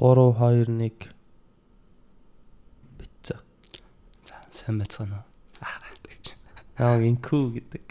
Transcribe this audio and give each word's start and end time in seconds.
3 0.00 0.32
2 0.32 0.64
1 0.64 1.12
бицээ. 2.96 3.40
За 4.24 4.40
сайн 4.48 4.80
байцгаана 4.80 5.20
уу? 5.20 5.30
Аа 6.80 6.96
инкүү 7.04 7.60
гэдэг. 7.60 7.84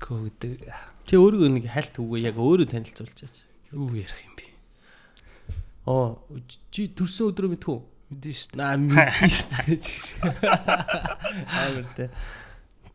Көө 0.00 0.32
гэдэг 0.32 0.96
Чи 1.04 1.20
өөрөө 1.20 1.52
нэг 1.52 1.68
хальт 1.68 2.00
үгүй 2.00 2.24
яг 2.24 2.40
өөрөө 2.40 2.72
танилцуулчихаач. 2.72 3.44
юу 3.76 3.92
ярих 3.92 4.16
юм 4.24 4.34
бэ? 4.40 4.48
Оо 5.84 6.24
чи 6.72 6.88
төрсөн 6.88 7.36
өдрөө 7.36 7.52
мэдхүү? 7.52 7.78
Мэдэн 8.16 8.34
шүү 8.40 8.48
дээ. 8.50 8.58
Наа 8.58 8.74
мэдэн 8.80 9.28
шүү 9.28 9.52
дээ. 9.68 10.56
Амар 11.60 11.86
тэ. 11.92 12.08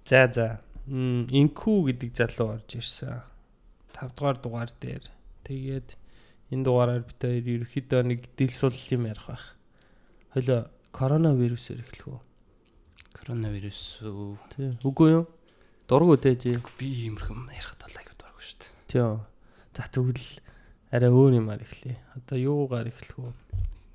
За 0.09 0.25
за. 0.34 0.48
Инкүү 0.89 1.78
гэдэг 1.93 2.09
залуу 2.18 2.57
орж 2.57 2.82
ирсэн. 2.82 3.21
5 3.93 4.18
дугаар 4.18 4.38
дугаар 4.41 4.71
дээр. 4.82 5.05
Тэгээд 5.46 6.00
энэ 6.52 6.63
дугаараар 6.68 7.04
бид 7.07 7.20
хоёр 7.23 7.47
ерөөхдөө 7.63 8.02
нэг 8.04 8.21
дил 8.35 8.52
сул 8.52 8.76
юм 8.91 9.07
ярих 9.07 9.26
байх. 9.26 9.55
Хойло 10.35 10.67
коронавирусээр 10.91 11.81
эхлэх 11.88 12.07
үү? 12.12 12.20
Коронавирус 13.16 14.03
үү? 14.03 14.35
Тий. 14.52 14.70
Үгүй 14.84 15.09
юу? 15.16 15.26
Дургу 15.88 16.20
тэж. 16.20 16.59
би 16.76 16.88
иймэрхэн 17.07 17.48
ярихад 17.55 17.79
бол 17.88 17.95
аягүй 17.95 18.16
дурггүй 18.20 18.43
шүү 18.43 18.59
дээ. 18.59 18.71
Тий. 18.91 19.03
За 19.71 19.88
тэгвэл 19.88 20.27
арай 20.91 21.12
өөр 21.12 21.40
юмар 21.40 21.63
эхлэе. 21.63 21.95
Одоо 22.20 22.35
юугаар 22.35 22.91
эхлэх 22.91 23.15
үү? 23.15 23.31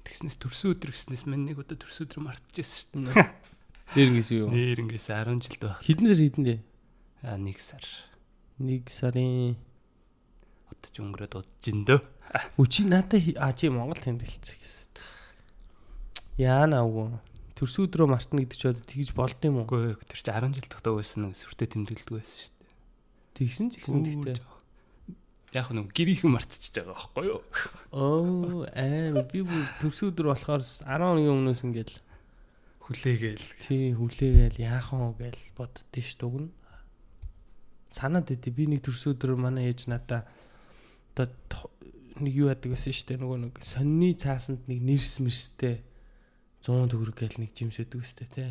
Тэгснээс 0.09 0.40
төрсөн 0.40 0.73
өдөр 0.73 0.96
гэснээс 0.96 1.24
мань 1.28 1.45
нэг 1.45 1.60
удаа 1.60 1.76
төрсөн 1.76 2.09
өдрөө 2.09 2.24
мартчихсан 2.24 3.12
шүү 3.12 3.20
дээ. 3.20 3.30
Нэрнгэс 3.96 4.30
юу? 4.32 4.48
Нэр 4.48 4.80
ингээс 4.80 5.12
10 5.12 5.45
жилд 5.45 5.62
байх. 5.62 5.80
Хэдэн 5.84 6.06
сар 6.09 6.20
хэдэн 6.24 6.45
дээ? 6.48 6.60
Аа 7.23 7.36
нэг 7.36 7.59
сар. 7.60 7.84
Нэг 8.56 8.88
сарын 8.88 9.60
Одоо 10.70 10.90
ч 10.90 10.96
өнгөрөөд 11.00 11.34
удаж 11.38 11.64
индөө. 11.70 12.00
Үчи 12.58 12.84
надад 12.84 13.20
хи- 13.22 13.36
а 13.38 13.52
чи 13.52 13.68
Монгол 13.68 13.96
тэмдэглэсэн 14.00 14.56
гэсэн. 14.60 14.86
Яана 16.38 16.84
уу. 16.84 17.16
Төрсөн 17.56 17.88
өдрөө 17.88 18.09
мартна 18.12 18.45
гэдэг 18.45 18.59
чи 18.60 18.68
одоо 18.68 18.84
тэгж 18.84 19.10
болд 19.16 19.40
юм 19.40 19.62
уу? 19.62 19.68
Үгүй 19.68 19.96
тэр 20.04 20.20
чи 20.20 20.28
10 20.28 20.52
жил 20.52 20.68
тогтоог 20.68 21.01
байсан 21.01 21.30
нэг 21.30 21.36
сүртэй 21.40 21.68
тэмдэглэдэг 21.73 22.12
байсан 22.12 22.36
шүү 22.36 22.52
дээ. 22.60 22.73
Тэгсэн 23.40 23.66
ч 23.73 23.74
гэсэн 23.80 24.01
тэгтээ. 24.04 24.36
Яг 25.56 25.73
нэг 25.73 25.88
гэрийнхэн 25.96 26.32
мартчихж 26.36 26.74
байгаа 26.76 26.92
байхгүй 26.92 27.24
юу? 27.32 27.40
Оо 27.96 28.68
аа 28.68 29.24
би 29.24 29.40
бүр 29.40 29.64
төрсөн 29.80 30.12
өдөр 30.12 30.26
болохоор 30.36 30.60
10 30.60 30.84
хоногийн 30.84 31.32
өмнөөс 31.32 31.62
ингээл 31.64 31.96
Хүлээгээл. 32.84 33.46
тий 33.64 33.96
хүлээгээл 33.96 34.60
яахан 34.60 35.01
уу 35.08 35.14
гээл 35.16 35.40
боддөө 35.56 36.02
ш 36.04 36.20
дүгнэ. 36.20 36.52
Санаад 37.88 38.29
идэв 38.29 38.52
би 38.52 38.68
нэг 38.68 38.84
төрсөн 38.84 39.16
өдөр 39.16 39.40
манай 39.40 39.73
ээж 39.73 39.88
надаа 39.88 40.29
одоо 41.16 41.32
нэг 42.22 42.34
юу 42.34 42.48
яадаг 42.52 42.72
байсан 42.72 42.95
штэ 42.95 43.18
нөгөө 43.20 43.38
нэг 43.50 43.54
сонины 43.60 44.14
цаасанд 44.16 44.64
нэг 44.70 44.80
нэрс 44.80 45.20
мэрстэй 45.20 45.82
100 46.66 46.90
төгрөг 46.90 47.16
гээл 47.16 47.40
нэг 47.46 47.50
жимсэдэг 47.54 48.00
өстэй 48.02 48.28
тий. 48.32 48.50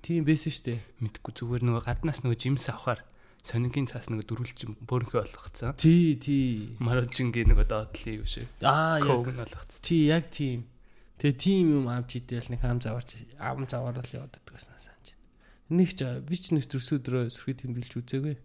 Тийм 0.00 0.24
байсан 0.24 0.54
штэ. 0.54 0.80
Мэдхгүй 1.02 1.32
зүгээр 1.36 1.62
нөгөө 1.68 1.84
гаднаас 1.84 2.24
нөгөө 2.24 2.38
жимс 2.38 2.70
авахаар 2.72 3.04
сонигийн 3.44 3.90
цаас 3.90 4.08
нөгөө 4.08 4.24
дөрүлж 4.24 4.58
бөөрнхөө 4.88 5.20
болгоцсон. 5.20 5.76
Тий 5.76 6.16
тий. 6.16 6.78
Марожингийн 6.80 7.52
нөгөө 7.52 7.66
доотлын 7.68 8.18
юу 8.22 8.28
шиг. 8.28 8.48
Аа 8.62 9.02
яг 9.02 9.26
нь 9.26 9.40
болгоцсон. 9.42 9.80
Чи 9.84 10.08
яг 10.08 10.32
тийм. 10.32 10.64
Тэгээ 11.18 11.36
тийм 11.36 11.64
юм 11.82 11.86
авч 11.90 12.22
идэл 12.22 12.48
нэг 12.48 12.62
хам 12.62 12.78
заварч 12.78 13.26
ам 13.42 13.66
заваарал 13.66 14.14
яваад 14.14 14.32
байдаг 14.38 14.54
гэсэн 14.54 14.78
санаж 14.78 15.06
байна. 15.12 15.76
Нэг 15.76 15.88
ч 15.92 16.00
би 16.24 16.36
ч 16.38 16.54
нэг 16.54 16.64
төрс 16.70 16.88
өдрөө 16.94 17.34
сүрхий 17.34 17.58
тэмдэглэж 17.58 17.92
үзээгүй. 17.98 18.36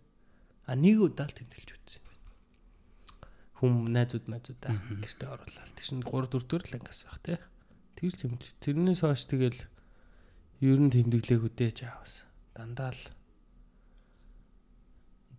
А 0.68 0.74
нэг 0.74 0.98
удаа 1.00 1.30
л 1.30 1.38
тэмдэглэж 1.38 1.70
үзсэн. 1.70 2.13
Хүм 3.64 3.88
найзууд 3.96 4.28
найзуудаа 4.28 4.76
гэртээ 4.76 5.30
оруулаад 5.32 5.72
тэг 5.72 5.86
чинь 5.88 6.04
3 6.04 6.28
4 6.28 6.52
дөр 6.52 6.64
л 6.68 6.76
ангаас 6.76 7.02
байх 7.08 7.20
тий. 7.24 7.40
Тэгж 7.96 8.16
тэмдэж. 8.20 8.44
Тэрнээс 8.60 9.00
хойш 9.08 9.24
тэгэл 9.32 9.60
ер 10.60 10.80
нь 10.84 10.92
тэмдэглээг 10.92 11.48
үдээж 11.48 11.78
аавс. 11.88 12.28
Дандаа 12.52 12.92
л 12.92 13.04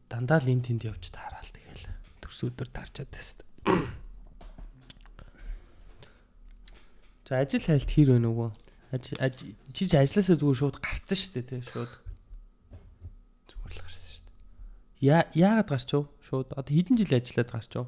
дандаа 0.09 0.41
л 0.41 0.49
эн 0.49 0.65
тэнд 0.65 0.89
явж 0.89 1.13
таараал 1.13 1.51
тэгэл 1.53 1.85
төрс 2.25 2.41
өдөр 2.49 2.69
таарчаад 2.73 3.13
байсан. 3.13 3.45
За 7.29 7.41
ажил 7.41 7.61
хайлт 7.65 7.89
хэр 7.93 8.09
вэ 8.17 8.19
нөгөө? 8.21 8.49
Ажил 8.93 9.19
аж- 9.21 9.49
чи 9.73 9.83
чи 9.89 9.97
ажилласаа 9.97 10.37
зүгээр 10.37 10.59
шууд 10.61 10.77
гарцсан 10.81 11.17
шүү 11.19 11.33
дээ 11.41 11.49
тий 11.49 11.61
шууд. 11.73 11.93
Зүгээр 13.49 13.73
л 13.75 13.81
гарсан 13.81 14.09
шүү 14.13 14.23
дээ. 14.25 14.37
Яа 15.09 15.23
яагаад 15.33 15.69
гарчв? 15.73 16.05
Шууд 16.21 16.49
одоо 16.53 16.73
хэдэн 16.73 16.97
жил 17.01 17.17
ажиллаад 17.17 17.51
гарчв? 17.53 17.85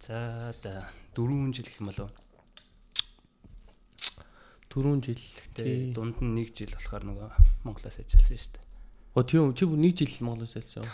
За 0.00 0.54
да 0.62 0.88
4 1.14 1.52
жил 1.52 1.64
гэх 1.64 1.80
юм 1.80 1.86
болов. 1.92 2.10
4 4.72 5.02
жил. 5.04 5.20
Тий. 5.54 5.92
дунд 5.92 6.20
нь 6.24 6.40
1 6.40 6.56
жил 6.56 6.72
болохоор 6.72 7.04
нөгөө 7.04 7.28
Монголоос 7.68 8.00
ажилласан 8.00 8.40
шүү 8.40 8.52
дээ. 8.56 8.64
О 9.12 9.20
тийм 9.22 9.52
чи 9.52 9.68
бүр 9.68 9.76
нэг 9.76 9.92
жил 10.00 10.16
Монголоос 10.24 10.56
ажилласан. 10.56 10.88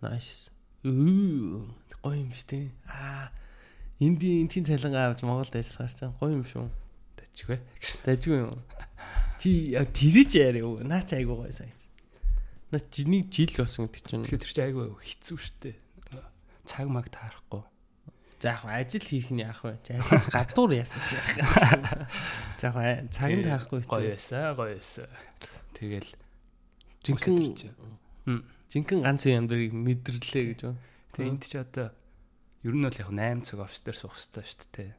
Nice. 0.00 0.48
Гоё 0.80 2.16
юм 2.16 2.32
шүү 2.32 2.48
дээ. 2.48 2.72
Аа 2.88 3.28
энди 4.00 4.40
энтийн 4.40 4.64
цалингаа 4.64 5.12
авч 5.12 5.20
Монголд 5.20 5.52
ажиллах 5.52 5.92
гарч 5.92 6.00
байгаа 6.00 6.16
гоё 6.16 6.32
юм 6.40 6.44
шүү. 6.48 6.66
Дажгүй. 7.20 7.58
Дажгүй 8.08 8.38
юм. 8.48 8.64
Чи 9.36 9.76
тэрэж 9.76 10.30
яарэ 10.40 10.64
юу? 10.64 10.80
Наа 10.80 11.04
ч 11.04 11.20
айгуу 11.20 11.44
гоё 11.44 11.52
санагч. 11.52 11.84
Наа 12.72 12.80
чиний 12.88 13.28
жил 13.28 13.52
болсон 13.60 13.92
гэдэг 13.92 14.08
чинь. 14.08 14.24
Тэгэхээр 14.24 14.40
чинь 14.56 14.66
айгүй 14.72 14.88
хэцүү 15.04 15.36
шүү 15.36 15.56
дээ. 15.60 15.76
Цаг 16.64 16.88
маг 16.88 17.12
таарахгүй. 17.12 17.60
За 18.40 18.56
яг 18.56 18.64
ажил 18.64 19.04
хийх 19.04 19.28
нь 19.28 19.44
яг 19.44 19.60
вэ? 19.60 19.76
Чи 19.84 19.92
ажлаас 20.00 20.26
гадуур 20.32 20.72
ч 20.72 20.80
яах 20.80 21.36
юм 21.36 21.52
шүү. 21.52 22.08
За 22.56 22.72
яг 22.72 23.12
цагт 23.12 23.44
харахгүй 23.44 23.84
гоё 23.84 24.16
чи. 24.16 24.32
байсан, 24.32 24.56
гоё 24.56 24.72
байсан. 24.80 25.08
Тэгэл 25.76 26.10
Жинхэнэ 27.04 28.40
жинхэнэ 28.72 29.02
ганц 29.04 29.28
үе 29.28 29.36
амьдрыг 29.36 29.76
мэдэрлээ 29.76 30.44
гэж 30.56 30.60
байна. 30.64 30.80
Тэгээ 31.12 31.30
энд 31.36 31.44
ч 31.44 31.52
одоо 31.60 31.88
ер 32.64 32.74
нь 32.76 32.84
бол 32.84 32.96
яг 32.96 33.10
8 33.12 33.44
цаг 33.44 33.58
офис 33.60 33.80
дээр 33.84 33.98
суух 33.98 34.16
хэрэгтэй 34.16 34.44
шүү 34.46 34.68
дээ. 34.72 34.92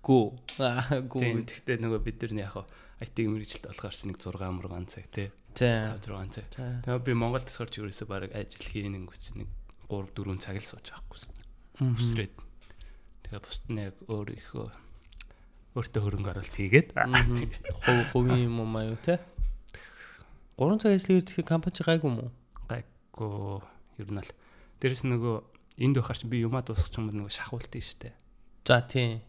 Гүү. 0.00 0.26
Аа 0.62 1.02
гүү. 1.04 1.20
гэхдээ 1.42 1.78
нөгөө 1.84 2.00
бид 2.00 2.16
нар 2.22 2.32
яг 2.38 2.54
IT 3.02 3.16
мэрэгжилт 3.28 3.66
болохоор 3.66 3.92
ч 3.92 4.00
нэг 4.08 4.16
6 4.22 4.40
мургаан 4.56 4.86
цаг 4.86 5.04
тий. 5.12 5.28
5 5.52 6.00
6 6.00 6.32
цаг. 6.32 6.46
Тэгээ 6.80 7.02
би 7.02 7.12
Монголд 7.12 7.48
болохоор 7.50 7.70
ч 7.72 7.82
ерөөсөө 7.82 8.08
баг 8.08 8.32
ажил 8.32 8.64
хийн 8.64 9.04
гүч 9.04 9.36
нэг 9.36 9.48
3 9.90 10.16
4 10.16 10.40
цаг 10.40 10.56
л 10.60 10.70
сууж 10.70 10.86
байгаахгүй. 10.92 11.45
Мгм. 11.80 11.96
Хүсрээд. 11.96 12.34
Тэгээ 13.26 13.40
бусд 13.42 13.64
нь 13.68 13.82
яг 13.84 13.96
өөр 14.08 14.28
их 14.32 14.48
өөртөө 15.76 16.02
хөрөнгө 16.02 16.30
оруулалт 16.32 16.56
хийгээд. 16.56 16.88
Хов 16.96 17.98
хувийн 18.16 18.48
юм 18.48 18.64
уу 18.64 18.96
юу 18.96 18.98
те? 19.04 19.20
3 20.56 20.80
цаг 20.80 20.96
ажиллах 20.96 21.28
тэгэхээр 21.28 21.52
компани 21.52 21.84
гайгүй 21.84 22.08
юм 22.08 22.18
уу? 22.24 22.32
гайгүй 23.16 23.60
ер 24.00 24.08
нь 24.12 24.20
л 24.20 24.32
дээрэс 24.80 25.04
нөгөө 25.04 25.36
энд 25.84 25.96
байхаар 26.00 26.18
чи 26.20 26.26
би 26.28 26.40
юмаа 26.44 26.64
дуусгах 26.64 26.96
юм 26.96 27.08
бол 27.08 27.18
нөгөө 27.24 27.32
шахуулт 27.32 27.72
нь 27.72 27.84
штэ. 27.84 28.12
За 28.64 28.80
тийм. 28.80 29.20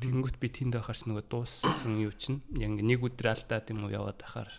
Тэнгүүт 0.00 0.36
би 0.40 0.48
тэнд 0.48 0.76
байхаар 0.76 0.96
ч 0.96 1.04
нөгөө 1.08 1.24
дууссан 1.28 2.00
юу 2.00 2.12
чинь 2.16 2.40
яг 2.56 2.72
нэг 2.72 3.00
өдөр 3.04 3.32
алдаад 3.32 3.68
юм 3.72 3.84
уу 3.84 3.92
яваад 3.92 4.20
байхаар 4.20 4.50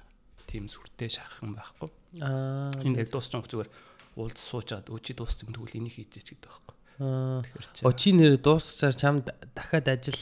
тийм 0.50 0.70
сүртэй 0.70 1.10
шахах 1.10 1.42
юм 1.42 1.58
байхгүй. 1.58 1.90
Аа. 2.22 2.74
Энд 2.82 2.98
дуусч 3.10 3.34
байгаа 3.34 3.50
зүгээр 3.50 3.70
уулз 4.18 4.42
суужаад 4.42 4.90
өөчи 4.90 5.14
дууссан 5.14 5.54
тэгвэл 5.54 5.78
энийг 5.78 5.98
хийжээч 5.98 6.34
гэдэг 6.34 6.50
байхгүй. 6.50 6.77
Аа. 7.00 7.46
Тэгэхээр 7.46 7.68
чи 7.74 7.81
О 7.85 7.91
чи 7.94 8.09
нэр 8.13 8.41
дуусчаар 8.41 8.96
чамд 8.97 9.30
дахиад 9.53 9.88
ажил 9.88 10.22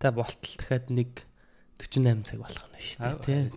та 0.00 0.12
болтол 0.12 0.54
дахиад 0.56 0.88
нэг 0.88 1.28
48 1.76 2.24
цаг 2.24 2.40
болох 2.40 2.66
нь 2.72 2.80
шүү 2.80 3.20
дээ. 3.20 3.52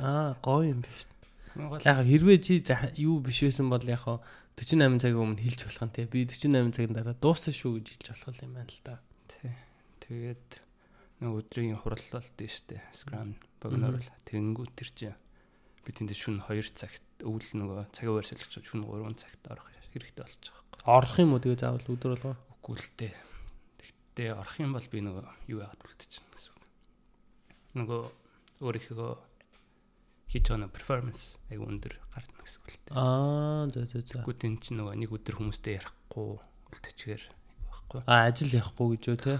Аа 0.00 0.36
гоё 0.40 0.72
юм 0.72 0.80
байна 0.80 0.96
шүү. 0.96 1.12
Монгол 1.52 1.84
Яг 1.84 1.98
хэрвээ 2.08 2.38
чи 2.40 2.54
юу 2.96 3.20
биш 3.20 3.44
байсан 3.44 3.68
бол 3.68 3.84
яг 3.84 4.08
хаа 4.08 4.24
48 4.56 5.04
цагийн 5.04 5.20
өмнө 5.20 5.44
хэлж 5.44 5.60
болох 5.68 5.84
нь 5.84 5.94
тий. 5.96 6.06
Би 6.08 6.24
48 6.24 6.72
цагийн 6.72 6.96
дараа 6.96 7.16
дууссан 7.16 7.52
шүү 7.52 7.80
гэж 7.80 7.86
хэлж 7.92 8.08
болох 8.24 8.40
юм 8.40 8.52
байна 8.56 8.72
л 8.72 8.80
да. 8.84 8.96
тий. 9.28 9.52
Тэгээд 10.00 10.48
нэг 11.20 11.32
өдрийн 11.44 11.76
хурал 11.76 12.06
болд 12.08 12.36
нь 12.40 12.48
штэ. 12.48 12.80
Scrum 12.96 13.36
богиноор 13.60 14.00
л 14.00 14.10
тэнгүүт 14.24 14.72
тэр 14.80 14.90
чи 14.96 15.08
би 15.84 15.90
тэнд 15.92 16.16
шүн 16.16 16.40
2 16.40 16.72
цагт 16.72 17.04
өвөл 17.20 17.50
нөгөө 17.52 17.92
цагийн 17.92 18.16
үеэр 18.16 18.28
солилцож 18.32 18.64
шүн 18.64 18.88
3 18.88 19.12
цагт 19.20 19.42
орох 19.52 19.68
хэрэгтэй 19.92 20.24
болж 20.24 20.40
байгаа. 20.40 20.61
Орох 20.82 21.14
юм 21.22 21.34
уу 21.34 21.42
тэгээ 21.42 21.62
заавал 21.62 21.86
өдөр 21.86 22.18
болгоо. 22.18 22.36
Үгүй 22.58 22.74
л 22.74 22.90
дээ. 22.98 23.14
Тэгтээ 23.78 24.30
орох 24.34 24.56
юм 24.58 24.74
бол 24.74 24.86
би 24.90 24.98
нөгөө 24.98 25.24
юу 25.54 25.62
яагаад 25.62 25.82
үлдчихнэ 25.86 26.30
гэсэн 26.34 26.52
үг. 26.58 26.64
Нөгөө 27.78 28.02
өөрийнхөө 28.66 29.12
хийж 30.32 30.44
байгаа 30.50 30.74
performance 30.74 31.38
аяг 31.52 31.62
өндөр 31.62 31.94
гарна 32.10 32.42
гэсэн 32.42 32.58
үг 32.58 32.68
л 32.72 32.78
дээ. 32.82 32.94
Аа 32.98 33.70
за 33.70 33.80
за 33.86 33.98
за. 34.02 34.26
Тэгвэл 34.26 34.46
энэ 34.48 34.58
чинь 34.58 34.78
нөгөө 34.82 34.94
нэг 34.98 35.10
өдөр 35.14 35.34
хүмүүстэй 35.38 35.78
ярихгүй 35.78 36.30
үлдчихээр 36.74 37.24
байхгүй. 37.70 38.00
А 38.10 38.26
ажил 38.26 38.56
явахгүй 38.58 38.88
гэж 38.98 39.04
үү 39.06 39.18
те. 39.22 39.34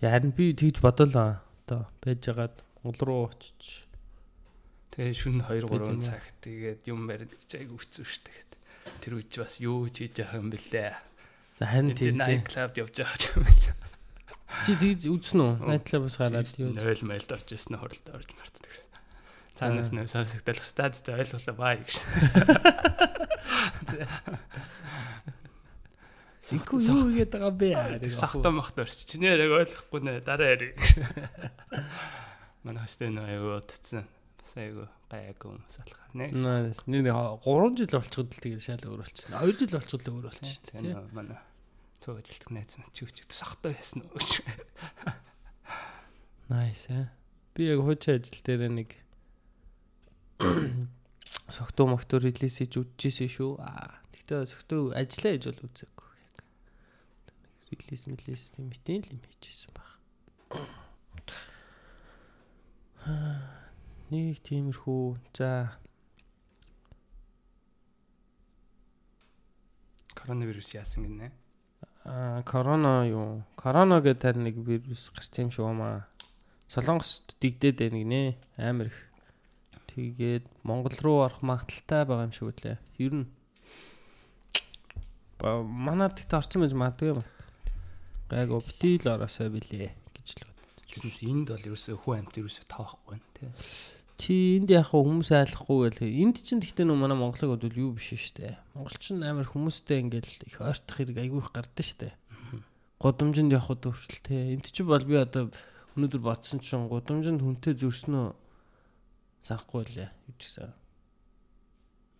Харин 0.00 0.32
би 0.32 0.56
тэгж 0.56 0.80
бодлоо. 0.80 1.44
Одоо 1.68 1.86
байжгаад 2.00 2.64
Монгол 2.80 3.06
руу 3.06 3.22
очиж 3.28 3.86
Тэгээ 4.92 5.16
шүн 5.16 5.40
2 5.40 5.64
Бид 5.64 5.72
3 5.72 5.88
юм 5.88 5.96
уу? 5.96 6.04
цаг 6.04 6.24
тэгээд 6.44 6.80
юм 6.84 7.08
барьд 7.08 7.32
ч 7.48 7.56
айгу 7.56 7.80
хэцүү 7.80 8.04
дээ. 8.28 8.51
Тэр 9.02 9.18
үуч 9.18 9.32
бас 9.38 9.58
юу 9.62 9.86
хийж 9.90 10.18
байгаа 10.18 10.38
юм 10.38 10.50
бэлээ. 10.50 10.94
За 11.58 11.64
харин 11.66 11.94
тийм 11.94 12.18
тийм. 12.18 12.42
club 12.46 12.72
явж 12.78 12.94
байгаа 13.02 13.18
юм 13.36 13.44
бэлээ. 13.46 13.74
Чи 14.62 14.76
тэгж 14.76 15.02
үзнэ 15.08 15.42
үү? 15.42 15.54
Night 15.64 15.84
club-ос 15.88 16.16
гараад 16.20 16.52
юу? 16.60 16.76
0 16.76 17.08
майлд 17.08 17.30
орж 17.32 17.48
ирсэн 17.56 17.80
хуралд 17.80 18.06
орж 18.12 18.28
мартдаг. 18.36 18.74
Цаанаас 19.56 19.90
нь 19.96 20.04
сонсогдол 20.04 20.60
за 20.60 20.92
ойлголоо 21.16 21.54
баа 21.56 21.74
гэж. 21.80 21.92
Синхүү 26.42 26.78
юу 26.84 27.08
хийгээд 27.08 27.32
байгаа 27.32 27.54
бэ? 27.54 27.70
Сахта 28.12 28.50
махт 28.52 28.76
орч. 28.76 29.08
Чинээр 29.08 29.46
яг 29.46 29.52
ойлгохгүй 29.62 30.00
нэ 30.04 30.20
дараа 30.20 30.58
яриг. 30.58 30.76
Манай 32.66 32.84
нөө 32.86 33.26
аягүй 33.30 33.54
утцсан. 33.62 34.04
Бас 34.42 34.52
аягүй 34.58 34.88
гайгүй 35.12 35.54
алхаар 35.54 36.12
нэ. 36.18 36.26
Наас 36.34 36.82
нэр 36.90 37.08
3 37.46 37.78
жил 37.78 37.94
болчиход 37.94 38.34
л 38.34 38.42
тэгээд 38.42 38.62
шал 38.66 38.84
өөр 38.90 39.00
болчихно. 39.06 39.38
2 39.38 39.58
жил 39.62 39.74
болчиход 39.78 40.02
л 40.02 40.12
өөр 40.18 40.26
болчихсон 40.28 40.66
Тийм 40.66 40.90
нөө 40.90 41.06
манай 41.14 41.38
цог 42.02 42.18
ажилтг 42.18 42.50
найз 42.50 42.74
маань 42.74 42.90
чи 42.90 43.06
өчигд 43.06 43.30
сахта 43.30 43.70
байсан 43.70 44.02
уу 44.02 44.18
гэж. 44.18 44.42
Nice 46.50 46.90
э. 46.90 47.06
Би 47.54 47.70
яг 47.70 47.78
хуучин 47.86 48.18
ажил 48.18 48.42
дээр 48.42 48.66
нэг 48.74 48.98
согтуу 51.56 51.86
мохтуу 51.86 52.18
релиз 52.18 52.58
хийж 52.58 52.74
үдчихсэн 52.82 53.30
шүү. 53.30 53.62
Аа, 53.62 54.02
тэгтээ 54.10 54.50
согтуу 54.50 54.90
ажиллаа 54.90 55.38
хийж 55.38 55.46
бол 55.46 55.62
үзээгүй. 55.70 56.08
Релиз 57.70 58.02
мэлиз 58.10 58.50
тийм 58.50 58.66
битэн 58.66 59.06
л 59.06 59.14
юм 59.14 59.22
хийжсэн 59.22 59.70
баг. 59.70 59.86
Нэг 64.12 64.44
тиймэрхүү. 64.44 65.16
За, 65.32 65.72
Коронавирус 70.22 70.70
яасан 70.76 71.08
гинэ. 71.08 71.32
аа 72.04 72.42
корона 72.46 73.08
юу? 73.08 73.42
Корона 73.56 73.98
гэдэг 74.04 74.22
харин 74.22 74.44
нэг 74.44 74.56
вирус 74.60 75.10
гарсан 75.10 75.48
юм 75.48 75.50
шүү 75.50 75.72
маа. 75.74 76.06
Солонгост 76.68 77.34
дигдээд 77.40 77.82
байна 77.82 77.98
гинэ. 77.98 78.22
Амар 78.54 78.92
их. 78.92 78.98
Тэгээд 79.90 80.46
Монгол 80.62 80.94
руу 81.02 81.26
орох 81.26 81.42
магадaltaй 81.42 82.06
байгаа 82.06 82.28
юм 82.28 82.32
шиг 82.36 82.54
үлээ. 82.54 82.78
Ер 83.02 83.12
нь 83.18 83.26
манад 85.42 86.14
тэгт 86.22 86.38
орсон 86.38 86.62
байж 86.62 86.74
магадгүй 86.76 87.18
юм. 87.18 87.24
Гайг 88.30 88.50
оптил 88.54 89.02
ороосоо 89.10 89.50
билээ 89.50 89.90
гэж 90.14 90.28
л 90.38 90.54
бод. 90.54 90.86
Гэснээс 90.86 91.26
энд 91.26 91.50
бол 91.50 91.66
ерөөсөө 91.66 91.96
хүн 91.98 92.22
амт 92.22 92.38
ерөөсөө 92.38 92.66
тоохгүй 92.70 93.18
байна 93.18 93.28
тий. 93.34 93.50
Чи 94.22 94.62
энд 94.62 94.70
яг 94.70 94.94
хүмүүс 94.94 95.34
айлахгүй 95.34 95.98
гэл. 95.98 96.06
Энд 96.06 96.46
чинь 96.46 96.62
тэгтээ 96.62 96.86
нөө 96.86 96.94
манай 96.94 97.18
Монголыг 97.18 97.58
бодвол 97.58 97.90
юу 97.90 97.98
биш 97.98 98.14
шүү 98.14 98.38
дээ. 98.38 98.54
Монголчин 98.78 99.18
амар 99.18 99.50
хүмүүстэй 99.50 99.98
ингээл 99.98 100.46
их 100.46 100.62
ойртох 100.62 100.94
хэрэг 100.94 101.18
айгүй 101.26 101.42
их 101.42 101.50
гардаг 101.50 101.82
шүү 101.82 101.98
дээ. 102.06 102.14
Годомжинд 103.02 103.50
явхад 103.50 103.82
хүртэл 103.82 104.22
те. 104.22 104.54
Энд 104.54 104.70
чинь 104.70 104.86
бол 104.86 105.02
би 105.02 105.18
одоо 105.18 105.50
өнөөдөр 105.98 106.22
бодсон 106.22 106.62
чинь 106.62 106.86
годомжинд 106.86 107.42
хүнтэй 107.42 107.74
зөрснөө 107.74 108.30
санахгүй 109.42 109.90
лээ. 109.90 110.14
Юу 110.30 110.34
гэсэн. 110.38 110.70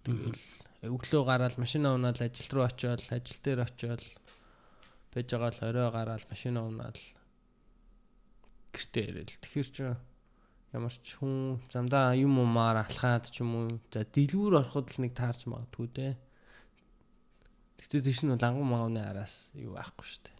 Тэгэл 0.02 0.42
өглөө 0.90 1.22
гараад 1.22 1.54
машина 1.62 1.94
унаад 1.94 2.18
ажил 2.18 2.50
руу 2.50 2.66
очиод 2.66 3.06
ажил 3.14 3.38
дээр 3.46 3.62
очиод 3.62 4.02
байж 5.14 5.30
байгаа 5.30 5.54
л 5.54 5.62
орой 5.70 5.90
гараад 5.94 6.26
машина 6.26 6.66
унаад 6.66 6.98
гэртээ 8.74 9.06
ирээл. 9.06 9.38
Тэгэхээр 9.38 9.70
ч 9.70 9.78
ямар 10.72 10.94
ч 11.04 11.20
хүн 11.20 11.60
замдаа 11.68 12.16
юм 12.16 12.40
уумаар 12.40 12.80
алхаад 12.88 13.28
ч 13.28 13.44
юм 13.44 13.52
уу 13.56 13.66
за 13.92 14.08
дэлгүүр 14.08 14.56
ороход 14.64 14.88
л 14.88 15.02
нэг 15.04 15.12
таарч 15.12 15.44
магадгүй 15.44 15.88
дээ. 15.92 16.12
Гэтэ 17.76 18.00
тийш 18.00 18.24
нь 18.24 18.32
лангу 18.32 18.64
маавны 18.64 19.04
араас 19.04 19.52
юу 19.52 19.76
байхгүй 19.76 20.06
шүү 20.08 20.22
дээ. 20.24 20.36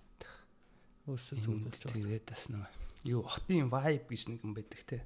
Өөрсдөө 1.12 1.36
Энд 1.36 1.44
зүгдүүлж 1.44 1.80
байгаа. 1.84 1.96
тэгээд 1.98 2.24
бас 2.32 2.44
нэг 2.48 2.64
юу 3.04 3.22
хотын 3.26 3.68
vibe 3.68 4.06
гэж 4.08 4.22
нэг 4.30 4.40
юм 4.40 4.52
байдаг 4.56 4.82
тий. 4.88 5.02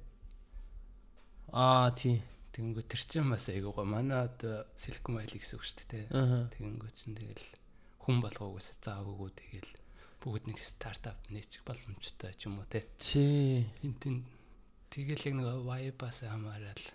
Аа 1.51 1.91
тий. 1.91 2.23
Тэгэнгүү 2.53 2.83
тэр 2.87 3.01
чинь 3.03 3.29
бас 3.29 3.49
айгуугаа 3.51 3.85
манай 3.85 4.29
одоо 4.29 4.65
Silicon 4.79 5.19
Valley 5.19 5.41
гэсэн 5.41 5.57
үг 5.57 5.65
шүү 5.65 5.77
дээ 5.77 5.89
тий. 5.91 6.05
Аа. 6.13 6.47
Тэгэнгүү 6.55 6.91
чинь 6.95 7.17
тэгэл 7.17 7.45
хүн 8.01 8.17
болгоогоос 8.23 8.79
заагаагүй 8.79 9.31
тэгэл 9.35 9.71
бүгд 10.21 10.43
нэг 10.49 10.57
стартап 10.63 11.19
нээчих 11.29 11.61
боломжтой 11.67 12.33
ч 12.37 12.47
юм 12.47 12.57
уу 12.61 12.67
тий. 12.71 12.85
Чи 12.97 13.67
Энд 13.83 13.97
тийм 14.01 14.25
тэгэл 14.91 15.27
яг 15.27 15.35
нэг 15.37 15.47
vibe-аас 15.67 16.17
хамаарал 16.23 16.85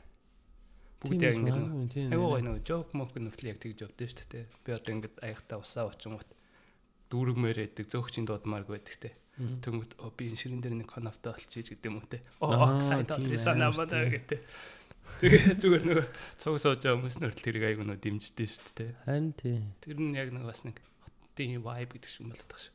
бүгд 1.02 1.22
яг 1.26 1.36
ингэ. 1.38 2.12
Айгуу 2.14 2.28
гой 2.38 2.42
нэг 2.46 2.62
joke 2.62 2.94
mock 2.94 3.14
нүртэл 3.18 3.50
яг 3.50 3.58
тэгж 3.58 3.90
явдсан 3.90 4.08
шүү 4.08 4.28
дээ. 4.30 4.44
Би 4.62 4.70
одоо 4.70 4.92
ингээд 4.94 5.16
аягтаа 5.18 5.58
усаа 5.58 5.90
очингууд 5.90 6.30
дүүргмээр 7.10 7.58
байдаг 7.66 7.86
зөөгчийн 7.90 8.26
дуудмаарг 8.30 8.70
байдаг 8.70 8.96
те. 9.02 9.10
Тэнгүүд 9.36 9.98
оо 9.98 10.12
би 10.14 10.30
энэ 10.30 10.38
ширэн 10.38 10.62
дээр 10.62 10.76
нэг 10.78 10.88
конавтай 10.92 11.34
олчих 11.34 11.74
гэдэг 11.74 11.88
юм 11.90 11.98
уу 11.98 12.06
те. 12.06 12.22
Оо 12.38 12.78
сайн 12.78 13.08
тийм 13.08 13.26
тоо 13.26 13.40
санаа 13.40 13.74
амар 13.74 13.82
мадаа 13.82 14.06
шүү 14.06 14.10
дээ. 14.12 14.16
гэдэг. 14.22 14.40
Тэгээ 15.22 15.42
зүгээр 15.58 15.84
нөгөө 15.88 16.06
цуг 16.38 16.56
сууж 16.62 16.80
байгаа 16.84 16.96
хүмүүс 17.00 17.16
нүртэл 17.18 17.46
тэрийг 17.46 17.64
айгуу 17.66 17.86
нөө 17.88 17.98
дэмждээ 17.98 18.48
шүү 18.48 18.72
дээ. 18.78 18.90
Харин 19.02 19.32
тий. 19.34 19.58
Тэр 19.82 19.98
нь 19.98 20.14
яг 20.14 20.30
нэг 20.30 20.44
бас 20.46 20.62
нэг 20.62 20.76
хотын 21.02 21.58
vibe 21.64 21.92
гэдэг 21.96 22.10
шиг 22.12 22.26
болоод 22.28 22.44
байгаа 22.46 22.62
шүү. 22.62 22.74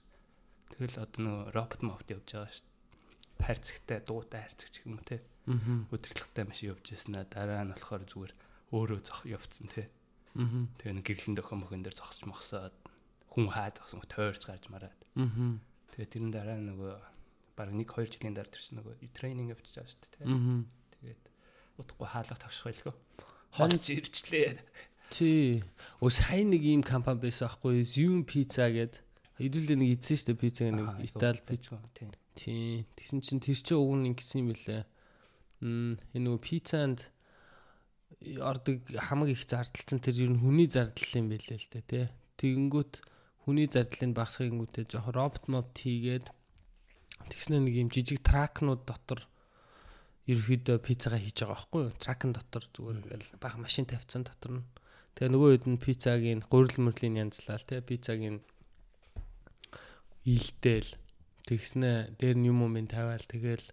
Тэгэл 0.73 0.97
одоо 1.01 1.19
нөгөө 1.23 1.43
робот 1.55 1.81
мовт 1.85 2.07
явж 2.09 2.27
байгаа 2.27 2.51
шүү. 2.51 2.67
Хайрцагтай 3.41 3.99
дуутай 4.03 4.41
хайрцагч 4.43 4.75
юм 4.85 4.99
те. 5.05 5.21
Өдөрлөгтэй 5.47 6.43
машин 6.43 6.75
явж 6.75 6.91
яснаа 6.91 7.23
дараа 7.29 7.63
нь 7.63 7.71
болохоор 7.71 8.03
зүгээр 8.03 8.33
өөрөө 8.75 8.99
зох 9.05 9.23
явцсан 9.23 9.67
те. 9.71 9.87
Тэгээ 10.35 10.95
нэг 10.99 11.05
гэрлэн 11.07 11.35
дөхөн 11.39 11.59
мөхөн 11.63 11.81
дээр 11.87 11.95
зогсож 11.97 12.27
мохсоод 12.27 12.75
хүн 13.31 13.47
хаа 13.49 13.71
зогсон 13.71 14.03
тойрч 14.05 14.43
гарч 14.45 14.67
мараад. 14.67 14.97
Аа. 15.15 15.57
Тэгээ 15.95 16.11
тэрэн 16.13 16.31
дараа 16.35 16.59
нөгөө 16.61 16.93
баг 17.57 17.69
1 17.73 17.85
2 17.85 18.11
жилийн 18.19 18.35
дараа 18.35 18.51
тэр 18.51 18.61
чинь 18.61 18.77
нөгөө 18.77 18.93
тренинг 19.15 19.55
авчиж 19.55 19.73
байгаа 19.81 19.89
шүү 19.89 20.01
дээ. 20.13 20.27
Аа. 20.27 20.61
Тэгээд 20.99 21.23
удахгүй 21.81 22.07
хаалга 22.11 22.37
тавших 22.37 22.65
байлгүй. 22.69 22.93
Хонч 23.55 23.85
ирчлээ. 23.93 24.61
Чи 25.09 25.63
өө 26.03 26.11
сайн 26.11 26.51
нэг 26.51 26.61
ийм 26.67 26.83
компани 26.83 27.23
байсан 27.23 27.47
аахгүй 27.47 27.81
Zoom 27.81 28.27
pizza 28.27 28.67
гэд 28.67 28.99
хэдүүлээ 29.39 29.77
нэг 29.79 29.89
идсэн 29.97 30.17
шүү 30.19 30.27
дээ 30.35 30.41
пицца 30.43 30.63
нэг 30.67 30.87
Итали 31.07 31.41
пицца. 31.47 31.79
тийм. 31.95 32.11
Тий. 32.37 32.85
Тэгсэн 32.93 33.25
чинь 33.25 33.41
тэр 33.41 33.57
чинь 33.57 33.81
уг 33.81 33.97
нь 33.97 34.13
ингэсэн 34.13 34.45
юм 34.45 34.53
бэлээ. 34.53 34.85
Мм 35.65 35.97
энэ 36.13 36.23
нөгөө 36.29 36.41
пиццанд 36.45 37.09
ордог 38.21 38.85
хамаг 38.93 39.33
их 39.33 39.41
зардал 39.49 39.81
чинь 39.81 40.03
тэр 40.05 40.15
ер 40.21 40.31
нь 40.31 40.41
хүний 40.41 40.69
зардал 40.69 41.17
юм 41.17 41.33
бэлээ 41.33 41.57
л 41.57 41.69
дээ 41.73 41.85
тий. 41.89 42.05
Тэгэнгүүт 42.37 42.93
хүний 43.41 43.65
зардлыг 43.65 44.13
багасгахынгүүтээ 44.13 44.85
жоох 44.85 45.09
робот 45.09 45.49
мод 45.49 45.73
хийгээд 45.73 46.29
тэгснэ 47.25 47.57
нэг 47.57 47.73
юм 47.73 47.89
жижиг 47.89 48.21
тракнууд 48.21 48.85
дотор 48.85 49.25
ерөөхдөө 50.27 50.77
пиццагаа 50.83 51.17
хийж 51.23 51.41
байгаа 51.41 51.55
байхгүй 51.55 51.81
юу? 51.87 51.95
Тракн 51.97 52.31
дотор 52.35 52.63
зүгээр 52.75 52.97
ингээл 53.01 53.41
бага 53.41 53.57
машин 53.57 53.89
тавьсан 53.89 54.27
дотор 54.27 54.61
нь. 54.61 54.67
Тэгээ 55.15 55.31
нөгөө 55.33 55.49
хэд 55.55 55.65
нь 55.71 55.81
пиццагийн 55.81 56.41
гурил 56.51 56.77
мөрлийн 56.83 57.17
янзлал 57.23 57.63
тий 57.63 57.79
пиццагийн 57.79 58.43
илдээл 60.27 60.91
тэгснэ 61.47 62.19
дээр 62.19 62.35
нь 62.37 62.49
юм 62.51 62.67
юм 62.67 62.75
тавиал 62.85 63.23
тэгэл 63.23 63.63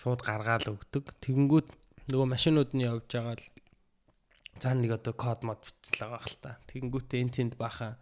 шууд 0.00 0.20
гаргаал 0.26 0.74
өгдөг. 0.74 1.14
Тэгэнгүүт 1.22 1.68
нөгөө 2.10 2.26
машинууд 2.26 2.70
нь 2.74 2.84
явж 2.84 3.06
байгаа 3.06 3.38
л 3.38 3.46
заа 4.58 4.74
нэг 4.74 4.90
одоо 4.98 5.14
код 5.14 5.40
мод 5.46 5.62
бичсэн 5.62 5.96
байгаа 6.10 6.20
хэл 6.20 6.38
та. 6.42 6.58
Тэгэнгүүтээ 6.68 7.22
энэ 7.22 7.34
тэнд 7.36 7.54
баха 7.54 7.96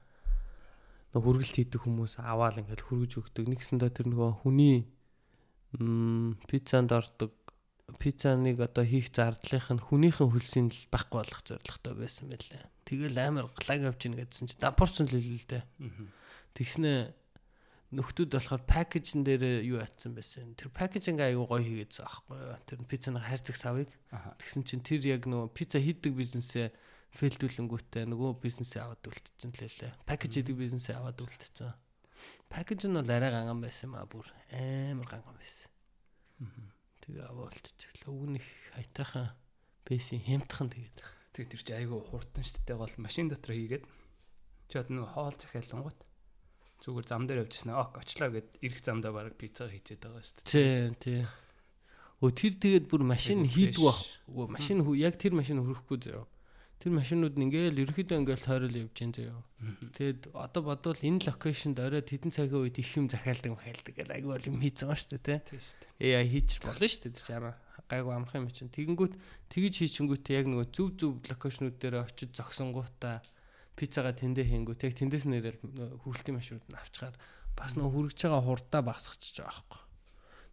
нөгөө 1.13 1.25
хөргөлт 1.25 1.57
хийдэг 1.57 1.81
хүмүүс 1.85 2.23
аваал 2.25 2.61
ингээл 2.61 2.87
хөргөж 2.89 3.13
өгдөг. 3.21 3.45
Нэгсэндээ 3.53 3.91
тэр 3.93 4.07
нөгөө 4.09 4.31
хүний 4.43 4.89
м 5.77 6.41
пиццанд 6.49 6.91
ордог 6.93 7.33
пиццаныг 7.97 8.61
одоо 8.61 8.85
хийх 8.85 9.09
зардлынх 9.13 9.69
нь 9.73 9.81
хүнийхэн 9.81 10.29
хөлсийн 10.29 10.69
л 10.69 10.81
байхгүй 10.93 11.19
болох 11.25 11.41
зорилготой 11.45 11.95
байсан 11.97 12.29
байлаа. 12.29 12.69
Тэгэл 12.85 13.17
амар 13.17 13.47
глаг 13.57 13.81
явж 13.81 14.01
ийн 14.05 14.17
гэдсэн 14.17 14.49
чинь 14.49 14.61
дампуурсан 14.61 15.09
л 15.09 15.17
хэлээ 15.17 15.41
л 15.41 15.49
дээ. 15.49 15.65
Тэгснэ 16.53 16.93
нөхдүүд 17.89 18.37
болохоор 18.37 18.63
пакэжн 18.69 19.25
дээр 19.25 19.65
юу 19.65 19.81
ятсан 19.81 20.13
байсан. 20.13 20.53
Тэр 20.61 20.69
пакэжинг 20.69 21.25
аягүй 21.25 21.47
гоё 21.49 21.65
хийгээдсэн 21.65 22.05
аахгүй 22.05 22.37
юу. 22.37 22.61
Тэр 22.69 22.85
пиццаны 22.85 23.21
хайрцаг 23.25 23.57
савыг 23.57 23.89
тэгсэн 24.13 24.63
чинь 24.69 24.85
тэр 24.85 25.01
яг 25.09 25.25
нөгөө 25.25 25.57
пицца 25.57 25.81
хийдэг 25.81 26.13
бизнесээ 26.13 26.69
фейлдүүлэнгүүтээ 27.17 28.05
нөгөө 28.05 28.45
бизнесээ 28.45 28.85
аваад 28.85 29.09
үлдчихсэн 29.09 29.51
л 29.57 29.61
лээ. 29.65 29.93
Пакэж 30.05 30.31
хийдэг 30.37 30.57
бизнесээ 30.61 31.01
аваад 31.01 31.17
үлдчихсэн. 31.17 31.73
Пакэж 32.53 32.85
нь 32.85 32.97
бол 33.01 33.09
арай 33.09 33.33
ганган 33.33 33.65
байсан 33.65 33.89
маа 33.97 34.05
бүр 34.05 34.29
амар 34.53 35.09
ганган 35.09 35.37
байсан. 35.41 35.73
Тэгээ 37.09 37.25
аваад 37.25 37.57
үлдчихлээ. 37.57 38.37
Их 38.37 38.49
хайтайхан 38.77 39.33
байсан 39.89 40.21
хямдхан 40.21 40.69
тэгээд. 40.69 40.99
Тэгээ 41.33 41.51
тэр 41.57 41.63
чи 41.65 41.73
айгу 41.73 42.05
хурдан 42.05 42.45
шттэй 42.45 42.77
гол 42.77 42.93
машин 43.01 43.33
дотор 43.33 43.57
хийгээд 43.57 43.89
одоо 44.69 44.85
нөгөө 44.93 45.13
хоол 45.17 45.37
захиалангууд 45.41 45.99
зүгээр 46.83 47.07
зам 47.07 47.27
дээр 47.27 47.43
явжсэн 47.45 47.75
ок 47.75 47.99
очлаа 47.99 48.31
гэд 48.31 48.49
ирэх 48.63 48.81
замдаа 48.83 49.13
баг 49.13 49.35
пицца 49.35 49.67
хийчихэд 49.67 50.03
байгаа 50.07 50.23
шүү 50.23 50.37
дээ. 50.39 50.95
Тий, 50.99 51.23
тий. 51.23 51.23
Өө 52.23 52.31
тэр 52.35 52.55
тэгээд 52.59 52.87
бүр 52.91 53.03
машин 53.07 53.47
хийдэг 53.47 53.83
бах. 53.83 54.03
Өө 54.31 54.47
машин 54.55 54.83
яг 54.99 55.19
тэр 55.19 55.35
машин 55.35 55.63
хөрөхгүй 55.63 55.99
заяа. 56.03 56.27
Тэр 56.79 56.95
машинууд 56.95 57.35
нь 57.35 57.51
ингээл 57.51 57.83
ерөөхдөө 57.83 58.19
ингээл 58.23 58.47
тойрол 58.47 58.79
явж 58.87 58.95
гин 58.95 59.11
заяа. 59.11 59.43
Тэгэд 59.99 60.31
одоо 60.31 60.63
бодвол 60.63 61.03
энэ 61.03 61.27
локейшнд 61.27 61.83
орой 61.83 62.07
тэдэн 62.07 62.31
цагийн 62.31 62.63
үед 62.63 62.79
их 62.79 62.95
юм 62.95 63.11
захиалдаг 63.11 63.59
махалдаг 63.59 63.95
гэл 63.99 64.15
айгүй 64.15 64.31
бол 64.31 64.51
юм 64.51 64.63
хийцэн 64.63 64.95
тий. 64.95 65.43
Шүү 65.43 65.83
дээ. 65.99 66.23
AI 66.23 66.27
хийж 66.31 66.63
болно 66.63 66.87
штэ 66.87 67.11
тэр 67.11 67.23
чинь 67.27 67.59
гайгүй 67.91 68.15
амрах 68.15 68.39
юм 68.39 68.47
чинь. 68.55 68.71
Тэгэнгүүт 68.71 69.15
тэгж 69.51 69.75
хийчихэнгүүт 69.83 70.27
яг 70.31 70.47
нөгөө 70.47 70.69
зүв 70.71 70.89
зүв 71.01 71.13
локейшнүүд 71.27 71.77
дээр 71.83 72.07
очиж 72.07 72.31
зогсонгуудаа 72.37 73.25
пиццага 73.79 74.11
тэндээ 74.11 74.47
хийнгүүт 74.51 74.83
яг 74.83 74.95
тэндээс 74.99 75.25
нэрэл 75.31 75.63
хүрэлтийн 76.03 76.35
машинууд 76.35 76.67
нь 76.67 76.75
авчгаар 76.75 77.15
бас 77.55 77.79
нөгөө 77.79 77.93
хүрэж 77.95 78.19
байгаа 78.27 78.43
хурдаа 78.43 78.83
багасгачих 78.83 79.39
байгаа 79.39 79.55
байхгүй. 79.55 79.83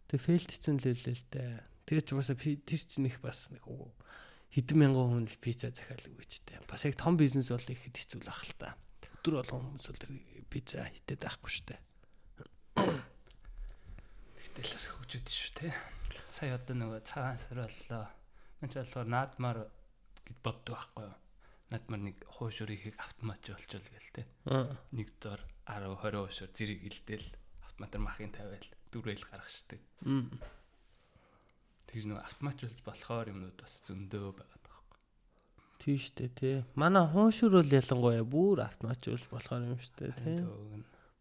Тэгээ 0.06 0.26
фейлдсэн 0.30 0.76
л 0.78 0.86
хэлээ 0.86 1.16
л 1.18 1.26
дээ. 1.34 2.02
Ч 2.06 2.08
угаасаа 2.14 2.38
тэр 2.38 2.82
чинь 2.86 3.10
их 3.10 3.18
бас 3.18 3.50
нэг 3.50 3.66
хэдэн 4.54 4.78
мянган 4.78 5.10
хүн 5.10 5.26
л 5.26 5.42
пицца 5.42 5.74
захиалаг 5.74 6.14
үйчтэй. 6.14 6.62
Бас 6.70 6.86
яг 6.86 6.94
том 6.94 7.18
бизнес 7.18 7.50
бол 7.50 7.60
ихэд 7.60 7.94
хэцүү 7.98 8.22
л 8.22 8.30
ах 8.30 8.42
л 8.46 8.54
та. 8.56 8.78
Өдөр 9.20 9.42
болгон 9.42 9.62
хүмүүс 9.74 9.86
бол 9.90 10.02
пицца 10.46 10.86
хитэд 10.86 11.20
байхгүй 11.26 11.50
штэ. 11.50 11.76
Гэтэл 14.38 14.72
бас 14.72 14.86
хөгжөд 14.86 15.26
шүү 15.26 15.52
те. 15.60 15.74
Сая 16.30 16.56
одоо 16.56 16.74
нөгөө 16.78 17.02
цагаан 17.04 17.38
сар 17.42 17.66
боллоо. 17.66 18.06
Мэн 18.62 18.70
ч 18.70 18.74
болохоор 18.78 19.08
наадмаар 19.10 19.58
гэд 20.24 20.38
боддог 20.40 20.74
байхгүй 20.78 21.04
юу? 21.10 21.14
Наадмаар 21.70 22.02
нэг 22.06 22.16
хуушурыг 22.30 22.94
автомат 22.94 23.42
болчихвол 23.42 23.90
гээл 23.90 24.14
те. 24.14 24.22
Нэг 24.94 25.08
дор 25.18 25.42
10 25.66 25.98
20 25.98 26.22
хуушур 26.22 26.50
зэрэг 26.54 26.80
илдээл 26.86 27.26
автоматар 27.66 28.00
махын 28.00 28.30
тавиал 28.30 28.68
дөрөөл 28.94 29.24
гаргах 29.26 29.50
штеп. 29.50 29.82
Тэгж 31.90 32.04
нөгөө 32.06 32.22
автоматжуулж 32.22 32.80
болохоор 32.86 33.30
юмнууд 33.34 33.58
бас 33.58 33.82
зөндөө 33.82 34.30
байгаа 34.38 34.60
байхгүй. 34.62 34.98
Тийм 35.82 35.98
штэ 35.98 36.26
тий. 36.38 36.56
Манай 36.78 37.06
хуушур 37.10 37.58
бол 37.58 37.66
ялангуяа 37.66 38.22
бүр 38.22 38.62
автоматжуулж 38.62 39.26
болохоор 39.26 39.66
юм 39.66 39.82
штэ 39.82 40.14
тий. 40.22 40.38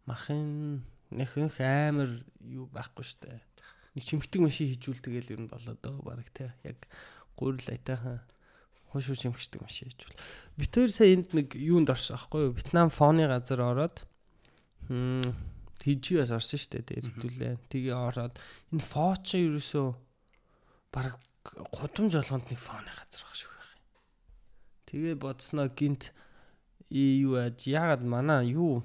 Махын 0.06 0.86
нөхөнх 1.10 1.58
амар 1.58 2.22
юу 2.42 2.70
байхгүй 2.70 3.06
штэ. 3.06 3.42
Нэг 3.98 4.04
чимхдэг 4.06 4.42
машин 4.46 4.70
хийжүүлдэг 4.70 5.14
л 5.26 5.34
ер 5.34 5.42
нь 5.42 5.50
болоод 5.50 5.82
байгаа 5.82 6.06
баг 6.06 6.30
тий. 6.34 6.50
Яг 6.66 6.86
гурил 7.38 7.66
айтайхан 8.96 9.04
хуушур 9.04 9.20
чимхдэг 9.20 9.62
машин 9.62 9.92
хийжүүл. 9.92 10.16
Бид 10.56 10.72
хоёр 10.72 10.92
сая 10.92 11.14
энд 11.14 11.36
нэг 11.36 11.56
юунд 11.56 11.92
орсон 11.92 12.16
аахгүй 12.16 12.42
юу? 12.48 12.56
Вьетнам 12.56 12.90
фоны 12.90 13.28
газар 13.28 13.60
ороод 13.60 14.08
хм 14.88 15.36
тийжээс 15.84 16.32
орсон 16.32 16.60
штэ 16.60 16.80
дээр 16.88 17.12
хэдүүлээ. 17.12 17.54
Тэгээ 17.68 17.96
ороод 17.96 18.40
энэ 18.72 18.84
фооч 18.84 19.36
ерөөсөө 19.36 19.88
баг 20.96 21.20
гудамж 21.44 22.16
болгонд 22.16 22.48
нэг 22.48 22.60
фоны 22.60 22.88
газар 22.88 23.24
баг 23.28 23.36
шүү 23.36 23.52
байх 23.52 23.72
юм. 23.76 23.84
Тэгээ 24.88 25.16
бодсноо 25.20 25.68
гинт 25.68 26.16
юу 26.90 27.36
яаж 27.36 27.68
яагаад 27.68 28.04
манай 28.08 28.56
юу 28.56 28.84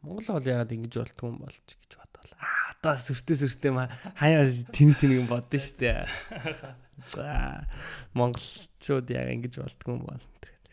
Монгол 0.00 0.38
бол 0.38 0.46
яагаад 0.46 0.72
ингэж 0.72 0.94
болтгүй 0.96 1.28
юм 1.28 1.38
болж 1.42 1.60
гэж 1.60 1.92
бодвол 1.98 2.32
аа 2.38 2.60
одоо 2.80 2.96
сүртэй 2.96 3.36
сүртэй 3.36 3.70
хаяа 4.16 4.48
тэнийг 4.72 4.96
тэнийг 4.96 5.28
боддоо 5.28 5.60
штэ. 5.60 6.08
За 7.08 7.66
монголчууд 8.12 9.08
яг 9.10 9.28
ингэж 9.32 9.54
болтгүй 9.62 9.94
юм 9.94 10.04
бол. 10.04 10.24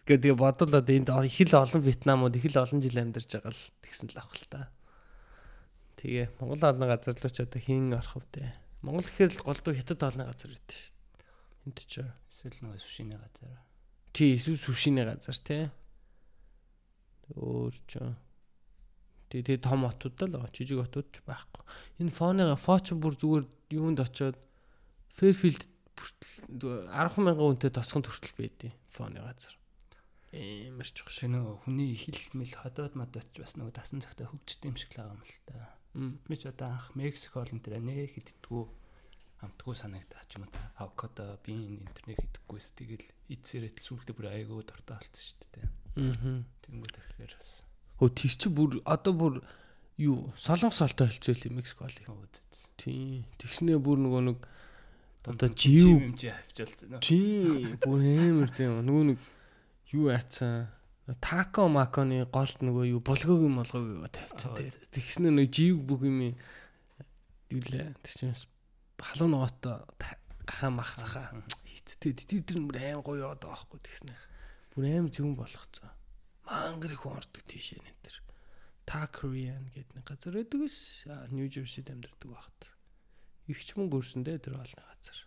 Тэгээ 0.08 0.24
тэгээ 0.24 0.40
бодвол 0.40 0.76
одоо 0.80 0.96
энд 0.96 1.12
их 1.12 1.38
л 1.48 1.60
олон 1.60 1.82
вьетнамууд 1.84 2.36
их 2.36 2.48
л 2.52 2.62
олон 2.64 2.80
жил 2.80 2.98
амьдарч 3.00 3.28
байгаа 3.28 3.52
л 3.52 3.64
тэгсэн 3.84 4.08
л 4.12 4.20
авах 4.20 4.36
л 4.40 4.48
та. 4.48 4.72
Тэгээ 6.00 6.26
Монгол 6.40 6.64
олны 6.64 6.86
газар 6.88 7.16
руу 7.20 7.32
ч 7.32 7.44
одоо 7.44 7.60
хийн 7.60 7.92
орох 7.92 8.24
вэ? 8.32 8.56
Монгол 8.88 9.04
гэхээр 9.04 9.36
л 9.36 9.44
голдуу 9.44 9.74
хятад 9.76 10.02
олны 10.08 10.24
газар 10.24 10.52
гэдэг 10.56 10.72
шүү 10.72 10.88
дээ. 10.88 11.68
Энд 11.68 11.80
ч 11.84 11.94
эсвэл 12.08 12.60
нөгөө 12.64 12.80
сүшиний 12.80 13.20
газар. 13.20 13.60
Тий, 14.16 14.32
эсвэл 14.40 14.62
сүшиний 14.62 15.04
газар 15.04 15.38
тий. 15.44 15.64
Өөр 17.36 17.76
ч 17.84 18.00
тий 19.28 19.42
тэгээ 19.44 19.66
том 19.66 19.84
хотууд 19.84 20.16
л 20.24 20.34
байгаа. 20.40 20.56
Жижиг 20.56 20.80
хотууд 20.88 21.08
ч 21.12 21.20
байхгүй. 21.28 21.64
Энэ 22.00 22.16
фоныга 22.16 22.56
фоч 22.56 22.96
бүр 22.96 23.20
зүгээр 23.20 23.44
юунд 23.76 24.00
очиод 24.00 24.40
Fairfield 25.18 25.66
10 26.48 27.18
мянган 27.22 27.58
үнэтэй 27.58 27.72
тосгонд 27.74 28.08
хүртэл 28.08 28.36
байдیں۔ 28.38 28.74
Фоны 28.94 29.22
газар. 29.22 29.56
Эмэрч 30.32 31.02
баг 31.02 31.12
шүү. 31.14 31.30
Нөгөө 31.32 31.56
хүний 31.64 31.96
хил 31.96 32.20
мэл 32.36 32.54
ходоод 32.54 32.94
мадаач 33.00 33.32
бас 33.38 33.56
нөгөө 33.56 33.74
дасан 33.74 34.04
цагтаа 34.04 34.28
хөгждөг 34.30 34.68
юм 34.68 34.78
шиг 34.78 34.92
л 34.94 35.02
байгаа 35.02 35.16
юм 35.16 35.24
л 35.24 35.40
та. 35.48 35.58
Би 36.28 36.36
ч 36.36 36.44
одоо 36.52 36.68
анх 36.76 36.94
Мексик 36.94 37.34
олон 37.40 37.60
дээр 37.64 37.82
нэ 37.82 38.12
хиддгүү 38.12 38.64
амтгүй 39.42 39.76
санагдаа 39.78 40.24
ч 40.28 40.38
юм 40.38 40.46
та. 40.52 40.74
Авокадо, 40.78 41.40
бин 41.42 41.82
интернет 41.82 42.20
хиддггүйс 42.22 42.76
тэгэл 42.76 43.08
эцсээрээ 43.34 43.82
сүултээ 43.82 44.14
бүр 44.14 44.28
айгүй 44.30 44.62
дуртай 44.68 45.00
болсон 45.00 45.24
шүү 45.24 45.48
дээ. 45.56 45.68
Аа. 45.98 46.44
Тэнгүүд 46.68 46.94
тэгэхээр 46.94 47.34
бас 47.34 47.64
Хөө 47.98 48.10
тэр 48.14 48.34
чи 48.38 48.48
бүр 48.54 48.72
одоо 48.86 49.14
бүр 49.18 49.34
юу 49.98 50.30
солонгос 50.38 50.86
олтой 50.86 51.10
хэлцвэл 51.10 51.58
Мексик 51.58 51.82
ол. 51.82 51.90
Тийм. 52.78 53.26
Тэгснээ 53.42 53.82
бүр 53.82 53.98
нөгөө 54.06 54.22
нэг 54.30 54.38
одоо 55.26 55.50
жив 55.50 55.98
юм 56.02 56.18
чи 56.18 56.30
авчаалт. 56.30 57.02
Тийм. 57.02 57.78
Бүр 57.82 58.02
амар 58.04 58.52
зэн 58.54 58.82
нөгөө 58.86 59.04
нэг 59.14 59.20
юу 59.96 60.12
яатсан 60.12 60.68
тако 61.24 61.68
маконы 61.72 62.26
голд 62.28 62.60
нөгөө 62.62 62.86
юу 62.92 63.02
булгог 63.02 63.42
юм 63.42 63.58
болгоо 63.64 64.12
тавьчихсан 64.12 64.56
тий. 64.60 64.72
Тэгснэ 64.92 65.32
нөгөө 65.32 65.52
жив 65.52 65.80
бүх 65.82 66.04
юм 66.04 66.36
юулээ 67.50 67.96
тэр 68.04 68.14
чинь 68.20 68.36
халуун 69.00 69.32
ногоотой 69.34 69.88
гахаа 70.44 70.72
мах 70.72 70.96
цахаа 71.00 71.32
хийцтэй 71.64 72.12
тэр 72.12 72.44
тэр 72.44 72.60
бүр 72.68 72.78
аим 72.78 73.02
гоё 73.02 73.24
яваад 73.24 73.40
байгаа 73.40 73.56
байхгүй 73.56 73.80
тэгснэ. 73.88 74.16
Бүр 74.76 74.84
аим 74.92 75.08
зөвөн 75.08 75.36
болгоцсон 75.40 75.92
мангар 76.48 76.92
их 76.92 77.06
ордог 77.06 77.44
тийшээ 77.44 77.84
нэ 77.84 77.92
тэр. 78.04 78.16
Та 78.88 79.08
Korean 79.12 79.68
гэдэг 79.76 80.00
нэг 80.00 80.06
газар 80.08 80.34
байдаг 80.40 80.62
ус. 80.64 81.04
Нью 81.32 81.52
Жерсид 81.52 81.92
амьдардаг 81.92 82.32
багт. 82.32 82.72
Игч 83.48 83.74
мөнгө 83.80 84.04
өрсөндөө 84.04 84.38
тэр 84.44 84.60
олны 84.60 84.84
газар. 84.84 85.20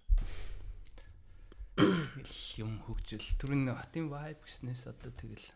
Тэгэл 1.80 2.38
юм 2.60 2.72
хөгжил. 2.84 3.24
Түрүүн 3.40 3.72
хотын 3.72 4.12
vibe 4.12 4.44
гэснээс 4.44 4.92
одоо 4.92 5.08
тэгэл 5.16 5.48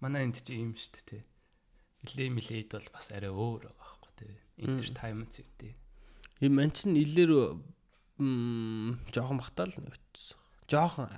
манай 0.00 0.24
энд 0.24 0.40
чи 0.40 0.56
юм 0.56 0.72
шүү 0.72 1.04
дээ. 1.12 1.24
Илээ 2.08 2.28
милээд 2.32 2.72
бол 2.72 2.88
бас 2.92 3.12
арай 3.12 3.28
өөр 3.28 3.68
байгаа 3.68 3.76
байхгүй 3.76 4.12
тий. 4.16 4.34
Entertainment 4.64 5.32
city. 5.36 5.76
Им 6.40 6.56
ман 6.56 6.72
чин 6.72 6.96
илээр 6.96 7.60
м 8.20 9.00
жоохон 9.12 9.36
бахтаал 9.36 9.72
нэгчсэн. 9.76 10.40
Жоохон 10.68 11.12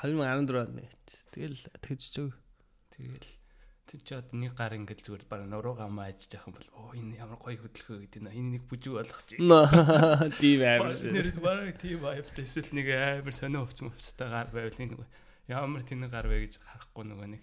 2014 0.00 0.56
онд 0.56 0.72
нэгчсэн. 0.80 1.28
Тэгэл 1.36 1.60
тэгж 1.84 2.02
чөг. 2.16 2.32
Тэгэл 2.96 3.28
тэр 3.90 4.00
чи 4.06 4.14
одоо 4.14 4.38
нэг 4.38 4.54
гар 4.54 4.78
ингээд 4.78 5.02
зүгээр 5.02 5.26
баг 5.26 5.42
нуруугаа 5.50 5.90
мааж 5.90 6.30
яах 6.30 6.46
юм 6.46 6.54
бол 6.54 6.68
оо 6.78 6.94
энэ 6.94 7.18
ямар 7.18 7.42
гоё 7.42 7.58
хөдөлгөө 7.58 7.98
гэдэг 8.06 8.22
нэ 8.22 8.30
энэ 8.38 8.50
нэг 8.54 8.62
бүжиг 8.70 8.94
болгох 8.94 9.22
чи. 9.26 9.34
Тийм 10.38 10.60
амар 10.62 10.94
шүү. 10.94 11.10
Нэр 11.10 11.28
баг 11.42 11.74
тийм 11.82 11.98
vibe 11.98 12.30
эсвэл 12.38 12.70
нэг 12.70 12.86
амар 12.94 13.34
сонио 13.34 13.66
өвч 13.66 13.78
мөвчтэй 13.82 14.28
гар 14.30 14.48
байвал 14.54 14.78
нэг 14.78 14.90
ямар 15.50 15.82
тэнэг 15.82 16.10
гар 16.14 16.30
вэ 16.30 16.46
гэж 16.46 16.62
харахгүй 16.62 17.04
нөгөө 17.10 17.28
нэг 17.34 17.42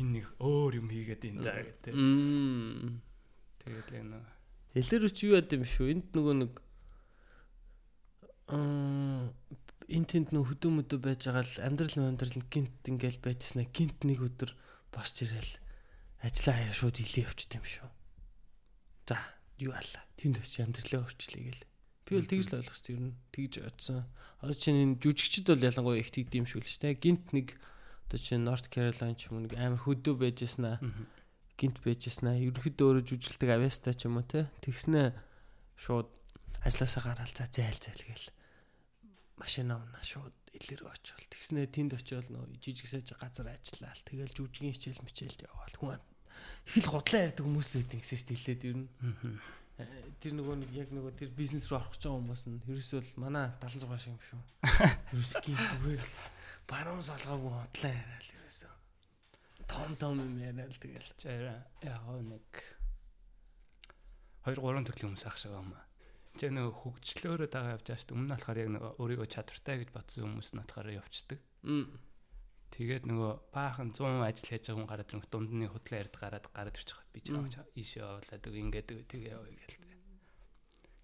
энэ 0.00 0.12
нэг 0.16 0.26
өөр 0.40 0.72
юм 0.80 0.88
хийгээд 0.88 1.28
энэ 1.28 1.40
даа 1.44 1.60
гэдэг. 1.60 1.94
Тэгэл 3.60 3.92
энэ 4.00 4.20
Хэлэр 4.72 5.12
чи 5.12 5.28
юу 5.28 5.36
яд 5.36 5.52
юм 5.52 5.64
шүү. 5.68 5.92
Энд 5.92 6.08
нөгөө 6.16 6.34
нэг 6.48 6.52
аа 8.48 9.28
энд 9.88 10.08
тэнд 10.12 10.30
нөх 10.32 10.52
хөдөө 10.52 10.70
мөдөө 10.76 10.98
байж 11.02 11.28
байгаа 11.28 11.44
л 11.44 11.64
амьдрал 11.64 11.96
амьдрал 11.98 12.36
гинт 12.52 12.84
ингээл 12.84 13.20
байжснаа 13.24 13.66
гинт 13.72 14.04
нэг 14.04 14.20
өдөр 14.20 14.52
босч 14.92 15.24
ирэл 15.24 15.52
ажиллаа 16.22 16.54
хаяа 16.56 16.74
шууд 16.74 16.96
илээ 16.98 17.26
явчихд 17.28 17.56
юм 17.58 17.64
шүү. 17.64 17.88
За 19.08 19.16
юу 19.58 19.72
алла. 19.72 20.02
Тэнд 20.16 20.40
очиж 20.40 20.62
амьдралаа 20.64 21.06
өөрчлөе 21.06 21.44
гэл. 21.48 21.64
Би 22.08 22.12
бол 22.16 22.30
тэгж 22.30 22.46
л 22.48 22.58
ойлгосон 22.62 22.92
юм. 22.94 23.06
Тэгж 23.32 23.52
очсон. 23.64 24.06
Одоо 24.40 24.56
чинь 24.56 24.82
энэ 24.82 25.00
жүжигчд 25.02 25.46
бол 25.50 25.66
ялангуяа 25.66 26.00
их 26.00 26.10
тэгдэм 26.14 26.46
шүү 26.48 26.62
л 26.62 26.68
шүү. 26.68 26.96
Гинт 26.98 27.32
нэг 27.36 27.58
одоо 28.08 28.18
чинь 28.18 28.46
North 28.46 28.72
Carolina 28.72 29.12
ч 29.12 29.28
юм 29.28 29.40
уу 29.40 29.44
нэг 29.44 29.54
амар 29.58 29.82
хөдөө 29.82 30.14
байжснаа 30.16 30.80
гинт 31.58 31.82
байжснаа. 31.82 32.38
Ерөнхийдөө 32.38 32.86
өөрөө 32.86 33.04
жүжиглдэг 33.04 33.50
авьяастай 33.50 33.94
ч 33.98 34.06
юм 34.06 34.22
уу 34.22 34.24
те. 34.24 34.46
Тэгснэ 34.62 35.12
шууд 35.74 36.06
ажилласаа 36.62 37.02
гараал 37.02 37.34
за 37.34 37.50
зайл 37.50 37.74
зайл 37.82 38.02
гээл 38.06 38.30
машина 39.42 39.82
унаа 39.82 40.02
шууд 40.06 40.37
илэр 40.54 40.88
очивол. 40.88 41.26
Тэгснэ 41.28 41.68
тэнд 41.68 41.92
очиод 41.98 42.28
нөө 42.32 42.58
жижиг 42.62 42.88
саж 42.88 43.12
газар 43.18 43.52
ажиллаал. 43.52 44.02
Тэгэл 44.08 44.32
жүжигийн 44.32 44.74
хичээл 44.74 45.04
мичээлд 45.04 45.44
яваал. 45.44 45.76
Хүн 45.76 46.00
их 46.68 46.84
л 46.84 46.90
худлаа 46.92 47.22
ярьдаг 47.28 47.44
хүмүүс 47.44 47.68
л 47.72 47.78
байдаг 47.82 48.00
гэсэн 48.00 48.18
чинь 48.18 48.36
хэлээд 48.36 48.62
ер 48.68 48.76
нь. 48.78 48.88
Тэр 50.18 50.32
нөгөө 50.34 50.56
нэг 50.62 50.70
яг 50.74 50.88
нөгөө 50.90 51.12
тэр 51.18 51.30
бизнес 51.34 51.70
руу 51.70 51.78
орох 51.78 51.94
гэж 51.94 52.02
байгаа 52.04 52.18
хүмүүс 52.18 52.42
нь 52.50 52.58
ерөөсөө 52.66 53.00
л 53.02 53.12
манай 53.22 53.46
76 53.62 53.98
шиг 53.98 54.12
юм 54.12 54.22
шүү. 54.26 54.40
Ерөөсөө 55.14 55.40
гин 55.46 55.58
зүгээр 55.58 56.02
л 56.02 56.12
баруун 56.66 57.04
солгоогүй 57.06 57.52
худлаа 57.54 57.94
яриад 57.94 58.28
ерөөсөө. 58.38 58.72
Том 59.70 59.90
том 59.96 60.14
юм 60.18 60.34
яриад 60.42 60.74
тэгэл. 60.74 61.10
Яг 61.86 62.02
нэг 62.26 62.48
2 64.44 64.58
3 64.58 64.86
төрлийн 64.88 65.14
хүмүүс 65.14 65.26
ах 65.30 65.38
шиг 65.38 65.54
юм 65.54 65.72
аа 65.72 65.87
Тэ 66.38 66.54
нэг 66.54 66.70
хөгжлөөрөө 66.70 67.48
дагаа 67.50 67.74
явж 67.74 67.84
байгаа 67.90 67.98
шүү 67.98 68.08
дээ. 68.08 68.16
Өмнө 68.16 68.26
нь 68.26 68.34
болохоор 68.38 68.58
яг 68.62 68.70
нэг 68.70 68.82
өөрийгөө 69.02 69.28
чадвартай 69.28 69.76
гэж 69.82 69.90
бодсон 69.90 70.22
хүмүүс 70.22 70.50
нь 70.54 70.60
болохоор 70.62 70.88
явцдаг. 70.94 71.40
Тэгээд 72.68 73.04
нөгөө 73.08 73.32
баахан 73.50 73.90
100 73.96 74.22
ажил 74.28 74.46
хийж 74.46 74.64
байгаа 74.68 74.76
хүн 74.76 74.90
гараад 74.92 75.10
ирэх 75.10 75.28
дундны 75.32 75.66
худлаа 75.72 75.98
ярд 76.04 76.14
гараад 76.14 76.46
гараад 76.52 76.76
ирчих 76.76 77.00
би 77.10 77.20
ч 77.24 77.32
аваа 77.32 77.48
ийшээ 77.74 78.04
явуулаад 78.04 78.44
ингээд 78.44 78.88
тэгээ 79.08 79.32
яваа 79.34 79.48
гээл. 79.48 79.76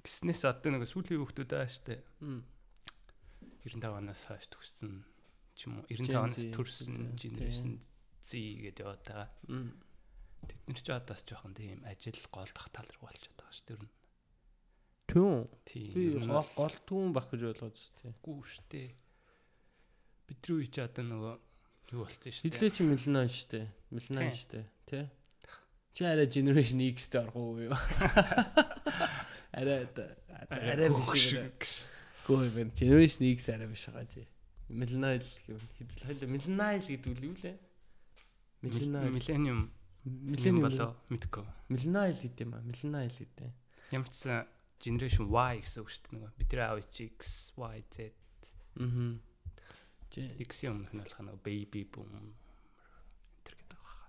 Гиснээс 0.04 0.44
одоо 0.44 0.70
нөгөө 0.76 0.90
сүүлийн 0.92 1.20
хүүхдүүд 1.24 1.52
аа 1.56 1.66
штэ. 1.66 2.04
95 3.64 3.96
оноос 3.96 4.22
хойш 4.28 4.46
төгссөн 4.52 4.92
ч 5.56 5.58
юм 5.64 5.80
уу 5.80 5.88
95 5.88 6.20
оноос 6.20 6.46
төрсэн 6.52 7.16
генерашн 7.16 7.80
Z 8.20 8.28
гэдэг 8.36 8.84
яваад 8.84 9.02
байгаа. 9.08 9.28
Тэд 10.44 10.60
нар 10.68 10.80
ч 10.84 10.88
одоос 10.92 11.24
жоохон 11.24 11.56
тийм 11.56 11.80
ажил 11.88 12.20
голдох 12.28 12.68
тал 12.68 12.88
руу 12.92 13.08
болчиход 13.08 13.40
байгаа 13.40 13.56
ш. 13.56 13.64
Тэр 13.64 13.80
Тийм. 15.08 15.46
Би 15.94 16.04
гол 16.20 16.76
түүн 16.88 17.12
баг 17.14 17.28
гэж 17.30 17.42
ойлгож 17.52 17.78
тээ. 18.00 18.12
Гүү 18.24 18.40
штэ. 18.48 18.84
Бидний 20.28 20.64
үе 20.64 20.68
чи 20.72 20.80
одоо 20.80 21.04
нөгөө 21.04 21.34
юу 21.92 22.04
болцсон 22.04 22.32
штэ. 22.32 22.48
Хидлээ 22.48 22.72
чи 22.72 22.82
мэлнэ 22.88 23.22
штэ. 23.28 23.60
Мэлнэ 23.92 24.30
штэ. 24.32 24.64
Тэ? 24.88 25.06
Чи 25.94 26.02
арай 26.02 26.26
generation 26.26 26.80
X-тэй 26.82 27.22
орох 27.22 27.36
уу 27.36 27.70
юу? 27.70 27.76
Арай 29.54 29.86
арай 30.50 30.90
биш. 30.90 31.30
Гөө 32.26 32.50
юм. 32.50 32.72
Generation 32.74 33.22
X 33.30 33.46
арай 33.54 33.70
биш 33.70 33.86
байгаа 33.86 34.08
чи. 34.10 34.26
Millennial 34.66 35.22
гэвэл 35.46 35.70
хэдэл 35.78 36.06
хоёул 36.08 36.32
millennial 36.34 36.82
гэдэг 36.82 37.10
үл 37.14 37.26
юу 37.30 37.36
лээ? 37.38 37.56
Millennial. 38.64 39.12
Millennium. 39.14 39.60
Millennium 40.02 40.66
болоо 40.66 40.90
мэдгүй. 41.12 41.44
Millennial 41.70 42.16
гэдэг 42.16 42.42
юм 42.42 42.52
аа. 42.56 42.64
Millennial 42.66 43.12
гэдэг. 43.14 43.52
Ямар 43.92 44.10
ч 44.10 44.16
generation 44.84 45.32
Y 45.32 45.64
гэсэн 45.64 45.80
үг 45.80 45.88
шүү 45.88 46.02
дээ 46.04 46.14
нөгөө. 46.14 46.32
Бидний 46.36 46.64
аав 46.64 46.78
чи 46.92 47.08
X, 47.08 47.52
Y, 47.56 47.78
Z. 47.88 48.12
Аа. 48.78 49.16
X 50.14 50.62
юм 50.62 50.84
болох 50.86 51.18
нөгөө 51.18 51.42
baby 51.42 51.82
boom 51.90 52.34
тэр 53.42 53.58
гэдэг 53.58 53.78
байгаа. 53.82 54.06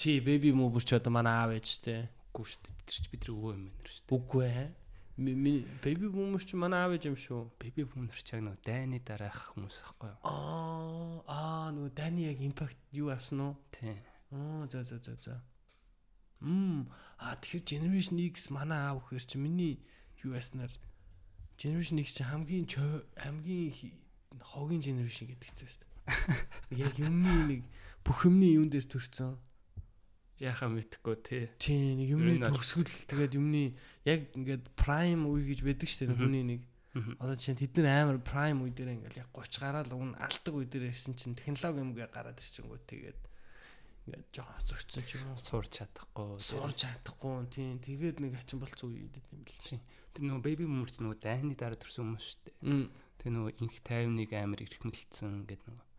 Чи 0.00 0.20
baby 0.24 0.52
boomer 0.52 0.80
ч 0.80 0.96
одоо 0.96 1.12
манай 1.12 1.36
аав 1.36 1.52
ээж 1.52 1.68
те. 1.84 2.08
Үгүй 2.32 2.46
шүү 2.48 2.60
дээ. 2.64 2.76
Тэр 2.88 2.96
чи 3.04 3.08
бидний 3.12 3.34
өвөө 3.36 3.52
юм 3.52 3.64
байна 3.68 3.90
шүү 3.92 4.04
дээ. 4.08 4.16
Үгүй 4.16 4.44
ээ. 4.48 4.68
Baby 5.84 6.06
boomer 6.08 6.40
ч 6.40 6.56
манай 6.56 6.80
аав 6.80 6.96
ээж 6.96 7.04
юм 7.12 7.18
шүү. 7.20 7.42
Baby 7.60 7.84
boomer 7.84 8.16
ч 8.16 8.32
яг 8.32 8.40
нөгөө 8.48 8.64
дайны 8.64 8.98
дараах 9.04 9.52
хүмүүс 9.52 9.76
аахгүй 9.84 10.08
юу? 10.08 10.18
Аа, 10.24 11.20
аа 11.28 11.68
нөгөө 11.76 11.92
дайны 11.92 12.20
яг 12.32 12.40
impact 12.40 12.80
юу 12.96 13.12
авсан 13.12 13.44
уу? 13.44 13.54
Тийм. 13.76 14.00
Аа, 14.32 14.64
за 14.72 14.80
за 14.88 14.96
за 15.04 15.14
за. 15.20 15.36
Мм, 16.40 16.88
аа 17.20 17.36
тэгэхээр 17.36 17.68
generation 17.68 18.16
X 18.32 18.48
манай 18.48 18.80
аав 18.80 19.04
гэхэр 19.04 19.28
чи 19.28 19.36
миний 19.36 19.84
юу 20.24 20.34
яснаар 20.34 20.72
generation 21.58 21.98
X 22.02 22.18
чи 22.18 22.22
хамгийн 22.24 22.66
хамгийн 22.66 23.72
хогийн 24.40 24.82
generation 24.82 25.28
гэдэг 25.30 25.50
ч 25.54 25.58
байсан. 25.62 25.88
Яг 26.70 26.98
юмны 26.98 27.34
нэг 27.46 27.60
бүх 28.02 28.26
юмны 28.26 28.50
юун 28.50 28.70
дээр 28.70 28.86
төрсэн. 28.86 29.38
Яхаа 30.42 30.72
мэдхгүй 30.72 31.16
тий. 31.22 31.46
Тий, 31.62 31.94
нэг 31.94 32.08
юмны 32.18 32.42
төгсгөл 32.42 32.90
тэгээд 33.06 33.38
юмны 33.38 33.78
яг 34.02 34.32
ингээд 34.34 34.74
prime 34.74 35.22
үе 35.30 35.54
гэж 35.54 35.60
байдаг 35.62 35.86
шүү 35.86 36.10
дээ 36.10 36.18
хүний 36.18 36.44
нэг. 36.46 36.62
Одоо 37.22 37.36
чинь 37.38 37.56
тэд 37.56 37.78
нар 37.78 38.10
амар 38.10 38.18
prime 38.18 38.66
үе 38.66 38.74
дээр 38.74 38.98
ингээд 38.98 39.22
яг 39.22 39.30
30 39.30 39.62
гараал 39.62 39.92
үн 39.94 40.18
алдаг 40.18 40.54
үе 40.56 40.66
дээр 40.66 40.90
ирсэн 40.90 41.14
чинь 41.14 41.38
технологи 41.38 41.84
юмгээ 41.86 42.10
гараад 42.10 42.42
ирчихэнгүү 42.42 42.80
тэгээд 42.90 43.20
ингээд 44.02 44.28
жоохон 44.34 44.66
зөгцсөн 44.66 45.04
ч 45.06 45.10
юм 45.14 45.30
уу 45.30 45.38
сурч 45.38 45.78
чадахгүй 45.78 46.42
сурч 46.42 46.76
чадахгүй 46.82 47.46
тийм 47.54 47.78
тэгээд 47.78 48.18
нэг 48.18 48.34
ачин 48.34 48.58
болцсон 48.58 48.90
үе 48.90 49.06
идэв 49.06 49.24
юм 49.30 49.46
бэл 49.46 49.62
чи 49.62 49.78
тэр 50.12 50.22
нөгөө 50.28 50.44
baby 50.44 50.64
boomers 50.68 51.00
нөгөө 51.00 51.18
дайны 51.22 51.54
дараа 51.56 51.78
төрсэн 51.80 52.04
хүмүүс 52.04 52.26
шүү 52.28 52.40
дээ 52.44 52.84
тэр 53.22 53.30
нөгөө 53.32 53.52
инх 53.62 53.76
тайвныг 53.86 54.30
амар 54.36 54.60
ихмэлцсэн 54.66 55.46
гэдэг 55.46 55.68
нөгөө 55.70 55.90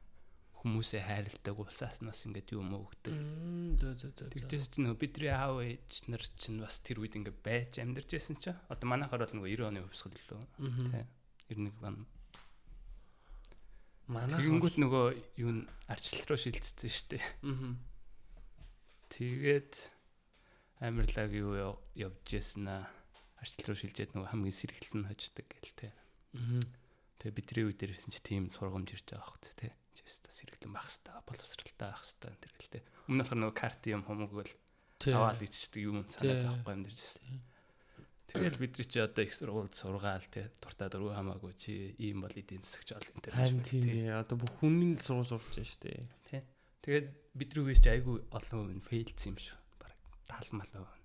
хүмүүсээ 0.64 1.04
хайрладаг 1.04 1.60
улсаас 1.60 2.00
нас 2.00 2.24
ингээд 2.24 2.56
юм 2.56 2.72
өгдөг. 2.72 3.12
Тэгжээс 4.32 4.72
чи 4.72 4.80
нөгөө 4.80 4.96
бидний 4.96 5.28
аав 5.28 5.60
ээж 5.60 6.08
нар 6.08 6.24
чинь 6.40 6.64
бас 6.64 6.80
тэр 6.80 7.04
үед 7.04 7.20
ингээд 7.20 7.40
байж 7.44 7.84
амьдарч 7.84 8.16
байсан 8.16 8.40
ч 8.40 8.56
одоо 8.72 8.88
манайхаар 8.88 9.28
бол 9.28 9.36
нөгөө 9.44 9.60
90 9.60 9.68
оны 9.68 9.84
хөвсгөл 9.84 10.24
лөө. 10.24 10.44
Тэ 10.88 11.04
91 11.52 11.84
он. 11.84 12.08
Манай 14.08 14.40
тэгэнгүүт 14.40 14.78
нөгөө 14.80 15.06
юу 15.44 15.52
н 15.52 15.60
арчлал 15.92 16.32
руу 16.32 16.40
шилжсэн 16.40 16.88
шүү 16.88 17.08
дээ. 17.12 17.24
Тэгээд 19.12 19.74
амарлаг 20.80 21.32
юу 21.36 21.76
явж 21.96 22.24
ясна 22.40 22.88
арчлал 23.44 23.68
руу 23.70 23.78
шилжээд 23.78 24.12
нөгөө 24.16 24.32
хамгийн 24.32 24.56
сэргэлэн 24.56 25.00
нь 25.04 25.10
хождог 25.12 25.48
гэл 25.52 25.76
тэ. 25.76 25.92
Тэгээ 27.20 27.38
бидний 27.38 27.66
үед 27.68 27.80
дээрсэн 27.84 28.12
чи 28.16 28.20
тийм 28.24 28.48
сургамж 28.50 28.96
ирж 28.96 29.08
байгаа 29.12 29.28
хөт 29.28 29.46
тэ. 29.60 29.76
Чиста 29.94 30.32
сэргэлэн 30.32 30.74
байх 30.74 30.88
хэвээр 30.88 31.28
боловсралтай 31.28 31.88
байх 31.92 32.02
хэвээр 32.02 32.40
тэр 32.40 32.54
гэл 32.58 32.74
тэ. 32.80 32.88
Өмнөх 33.12 33.30
нь 33.36 33.40
нөгөө 33.44 33.56
карт 33.60 33.84
юм 33.92 34.04
хомогвол 34.08 34.52
аваад 35.12 35.44
ичдэг 35.44 35.84
юм 35.84 36.08
санаа 36.08 36.40
зовхгүй 36.40 36.72
амьдэрж 36.74 36.98
байсан. 36.98 37.44
Тэгэл 38.34 38.58
бидний 38.58 38.88
чи 38.88 38.98
одоо 38.98 39.24
их 39.24 39.34
сургуульд 39.36 39.76
сургаал 39.78 40.26
те 40.32 40.50
дуртай 40.58 40.90
дөрөв 40.90 41.14
хамаагүй 41.14 41.54
чи 41.60 41.94
ийм 42.02 42.26
бол 42.26 42.34
эдийн 42.34 42.66
засагч 42.66 42.98
ол 42.98 43.06
энэ 43.14 43.24
тэр. 43.30 43.36
Харин 43.38 43.62
тийм 43.62 43.84
ээ. 43.86 44.18
Одоо 44.26 44.42
бүх 44.42 44.58
хүний 44.58 44.98
сургууль 44.98 45.38
сурч 45.38 45.54
байна 45.54 45.70
шүү 45.70 45.82
дээ. 45.86 46.02
Тий. 46.32 46.42
Тэгээд 46.82 47.08
бидний 47.38 47.62
үеэс 47.62 47.82
чи 47.84 47.90
айгүй 47.94 48.26
олон 48.34 48.74
хүн 48.74 48.82
фейлдсэн 48.82 49.30
юм 49.30 49.38
шүү. 49.38 49.60
Бараг 49.78 50.00
70 50.50 50.58
мал 50.58 50.72
хүн. 50.74 51.02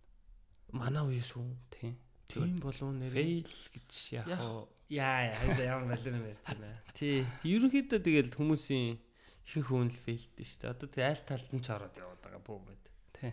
Манай 0.72 1.05
үеэс 1.05 1.33
үү? 1.37 1.53
Тий. 1.68 1.92
Тийм 2.28 2.60
болов 2.60 2.92
нэр. 2.92 3.12
Фейл 3.16 3.48
гэж 3.48 3.92
яг 4.12 4.28
яа 4.28 5.32
яа 5.32 5.56
ямар 5.64 5.96
балер 5.96 6.12
юм 6.12 6.28
ярьж 6.28 6.44
байна. 6.44 6.76
Тий. 6.92 7.24
Ерөнхийдөө 7.40 8.00
тэгэл 8.04 8.36
хүмүүсийн 8.36 9.00
ихэнх 9.48 9.68
хүн 9.72 9.88
л 9.88 10.00
шүү 10.44 10.60
дээ. 10.60 10.72
Одоо 10.76 10.88
тий 10.92 11.04
аль 11.08 11.24
талд 11.24 11.48
нь 11.56 11.64
ч 11.64 11.72
ороод 11.72 11.96
яваад 11.96 12.20
байгаа 12.20 12.42
бүү 12.44 12.58
мэд. 12.68 12.84
Тий. 13.16 13.32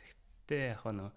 Тэгтээ 0.00 0.72
яг 0.72 0.84
нөө 0.88 1.12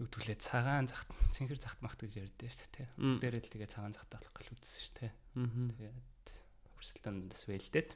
юу 0.00 0.08
түлээ 0.08 0.38
цагаан 0.40 0.88
захт 0.88 1.12
цэнхэр 1.36 1.60
захт 1.60 1.80
махт 1.84 2.00
гэж 2.00 2.24
ярьдээ 2.24 2.48
шүү 2.48 2.70
дээ. 2.72 2.88
Дээрээ 3.20 3.42
л 3.44 3.52
тэгээ 3.52 3.68
цагаан 3.68 3.92
захт 3.92 4.08
болох 4.08 4.32
гэл 4.32 4.54
үзсэн 4.56 4.80
шүү 4.80 4.96
дээ. 4.96 5.12
Тэгээд 5.76 6.28
хурсалтандас 6.72 7.42
вэлдээд 7.50 7.90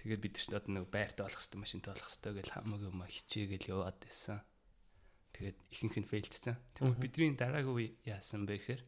тэгээд 0.00 0.22
бид 0.24 0.40
ч 0.40 0.48
одоо 0.54 0.72
нэг 0.72 0.88
байртаа 0.88 1.28
олох 1.28 1.36
хэвээр 1.42 1.60
машинтай 1.66 1.92
олох 1.92 2.08
хэвээр 2.08 2.46
гэл 2.46 2.54
хамаг 2.54 2.80
юм 2.80 3.02
хичээгээл 3.04 3.74
яваад 3.74 3.98
байсан. 4.00 4.40
Тэгээд 5.36 5.58
ихэнх 5.68 5.96
нь 6.00 6.08
фейлдсэн. 6.08 6.56
Тэгээд 6.80 6.96
бидний 6.96 7.36
дараагийн 7.36 7.76
үе 7.76 7.88
яасан 8.08 8.48
бэ 8.48 8.56
гэхээр 8.56 8.82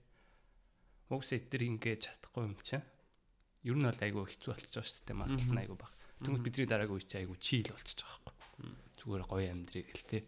угс 1.13 1.37
эдэр 1.37 1.63
ингээд 1.69 2.09
чадахгүй 2.09 2.49
юм 2.49 2.57
чинь. 2.65 2.85
Ер 3.69 3.77
нь 3.77 3.85
бол 3.85 4.01
айгүй 4.01 4.25
хэцүү 4.33 4.57
болчихж 4.57 4.73
байгаа 4.73 4.89
шүү 4.89 5.05
дээ. 5.05 5.21
Магадлал 5.21 5.53
нь 5.53 5.63
айгүй 5.69 5.77
баг. 5.77 5.93
Тэгмэд 6.25 6.45
бидний 6.49 6.69
дараагийн 6.69 6.97
үе 6.97 7.05
чинь 7.05 7.21
айгүй 7.21 7.37
чийл 7.37 7.69
болчихж 7.69 8.01
байгаа 8.01 8.23
байхгүй. 8.25 8.65
Зүгээр 8.97 9.25
гоё 9.29 9.47
амьдрий 9.53 9.85
гэл 9.85 10.09
тээ 10.09 10.23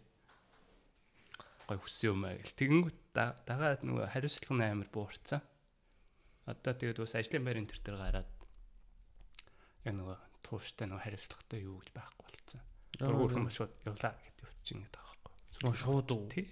гой 1.71 1.79
хүссэн 1.79 2.07
юм 2.11 2.21
аа 2.27 2.35
гэл. 2.35 2.59
Тэгэнгүүт 2.59 2.99
дагаад 3.15 3.81
нөгөө 3.87 4.05
хариуцлага 4.11 4.65
амар 4.67 4.89
буурцсан. 4.91 5.41
Одоо 6.45 6.73
тэгээд 6.75 6.99
бас 6.99 7.15
ажлын 7.15 7.45
байрын 7.47 7.69
тэр 7.69 7.79
тэр 7.79 7.95
гараад 7.95 8.29
яг 9.87 9.93
нөгөө 9.95 10.17
тууштай 10.43 10.85
нөгөө 10.91 11.03
хариуцлагатай 11.05 11.59
юу 11.63 11.79
гэж 11.79 11.89
байхгүй 11.95 12.23
болцсон. 12.27 12.61
Дургуурх 12.99 13.39
юм 13.39 13.47
шууд 13.47 13.71
явлаа 13.87 14.13
гэдэг 14.19 14.45
явчихин 14.51 14.83
гэдэг 14.83 15.10
Нөгөө 15.61 15.77
шууд 15.77 16.09
уу? 16.11 16.27
Тий. 16.33 16.45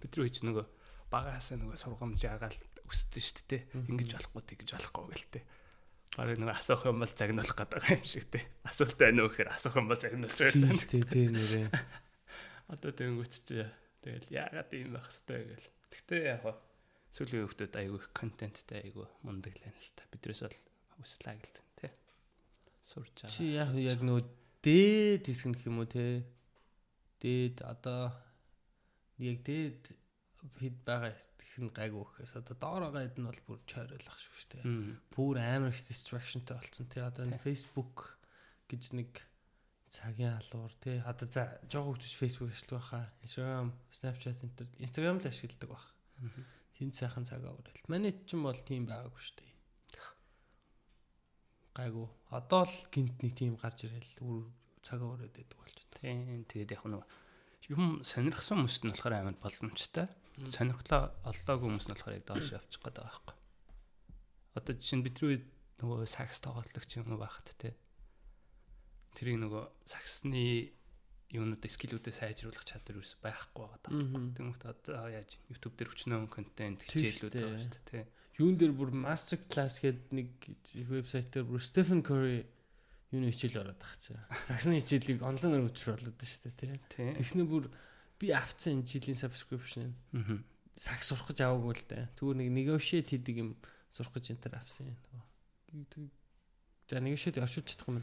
Бидний 0.00 0.28
үеч 0.28 0.44
нөгөө 0.44 0.64
багаасаа 1.10 1.58
нөгөө 1.60 1.78
сургамж 1.80 2.20
ягаал 2.24 2.58
өссөн 2.84 3.24
шүү 3.24 3.44
дээ. 3.48 3.62
Ингиж 3.88 4.16
болохгүй 4.16 4.42
тэгж 4.44 4.68
болохгүй 4.76 5.04
гэлтэй. 5.12 5.44
Бараг 6.14 6.38
нэг 6.38 6.52
асуух 6.54 6.84
юм 6.86 7.00
бол 7.02 7.10
загнуулах 7.10 7.56
гэдэг 7.58 7.90
юм 7.90 8.04
шиг 8.06 8.28
тий. 8.30 8.44
Асуулт 8.62 8.98
байна 9.00 9.24
уу 9.24 9.32
гэхээр 9.32 9.50
асуух 9.50 9.80
юм 9.80 9.88
бол 9.90 9.98
загнуулж 9.98 10.38
байсан. 10.38 10.76
Тий, 10.86 11.02
тий 11.02 11.26
нэрээ. 11.32 11.72
Одоо 12.72 12.92
тэнгүүт 12.94 13.32
чи 13.44 13.64
Тэгэл 14.04 14.28
яагаад 14.36 14.70
ийм 14.76 14.92
байх 14.92 15.08
хэвтэй 15.08 15.40
гэл. 15.48 15.68
Гэхдээ 15.88 16.22
яг 16.28 16.40
хаа 16.44 16.60
сүүлийн 17.16 17.48
хүүхдүүд 17.48 17.72
айгүй 17.80 17.98
их 18.04 18.08
контенттай 18.12 18.78
айгүй 18.84 19.08
мундаг 19.24 19.56
л 19.56 19.64
л 19.64 19.92
та. 19.96 20.04
Бидрээс 20.12 20.44
бол 20.44 20.58
хүслээ 21.00 21.36
гэл 21.40 21.56
тээ. 21.80 21.92
Сурж 22.84 23.08
байгаа. 23.16 23.32
Чи 23.32 23.44
яг 23.56 23.72
яг 23.80 24.00
нөө 24.04 24.20
дээд 24.60 25.24
хэсэг 25.24 25.56
нөх 25.56 25.64
юм 25.64 25.80
уу 25.80 25.88
те. 25.88 26.20
Дээд 27.24 27.64
одоо 27.64 28.12
яг 29.16 29.40
дээд 29.48 29.96
хэд 30.60 30.76
байгаа 30.84 31.16
гэх 31.16 31.56
нь 31.56 31.72
гайгүй 31.72 32.04
гэхээс 32.04 32.36
одоо 32.36 32.56
доор 32.60 32.82
байгаа 32.92 33.08
хэд 33.08 33.16
нь 33.16 33.28
бол 33.32 33.42
бүр 33.48 33.60
чойролох 33.64 34.18
шүү 34.20 34.60
дээ. 34.60 34.64
Бүр 35.08 35.40
амар 35.40 35.72
их 35.72 35.80
distractionтай 35.88 36.60
болсон 36.60 36.84
тий. 36.84 37.00
Одоо 37.00 37.24
Facebook 37.40 38.20
гэж 38.68 38.92
нэг 38.92 39.24
цагийн 39.88 40.36
алуур 40.36 40.72
тий 40.82 41.00
одоо 41.00 41.26
за 41.30 41.60
жоо 41.70 41.94
хөвчөж 41.94 42.12
Facebook 42.18 42.50
ашигладаг 42.52 42.76
баха 42.82 43.00
Instagram 43.22 43.70
Snapchat 43.94 44.42
энэ 44.42 44.56
төр 44.58 44.68
Instagram 44.84 45.16
л 45.22 45.28
ашигладаг 45.30 45.70
бах. 45.70 45.86
Хин 46.76 46.90
сайхан 46.92 47.24
цагаа 47.24 47.54
уурал 47.54 47.88
манай 47.88 48.12
ч 48.12 48.34
юм 48.34 48.44
бол 48.50 48.58
тийм 48.58 48.84
байгаагүй 48.90 49.22
шүү 49.22 49.36
дээ. 49.38 49.52
Гайгүй. 51.78 52.08
Одоо 52.34 52.62
л 52.66 52.76
гинт 52.90 53.16
нэг 53.22 53.32
тийм 53.38 53.54
гарч 53.54 53.86
ирэл 53.86 54.12
үр 54.26 54.44
цагаа 54.82 55.14
ураад 55.14 55.30
байдаг 55.30 55.58
болж 55.58 55.78
байна 56.04 56.44
тий 56.44 56.64
тэгээд 56.64 56.74
яг 56.76 56.84
нэг 56.84 57.02
юм 57.72 58.04
сонирхсан 58.04 58.60
хүмүүст 58.60 58.82
нь 58.84 58.92
болохоор 58.92 59.14
амар 59.16 59.36
боломжтой 59.40 60.06
сонирхлоо 60.52 61.02
олдоогүй 61.24 61.66
хүмүүс 61.66 61.86
нь 61.88 61.94
болохоор 61.96 62.18
яг 62.20 62.24
доош 62.28 62.52
явчих 62.52 62.80
гээд 62.84 63.00
байгаа 63.00 63.08
байхгүй 63.08 63.36
одоо 64.54 64.72
жишээ 64.78 64.98
нь 65.00 65.06
бидний 65.06 65.42
нөгөө 65.82 66.06
сакс 66.06 66.38
тоглогч 66.40 66.96
юм 66.98 67.18
байхад 67.18 67.50
те. 67.58 67.74
Тэрийг 69.18 69.42
нөгөө 69.42 69.64
саксны 69.90 70.70
юунууд 71.34 71.66
скиллүүдээ 71.66 72.14
сайжруулах 72.14 72.62
чадвар 72.62 73.02
юус 73.02 73.18
байхгүй 73.18 73.66
байгаа 73.66 73.80
даа. 73.82 73.94
Тэгмэд 74.38 74.62
одоо 74.62 75.10
яаж 75.10 75.34
YouTube 75.50 75.74
дээр 75.74 75.90
өчнөө 75.90 76.30
контент 76.30 76.86
хичээлүүд 76.86 77.34
байгаа 77.34 77.58
шүү 77.58 77.74
дээ 77.74 77.90
тий. 77.90 78.04
Юун 78.38 78.54
дээр 78.58 78.74
бүр 78.74 78.90
master 78.94 79.38
class 79.50 79.82
гэдэг 79.82 80.10
нэг 80.14 80.28
вебсайт 80.86 81.34
дээр 81.34 81.46
бүр 81.46 81.62
Stephen 81.62 82.02
Curry 82.06 82.46
юуны 83.14 83.30
хичээл 83.30 83.62
ороод 83.62 83.78
чинь. 84.02 84.18
Саксны 84.42 84.82
хичээлийг 84.82 85.22
онлайнаар 85.22 85.70
үзэж 85.70 85.94
болоод 85.94 86.18
шүү 86.18 86.50
дээ 86.58 86.82
тий. 86.90 87.14
Тэгснэ 87.14 87.46
бүр 87.46 87.70
би 88.18 88.34
авцсан 88.34 88.82
жилийн 88.82 89.14
subscription. 89.14 89.94
Аа. 90.18 90.42
Сакс 90.74 91.14
сурах 91.14 91.30
гэж 91.30 91.46
аваагүй 91.46 91.74
л 91.78 91.86
дээ. 91.86 92.10
Зүгээр 92.18 92.38
нэг 92.42 92.50
negotiate 92.50 93.14
хийдэг 93.14 93.36
юм 93.38 93.50
сурах 93.94 94.10
гэж 94.18 94.34
энэ 94.34 94.42
төр 94.42 94.54
авсан 94.58 94.90
юм. 94.90 94.98
За 96.90 96.98
negotiate 96.98 97.38
оршуулж 97.38 97.70
чадах 97.70 98.02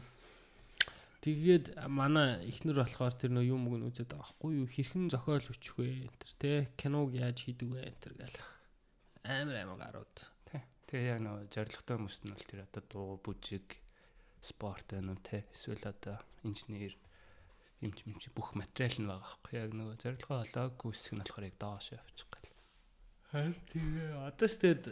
Тэгээд 1.22 1.86
манай 1.86 2.42
ихнэр 2.50 2.82
болохоор 2.82 3.14
тэр 3.14 3.30
нөө 3.30 3.54
юм 3.54 3.62
мгн 3.70 3.86
үзээд 3.94 4.10
байхгүй 4.18 4.58
юу 4.58 4.66
хэрхэн 4.66 5.06
зохиол 5.06 5.46
өчөх 5.54 5.78
вэ 5.78 6.10
энэ 6.10 6.18
төр 6.18 6.32
те 6.34 6.52
киног 6.74 7.14
яаж 7.14 7.46
хийдэг 7.46 7.68
вэ 7.70 7.80
энэ 7.94 8.02
төр 8.02 8.14
гэл 8.18 8.38
амар 9.22 9.56
амар 9.62 9.78
гарууд 9.78 10.16
те 10.50 10.66
тэгээ 10.90 11.14
яг 11.14 11.20
нөө 11.22 11.46
зоригтой 11.54 11.94
хүмүүс 11.94 12.18
нь 12.26 12.34
бол 12.34 12.42
тэр 12.50 12.66
одоо 12.66 12.82
дуу 12.90 13.10
бүжиг 13.22 13.81
спорт 14.42 14.86
байна 14.90 15.14
уу 15.14 15.22
те 15.22 15.46
эсвэл 15.54 15.86
одоо 15.86 16.18
инженер 16.42 16.98
юмч 17.80 18.02
юмч 18.06 18.28
бүх 18.34 18.58
материал 18.58 18.98
нь 18.98 19.08
байгаа 19.10 19.22
байхгүй 19.22 19.54
яг 19.62 19.72
нөгөө 19.78 19.96
зорилгоо 20.02 20.38
олоогүй 20.42 20.90
хэсэг 20.92 21.12
нь 21.14 21.20
болохоор 21.22 21.46
яг 21.46 21.56
доош 21.62 21.86
явчих 21.94 22.28
гэл 22.28 22.50
харин 23.30 23.56
тэгээ 23.70 24.10
одоо 24.18 24.48
ч 24.50 24.54
тэгээд 24.58 24.84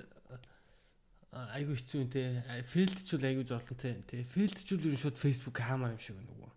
айгу 1.59 1.75
хэцүү 1.75 2.03
те 2.15 2.23
филдчүүл 2.73 3.27
айгу 3.27 3.43
зорлон 3.47 3.79
те 3.79 3.91
те 4.07 4.23
филдчүүл 4.23 4.87
ер 4.87 4.95
нь 4.95 5.03
шууд 5.03 5.19
Facebook 5.19 5.59
хаамаар 5.59 5.99
юм 5.99 6.03
шиг 6.03 6.19
нөгөө 6.19 6.51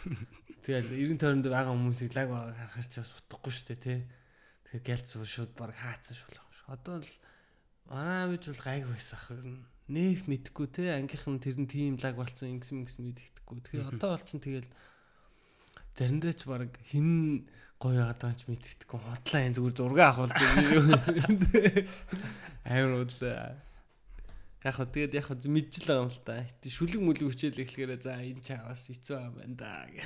тэгэл 0.66 0.90
90 0.90 1.18
тойронд 1.22 1.46
байгаа 1.50 1.74
хүмүүсийг 1.74 2.14
лаг 2.14 2.30
байгааг 2.30 2.58
харахаар 2.58 2.88
ч 2.90 2.94
бас 3.02 3.12
утгагүй 3.18 3.52
шүү 3.54 3.66
дээ 3.74 3.82
те 3.82 3.94
тэгээ 4.70 4.86
гэлц 4.86 5.08
шууд 5.22 5.52
баг 5.58 5.74
хаацсан 5.74 6.14
шүү 6.14 6.46
одоо 6.66 6.98
л 6.98 7.10
манай 7.86 8.34
бид 8.34 8.46
бол 8.50 8.62
гайг 8.66 8.84
байсан 8.90 9.14
ах 9.18 9.30
ер 9.30 9.42
нь 9.46 9.62
нэх 9.92 10.26
мэдхгүй 10.26 10.66
те 10.72 10.96
ангийнх 10.96 11.26
нь 11.30 11.42
тэр 11.42 11.56
нь 11.62 11.70
тийм 11.70 11.94
лаг 12.00 12.16
болцсон 12.18 12.58
ингэсэн 12.58 12.82
ингэсэн 12.82 13.04
мэддэхгүй 13.06 13.56
тэгэхээр 13.62 13.90
одоо 13.96 14.10
болцсон 14.18 14.40
тэгэл 14.42 14.68
заримдаа 15.94 16.34
ч 16.34 16.42
баг 16.46 16.74
хин 16.90 17.46
гоё 17.78 18.02
яагаад 18.02 18.20
байгаа 18.22 18.38
ч 18.38 18.42
мэддэхгүй 18.50 19.00
хотлаа 19.00 19.42
энэ 19.46 19.56
зүгээр 19.56 19.78
зураг 19.78 20.00
авах 20.02 20.34
байгаа 20.34 20.64
шүү 20.66 20.84
амар 22.66 23.06
удлаа 23.06 23.54
Яг 24.66 24.74
хөө 24.74 24.90
тэгээд 24.90 25.14
яг 25.14 25.30
хөө 25.30 25.46
мэдчихл 25.46 25.94
байгаа 25.94 26.02
юм 26.02 26.10
л 26.10 26.26
та. 26.26 26.42
Шүлэг 26.66 26.98
мүлэг 26.98 27.30
хүчээл 27.30 27.62
эхлэхээр 27.62 28.02
за 28.02 28.18
энэ 28.18 28.42
чаваас 28.42 28.90
хэцүү 28.90 29.14
юм 29.14 29.38
байна 29.38 29.54
да 29.54 29.86
гэ. 29.86 30.02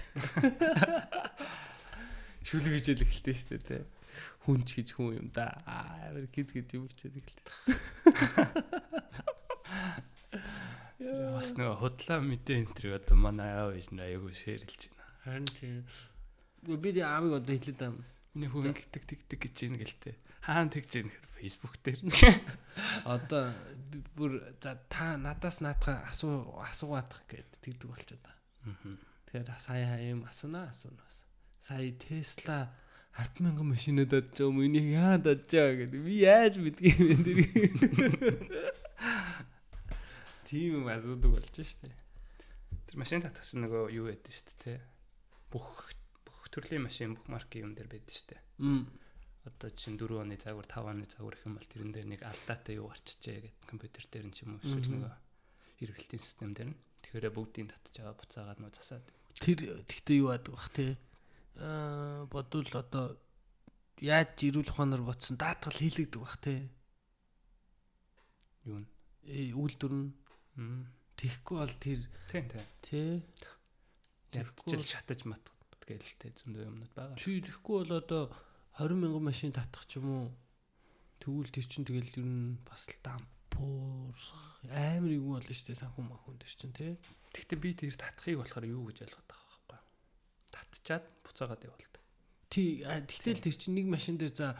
Шүлэг 2.45 2.77
хүчээл 2.77 3.09
эхэлтэй 3.09 3.35
шүү 3.41 3.57
дээ 3.57 3.65
те. 3.65 3.89
Хүн 4.45 4.61
ч 4.69 4.85
гэж 4.85 5.01
хүн 5.01 5.17
юм 5.17 5.33
да. 5.33 5.65
Аа 5.65 6.13
гид 6.29 6.53
гид 6.53 6.77
юм 6.77 6.93
хүчээл 6.93 7.25
эхэлтэй. 9.71 11.35
Бас 11.35 11.51
нөгөө 11.57 11.77
худлаа 11.81 12.21
мэдээ 12.21 12.57
энэ 12.61 12.75
төр 12.77 12.99
одоо 13.01 13.17
манай 13.17 13.51
аав 13.57 13.73
ээж 13.79 13.89
нэр 13.95 14.21
аягүй 14.21 14.35
шеэрлж 14.37 14.91
байна. 14.93 15.15
Харин 15.25 15.49
тийм. 15.49 15.85
Би 16.67 16.91
дэ 16.93 17.07
аавыг 17.07 17.41
одоо 17.41 17.55
хэлээд 17.57 17.81
байгаа. 17.81 18.05
Миний 18.35 18.51
хүн 18.53 18.75
гитэг 18.75 19.05
тэгдэг 19.09 19.39
гэж 19.41 19.57
юм 19.65 19.75
гэлтэй 19.81 20.15
хаана 20.41 20.73
тэгж 20.73 20.97
ийм 20.97 21.13
гэхээр 21.13 21.29
Facebook 21.37 21.77
дээр 21.85 22.01
одоо 23.05 23.53
бүр 24.17 24.41
за 24.61 24.81
та 24.89 25.17
надаас 25.21 25.61
наадах 25.61 26.01
асуу 26.09 26.57
асуугаадах 26.65 27.29
гэд 27.29 27.45
тэгдэг 27.61 27.93
болчиход 27.93 28.25
байгаа. 28.25 28.97
Тэгэхээр 29.29 29.61
сая 29.61 30.01
юм 30.09 30.25
асуунаа 30.25 30.73
асуунаас. 30.73 31.17
Сая 31.61 31.93
Тесла 31.93 32.73
100000 33.13 33.61
машинад 33.61 34.09
дадж 34.09 34.41
байгаа 34.41 34.57
миний 34.57 34.97
яа 34.97 35.21
дадж 35.21 35.53
байгаа 35.53 35.77
гэдэг 35.85 36.01
би 36.01 36.25
яаж 36.25 36.57
мэдгийг 36.57 36.97
юм 36.99 37.21
дэр. 37.21 37.45
Тийм 40.51 40.83
юм 40.83 40.91
асуудаг 40.91 41.31
болж 41.31 41.55
штэ. 41.63 41.95
Тэр 42.91 42.99
машин 42.99 43.23
татгах 43.23 43.47
нөгөө 43.55 43.95
юу 43.95 44.11
гэдэг 44.11 44.35
штэ 44.35 44.55
те. 44.59 44.73
Бүх 45.47 45.95
бүх 46.27 46.51
төрлийн 46.51 46.83
машин 46.83 47.15
бүх 47.15 47.31
маркийн 47.31 47.71
юм 47.71 47.79
дээр 47.79 47.87
байдаг 47.87 48.11
штэ. 48.11 48.43
Одоо 49.47 49.71
чинь 49.79 49.95
4 49.95 50.27
оны 50.27 50.35
загвар 50.43 50.67
5 50.67 50.91
оны 50.91 51.07
загвар 51.07 51.39
гэх 51.39 51.47
юм 51.47 51.55
бол 51.55 51.71
тэрэн 51.71 51.95
дээр 51.95 52.09
нэг 52.11 52.27
алдаатай 52.27 52.83
юу 52.83 52.91
гарчижээ 52.91 53.47
гэдэг 53.47 53.63
компьютер 53.63 54.05
дээр 54.11 54.27
нь 54.27 54.35
ч 54.35 54.43
юм 54.43 54.59
уу 54.59 54.63
эсвэл 54.67 54.91
нөгөө 54.91 55.15
хэрэглэлтийн 55.87 56.19
систем 56.19 56.51
дээр 56.51 56.75
нь. 56.75 56.81
Тэгэхээр 57.07 57.31
бүгдийг 57.31 57.71
татж 57.71 57.95
байгаа 58.03 58.19
буцаагаад 58.19 58.59
нөө 58.59 58.73
засаад. 58.75 59.07
Тэр 59.39 59.87
тэгтээ 59.87 60.19
юу 60.19 60.35
яадаг 60.35 60.51
бах 60.51 60.69
те? 60.75 60.99
Аа 61.63 62.27
бодвол 62.27 62.75
одоо 62.75 63.15
яаж 64.03 64.35
ирүүл 64.35 64.67
ухаанаар 64.67 65.07
бодсон? 65.07 65.39
Даатгал 65.39 65.79
хийлэгдэг 65.79 66.19
бах 66.19 66.43
те. 66.43 66.67
Юу 68.67 68.83
э 69.25 69.55
үйлдвэр 69.55 69.95
нь 69.95 70.11
тэгэхгүй 71.21 71.57
бол 71.61 71.75
тэр 71.79 72.01
тийм 72.31 72.45
тийм 72.49 72.69
тий 72.81 73.23
ядчил 74.33 74.85
шатаж 74.85 75.27
матгад 75.27 75.83
гээл 75.87 76.19
те 76.23 76.31
зөндөө 76.31 76.65
юмнууд 76.71 76.93
байгаа. 76.95 77.19
Чи 77.19 77.43
тэгэхгүй 77.43 77.77
бол 77.83 77.93
одоо 77.99 78.23
20 78.79 79.03
мянган 79.03 79.25
машин 79.27 79.53
татах 79.53 79.85
ч 79.91 79.99
юм 79.99 80.07
уу 80.07 80.27
тэгвэл 81.19 81.51
тэр 81.51 81.67
чинь 81.67 81.87
тэгэл 81.87 82.23
ер 82.23 82.27
нь 82.27 82.63
бас 82.63 82.87
л 82.87 82.97
дампуур 83.03 84.17
амар 84.71 85.13
юу 85.13 85.35
болно 85.35 85.51
шүү 85.51 85.75
дээ 85.75 85.83
санхүү 85.83 86.05
махун 86.07 86.39
тэр 86.39 86.55
чинь 86.55 86.75
тий. 86.75 86.95
Гэхдээ 87.35 87.59
би 87.59 87.71
тэр 87.75 87.95
татахыг 87.99 88.39
болохоор 88.39 88.67
юу 88.71 88.87
гэж 88.89 89.11
ойлгоод 89.11 89.27
байгаа 89.27 89.51
байхгүй. 89.67 89.81
Татчаад 90.55 91.05
буцаагаад 91.27 91.67
явуулдаг. 91.67 92.03
Тий 92.49 92.87
тэгтэл 92.87 93.45
тэр 93.45 93.57
чинь 93.59 93.75
нэг 93.75 93.87
машин 93.91 94.15
дээр 94.15 94.35
за 94.35 94.55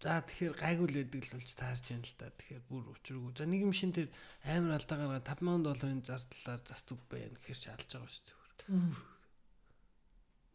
За 0.00 0.24
тэгэхээр 0.24 0.56
гайгүй 0.56 0.86
л 0.88 0.96
байдаг 0.96 1.22
л 1.28 1.34
болж 1.36 1.50
таарч 1.52 1.92
яана 1.92 2.08
л 2.08 2.16
да. 2.16 2.32
Тэгэхээр 2.32 2.64
бүр 2.72 2.84
учиргүй. 2.96 3.36
За 3.36 3.44
нэг 3.44 3.68
машин 3.68 3.92
дээр 3.92 4.08
амар 4.48 4.80
алдаа 4.80 4.96
гаргаад 4.96 5.28
5000 5.28 5.60
долларын 5.68 6.00
зардлаар 6.00 6.60
застуг 6.64 7.00
байна 7.12 7.36
гэхээр 7.36 7.60
ч 7.60 7.64
алж 7.68 7.84
байгаа 7.84 8.08
шүү 8.08 8.24
дээ. 8.24 8.40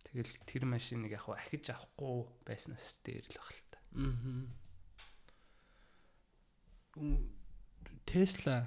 Тэгэл 0.09 0.33
тэр 0.49 0.63
машиныг 0.65 1.13
яг 1.13 1.29
ахиж 1.29 1.69
авахгүй 1.69 2.25
байснаас 2.41 2.97
дээр 3.05 3.21
л 3.21 3.37
баг 3.37 3.49
л 3.53 3.61
та. 3.69 3.77
Аа. 4.01 4.49
Tesla 8.09 8.65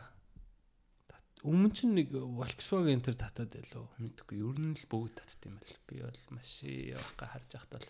өмнө 1.43 1.71
чинь 1.75 1.95
нэг 1.99 2.11
Volkswagen 2.13 3.03
тэр 3.03 3.17
татаад 3.19 3.51
байлоо. 3.55 3.91
Мэдгүй 3.99 4.43
ер 4.43 4.59
нь 4.63 4.75
л 4.79 4.87
бүгд 4.91 5.19
татд 5.19 5.47
юм 5.47 5.59
байл. 5.59 5.79
Би 5.87 6.03
бол 6.03 6.23
машин 6.35 6.95
явахга 6.95 7.27
харж 7.31 7.51
байхад 7.55 7.87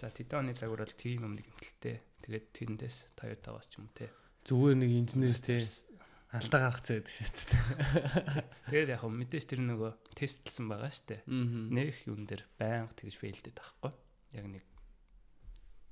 за 0.00 0.08
тэдний 0.08 0.56
загвар 0.56 0.88
бол 0.88 0.96
тийм 0.96 1.28
юм 1.28 1.36
нэг 1.36 1.46
юмтэлтэй. 1.52 2.00
Тэгээд 2.24 2.46
тэрэндээс 2.56 2.96
Toyota-гаас 3.20 3.68
ч 3.68 3.76
юм 3.76 3.92
те. 3.92 4.08
Зүгээр 4.48 4.76
нэг 4.80 4.90
инженерс 5.04 5.44
те 5.44 5.60
алдаа 6.30 6.70
гаргацсан 6.70 7.02
байдаг 7.02 7.10
шүү 7.10 7.26
дээ. 7.50 8.44
Тэгээд 8.70 8.92
яг 8.94 9.02
мэдээж 9.02 9.44
тэр 9.50 9.60
нөгөө 9.66 9.92
тестлсэн 10.14 10.66
байгаа 10.70 10.94
дээ. 10.94 11.26
Нэх 11.26 12.06
юун 12.06 12.22
дээр 12.30 12.46
байнга 12.54 12.94
тэгж 12.94 13.18
фейлдэд 13.18 13.58
байхгүй. 13.58 13.92
Яг 14.38 14.46
нэг 14.46 14.64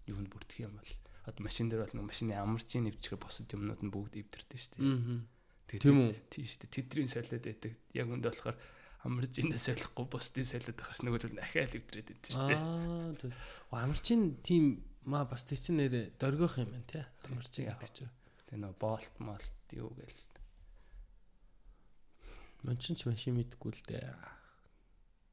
юунд 0.07 0.31
бүрдэх 0.31 0.63
юм 0.63 0.79
бол 0.79 0.93
одоо 1.27 1.43
машин 1.43 1.67
дээр 1.67 1.83
бол 1.83 1.95
нөгөө 1.99 2.11
машины 2.15 2.39
амарчийн 2.39 2.87
нэвчгээ 2.87 3.19
босод 3.19 3.51
юмнууд 3.51 3.83
нь 3.83 3.91
бүгд 3.91 4.15
эвдэрдэг 4.15 4.59
шүү 4.63 4.73
дээ. 4.79 5.83
Тийм 5.83 5.99
үү? 6.07 6.15
Тийм 6.31 6.47
дээ. 6.47 6.71
Тэдрийн 6.71 7.11
солиод 7.11 7.43
байдаг. 7.43 7.73
Яг 7.99 8.07
үндэ 8.07 8.31
болохоор 8.31 8.57
амарчинаа 9.07 9.61
солихгүй 9.63 10.07
бусдын 10.11 10.47
солиод 10.49 10.79
байхаас 10.79 11.03
нөгөө 11.07 11.21
зүйл 11.23 11.39
ахаал 11.43 11.77
эвдрээд 11.79 12.09
байдаг 12.11 12.31
шүү 12.33 12.49
дээ. 12.51 12.59
Аа 12.59 13.15
тийм. 13.21 13.33
Амарчин 13.71 14.23
тийм 14.43 14.65
маа 15.07 15.25
бас 15.29 15.47
тийч 15.47 15.71
нэрэ 15.71 16.19
дөргөх 16.19 16.59
юм 16.59 16.75
байна 16.75 16.89
тий. 16.91 17.05
Амарчин 17.31 17.71
гэдэг 17.71 17.91
чинь. 17.95 18.13
Тэгээ 18.51 18.63
нөгөө 18.65 18.81
болт 18.83 19.15
молт 19.23 19.55
юу 19.71 19.95
гээл 19.95 20.39
Мончин 22.67 22.99
ч 22.99 23.07
машин 23.07 23.39
мэдгүй 23.39 23.71
л 23.71 23.83
дээ. 23.87 24.19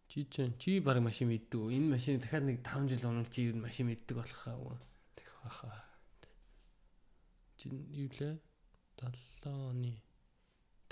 Чи 0.06 0.30
ч 0.30 0.46
чи 0.62 0.78
баг 0.78 1.02
машин 1.02 1.34
мэддэг. 1.34 1.74
Энэ 1.74 1.98
машин 1.98 2.22
дахиад 2.22 2.46
нэг 2.46 2.62
5 2.62 2.86
жил 2.86 3.10
унах 3.10 3.34
чи 3.34 3.50
нь 3.50 3.58
машин 3.58 3.90
мэддэг 3.90 4.14
болох 4.14 4.40
хаа. 4.46 4.78
Тэгэх 5.18 5.38
баха. 5.42 5.74
Чи 7.58 7.74
юу 7.74 8.14
лээ? 8.14 8.38
7 9.02 9.50
оны. 9.50 10.05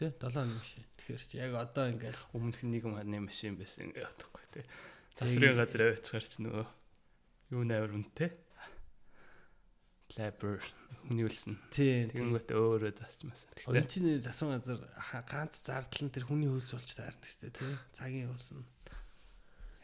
Тэ 0.04 0.12
7 0.20 0.36
оны 0.44 0.60
машин. 0.60 0.84
Тэгэхээр 1.00 1.24
чи 1.24 1.36
яг 1.40 1.56
одоо 1.56 1.88
ингээл 1.88 2.22
өмнөх 2.36 2.60
нэг 2.68 2.84
маны 2.84 3.24
машин 3.24 3.56
байсан 3.56 3.88
ингээд 3.88 4.20
байхгүй 4.20 4.46
тэ. 4.52 4.68
Засрын 5.16 5.56
газар 5.56 5.96
авчихар 5.96 6.26
чи 6.28 6.44
нөгөө 6.44 6.66
юу 7.56 7.64
нээр 7.64 7.96
үнтэй. 7.96 8.36
Лабер 10.20 10.60
хүний 11.08 11.24
үлсэн. 11.24 11.56
Тийм. 11.72 12.12
Тэгэнгүүт 12.12 12.52
өөрөө 12.52 12.92
засчмаас. 13.00 13.48
Тэгэхээр 13.56 13.88
чинь 13.88 14.20
засван 14.20 14.60
газар 14.60 14.84
ганц 15.24 15.64
зардал 15.64 16.04
нь 16.04 16.12
тэр 16.12 16.28
хүний 16.28 16.52
хөлс 16.52 16.76
болж 16.76 16.92
таардаг 17.00 17.24
дээ, 17.24 17.56
тий. 17.56 17.74
Цагийн 17.96 18.28
хөлс 18.28 18.52
нь. 18.60 18.68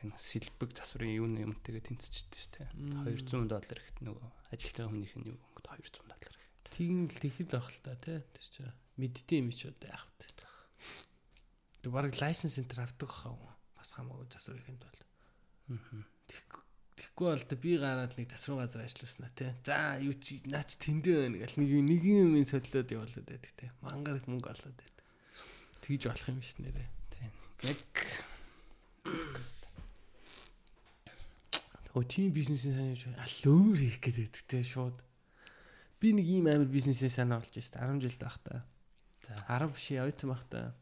Энэ 0.03 0.19
сэлбэг 0.19 0.75
засварын 0.75 1.15
юу 1.15 1.27
юмтэйгээ 1.31 1.83
тэнцчихдээ 1.95 2.39
шүү 2.43 2.51
дээ. 2.59 2.69
200 3.07 3.51
доллар 3.51 3.79
ихт 3.79 3.97
нөгөө 4.03 4.27
ажилтны 4.51 4.83
хүмүүнийх 4.85 5.15
нь 5.15 5.27
юу 5.31 5.39
өнгөд 5.39 5.65
200 5.79 6.03
доллар 6.07 6.35
их. 6.35 6.47
Тийм 6.71 7.07
л 7.07 7.19
тэгэхэл 7.19 7.57
ах 7.57 7.67
л 7.67 7.79
та 7.83 7.95
тий. 7.97 8.19
Тэр 8.21 8.45
чинь 8.47 8.71
мэддэм 8.99 9.47
юм 9.47 9.55
ч 9.55 9.71
удаа 9.71 9.95
яах 9.95 10.05
вэ. 10.19 10.19
Тэг 11.79 11.91
баг 11.95 12.11
лайсенс 12.11 12.59
центр 12.59 12.83
авдаг 12.83 13.07
хаа 13.07 13.39
бас 13.79 13.95
хамаагүй 13.95 14.27
засвар 14.27 14.59
ихэнд 14.59 14.83
бол. 14.83 15.01
Аа. 15.71 16.03
Тэгэхгүй 16.99 17.27
бол 17.31 17.55
би 17.63 17.71
гараад 17.79 18.13
нэг 18.19 18.27
засвар 18.27 18.67
газар 18.67 18.83
ажилласнаа 18.83 19.31
тий. 19.31 19.55
За 19.63 19.95
юу 20.03 20.11
чи 20.19 20.43
наач 20.43 20.75
тэндээ 20.75 21.15
байна 21.23 21.39
гэл 21.39 21.55
нэг 21.55 21.71
нэг 21.87 22.03
юм 22.03 22.43
солиод 22.43 22.91
явуулаад 22.91 23.27
байдаг 23.31 23.53
тий. 23.55 23.71
Мангар 23.79 24.19
их 24.19 24.27
мөнгө 24.27 24.51
олоод 24.51 24.75
байдаг. 24.75 25.07
Тэгж 25.87 26.03
болох 26.11 26.27
юм 26.27 26.43
ш 26.43 26.59
нэрээ. 26.59 26.87
Тийм. 27.15 27.31
Яг 27.63 27.79
Хөө 31.95 32.05
тийм 32.05 32.35
бизнесийн 32.35 32.75
сайн 32.75 32.93
юу 32.93 33.15
алуур 33.15 33.79
хийх 33.79 34.03
гэдэг 34.03 34.43
тий 34.45 34.63
шууд. 34.67 34.99
Би 36.03 36.11
нэг 36.11 36.27
ийм 36.27 36.51
амар 36.51 36.67
бизнесээ 36.67 37.07
санаа 37.07 37.39
болж 37.39 37.55
байна 37.55 37.95
10 37.95 38.03
жилд 38.03 38.19
байх 38.19 38.37
та. 38.43 38.67
За. 39.29 39.59
10 39.59 39.69
биш 39.73 39.91
ойтон 39.93 40.33
байх 40.33 40.43
та. 40.49 40.73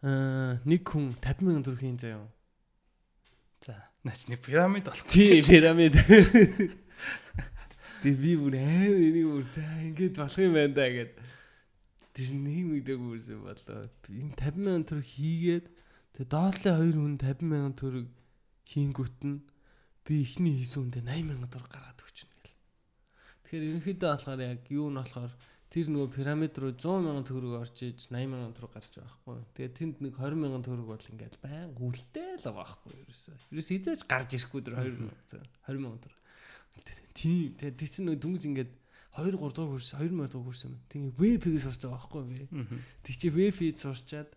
Аа 0.00 0.56
нэг 0.64 0.88
хүн 0.88 1.12
50 1.20 1.44
мянган 1.44 1.64
төгрөгийн 1.68 2.00
заяа. 2.00 2.24
За. 3.60 3.76
Наач 4.04 4.24
нэг 4.32 4.40
пирамид 4.40 4.88
болох. 4.88 5.04
Тийм 5.12 5.44
пирамид. 5.44 6.00
Тэг 8.00 8.14
би 8.20 8.36
бүр 8.40 8.56
амар 8.56 8.96
энийг 8.96 9.28
бүр 9.28 9.44
за 9.52 9.64
ингэж 9.84 10.16
болох 10.16 10.40
юм 10.40 10.56
байна 10.56 10.74
да 10.76 10.88
гэд. 10.88 11.12
Тэр 12.16 12.30
нэг 12.40 12.64
мэгдэг 12.72 13.00
үрсэн 13.00 13.40
болоо. 13.44 13.84
Энэ 14.08 14.36
50 14.36 14.60
мянган 14.64 14.84
төгрөг 14.88 15.08
хийгээд 15.08 15.66
тэг 16.16 16.24
доотлын 16.32 16.76
хоёр 16.80 16.96
хүн 17.00 17.16
50 17.20 17.48
мянган 17.48 17.74
төгрөг 17.76 18.08
хийнгүүт 18.68 19.18
нь 19.28 19.44
би 20.04 20.14
ихний 20.24 20.56
хийсэн 20.60 20.88
үндэ 20.88 21.00
80 21.00 21.28
мянган 21.32 21.52
төгрөг 21.52 21.72
гаргаад 21.72 22.00
өгчнө 22.04 22.32
гэл. 22.44 22.60
Тэгэхээр 23.44 23.68
ерөнхийдөө 23.68 24.10
болохоор 24.12 24.40
яг 24.40 24.60
юу 24.68 24.88
нь 24.88 25.00
болохоор 25.00 25.32
тэр 25.74 25.90
нөгөө 25.90 26.10
пирамид 26.14 26.54
руу 26.54 26.70
100 26.70 27.02
мянган 27.02 27.26
төгрөг 27.26 27.54
орж 27.58 27.82
иж 27.82 28.06
80 28.06 28.30
мянган 28.30 28.54
төгрөг 28.54 28.78
гарч 28.78 28.94
байгаа 28.94 29.18
байхгүй. 29.26 29.42
Тэгээд 29.58 29.74
тэнд 29.74 29.96
нэг 30.06 30.14
20 30.22 30.38
мянган 30.38 30.62
төгрөг 30.62 30.86
бол 30.86 31.08
ингээд 31.10 31.34
байн 31.42 31.74
үлдээ 31.74 32.30
л 32.38 32.46
байгаа 32.46 32.62
байхгүй 32.62 32.94
ерөөсөө. 33.02 33.36
Ерөөсөө 33.50 33.74
хизээч 33.74 34.02
гарч 34.06 34.30
ирэхгүй 34.38 34.60
дөр 34.62 34.74
20 34.78 35.02
мянган 35.02 35.18
20 35.66 35.82
мянган 35.82 36.02
төгрөг. 36.06 36.22
Тийм. 37.14 37.58
Тэгээд 37.58 37.74
тий 37.74 37.88
чинь 37.90 38.06
нөгөө 38.06 38.22
дүнгийн 38.22 38.50
ингээд 38.54 38.72
2 39.18 39.34
3 39.34 39.34
дугаар 39.34 39.70
курс 39.74 39.90
2 39.98 40.14
мөр 40.14 40.30
дугаар 40.30 40.46
курс 40.46 40.62
юм. 40.62 40.78
Тэгээ 40.90 41.10
веб-ийг 41.18 41.58
сурч 41.62 41.82
байгаа 41.86 41.98
байхгүй 41.98 42.22
би. 42.30 42.38
Тэг 43.02 43.14
чи 43.18 43.26
веб-ийг 43.34 43.74
сурчаад 43.78 44.30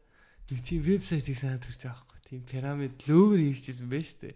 нэг 0.49 0.59
тийм 0.61 0.81
вебсайтыг 0.85 1.37
санаад 1.37 1.61
төрж 1.65 1.81
байгаа 1.85 2.01
байхгүй. 2.01 2.19
Тийм 2.29 2.41
пирамид 2.45 2.93
лөөвөр 3.05 3.41
хийчихсэн 3.41 3.89
байж 3.89 4.09
тээ. 4.21 4.33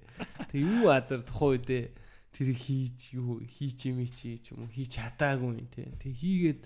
Тэг 0.50 0.60
юу 0.62 0.90
азар 0.90 1.22
тухайн 1.22 1.62
үедээ 1.62 1.84
тэр 2.34 2.50
хийж 2.58 3.14
юу 3.14 3.44
хийч 3.46 3.80
юм 3.92 4.02
чи 4.10 4.40
ч 4.42 4.56
юм 4.56 4.66
уу 4.66 4.74
хийж 4.74 4.98
чадаагүй 4.98 5.62
юм 5.62 5.68
тий. 5.70 5.88
Тэг 6.02 6.14
хийгээд 6.18 6.62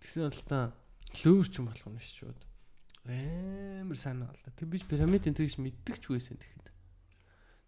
тэгсэн 0.00 0.26
бол 0.26 0.42
та 0.48 0.60
лөөвөр 1.20 1.48
ч 1.48 1.54
юм 1.60 1.66
болох 1.68 1.86
юм 1.86 1.98
шүү 2.00 2.16
шууд. 2.18 2.40
Амар 3.08 3.98
санаа 3.98 4.28
боллоо. 4.32 4.52
Тэг 4.56 4.68
би 4.68 4.78
пирамидын 4.80 5.34
тэр 5.34 5.48
их 5.48 5.56
мэддэг 5.60 5.96
ч 6.00 6.04
үгээсэн 6.08 6.36
тэгэхэд. 6.36 6.68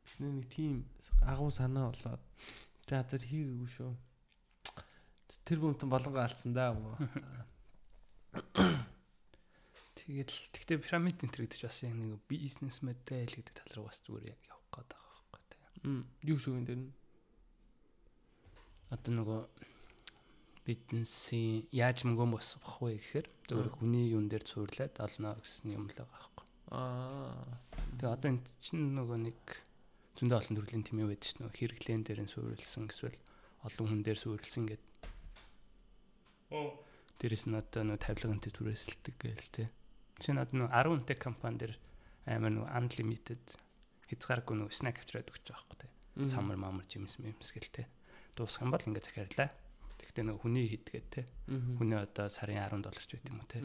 Тэгснэ 0.04 0.28
нэг 0.28 0.46
тийм 0.52 0.84
агуу 1.24 1.50
санаа 1.50 1.92
болоод 1.92 2.22
за 2.88 3.02
зэр 3.08 3.22
хийгээгүй 3.24 3.70
шүү. 3.72 3.92
Тэр 5.48 5.58
бүмтэн 5.64 5.88
болонго 5.88 6.20
алдсан 6.20 6.52
даа. 6.52 6.76
Тэгэл 9.96 10.36
тэгтээ 10.52 10.82
пирамид 10.82 11.22
энэ 11.24 11.46
гэж 11.46 11.62
бас 11.64 11.80
яг 11.86 11.94
нэг 11.96 12.20
бизнес 12.28 12.82
модель 12.84 13.32
гэдэг 13.32 13.54
тал 13.54 13.72
руу 13.80 13.86
бас 13.88 14.02
зүгээр 14.04 14.34
яг 14.34 14.40
явах 14.44 14.68
гээд 14.72 14.88
байгаа 14.92 15.14
байхгүй 15.16 15.42
тий. 15.48 15.62
Мм 15.88 16.02
юу 16.26 16.38
шүү 16.42 16.58
энэ 16.58 16.68
дэр 16.68 16.80
нь. 16.84 16.92
Одоо 18.92 19.12
нөгөө 19.14 19.40
бизнесийн 20.62 21.66
яаж 21.74 22.06
мөнгө 22.06 22.38
босгох 22.38 22.78
вэ 22.82 22.98
гэхээр 23.02 23.26
зөвхөн 23.50 23.74
хүний 23.82 24.14
юун 24.14 24.30
дээр 24.30 24.46
цуурлаад 24.46 24.94
олно 25.02 25.34
гэсэн 25.42 25.74
юм 25.74 25.90
л 25.90 25.96
байгаа 25.98 26.06
байхгүй. 26.14 26.46
Аа. 26.70 27.58
Тэгээ 27.98 28.14
одоо 28.14 28.28
энэ 28.30 28.46
чинь 28.62 28.94
нөгөө 28.94 29.18
нэг 29.26 29.40
зөндөө 30.16 30.38
олон 30.38 30.56
төрлийн 30.62 30.86
тэмээ 30.86 31.06
байдаг 31.10 31.26
ш 31.26 31.34
нь 31.42 31.50
хэрэглэн 31.50 32.02
дээр 32.06 32.20
нь 32.22 32.30
суурилсан 32.30 32.86
эсвэл 32.86 33.18
олон 33.66 33.86
хүн 33.90 34.00
дээр 34.06 34.18
суурилсан 34.22 34.64
гэдэг. 34.70 34.90
Оо. 36.54 36.78
Дээрэс 37.18 37.44
нь 37.50 37.58
одоо 37.58 37.82
нөгөө 37.82 38.02
тавилгаантай 38.06 38.52
түрээсэлдэг 38.54 39.14
гээл 39.18 39.50
те. 39.50 39.64
Чинь 40.22 40.38
одоо 40.38 40.66
нөгөө 40.66 40.74
10 40.74 40.90
хүнтэй 40.94 41.18
компани 41.18 41.58
дээр 41.58 41.74
амар 42.30 42.52
нөгөө 42.54 42.70
unlimited 42.70 43.44
хязгааргүй 44.06 44.54
нөгөө 44.62 44.74
snack 44.74 45.02
авчираад 45.02 45.30
өгч 45.32 45.42
байгаа 45.48 45.66
байхгүй 45.66 45.78
те. 45.82 45.88
Самар 46.28 46.58
маамар 46.60 46.86
жимс 46.86 47.18
мэмс 47.18 47.50
гэл 47.50 47.72
те. 47.72 47.88
Дуусах 48.36 48.68
юм 48.68 48.70
бол 48.70 48.84
ингээд 48.84 49.08
захиарлаа. 49.08 49.50
Тэгтээ 50.12 50.24
нөгөө 50.28 50.42
хүний 50.44 50.66
хийдгээд 50.68 51.06
те. 51.08 51.24
Хүний 51.48 51.96
одоо 51.96 52.28
сарын 52.28 52.60
10 52.60 52.84
доллар 52.84 53.00
ч 53.08 53.16
байт 53.16 53.26
юм 53.32 53.40
уу 53.40 53.48
те. 53.48 53.58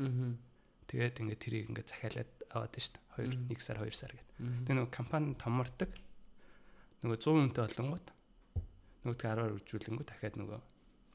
Тэгээд 0.88 1.20
ингээд 1.20 1.42
тэрийг 1.44 1.66
ингээд 1.76 1.92
захиалаад 1.92 2.32
аваад 2.56 2.72
дээ. 2.96 3.04
2 3.20 3.52
1 3.52 3.60
сар 3.60 3.78
2 3.84 3.92
сар 3.92 4.16
гэдэг. 4.16 4.36
Тэгээ 4.64 4.76
нөгөө 4.80 4.96
компани 4.96 5.36
томордог. 5.36 5.92
Нөгөө 7.04 7.20
100 7.20 7.52
хүнтэй 7.52 7.64
болонгууд 7.68 8.08
нөгөөдгөө 9.04 9.28
10-аар 9.28 9.56
үржүүлэнгүү 9.60 10.06
дахиад 10.08 10.36
нөгөө 10.40 10.60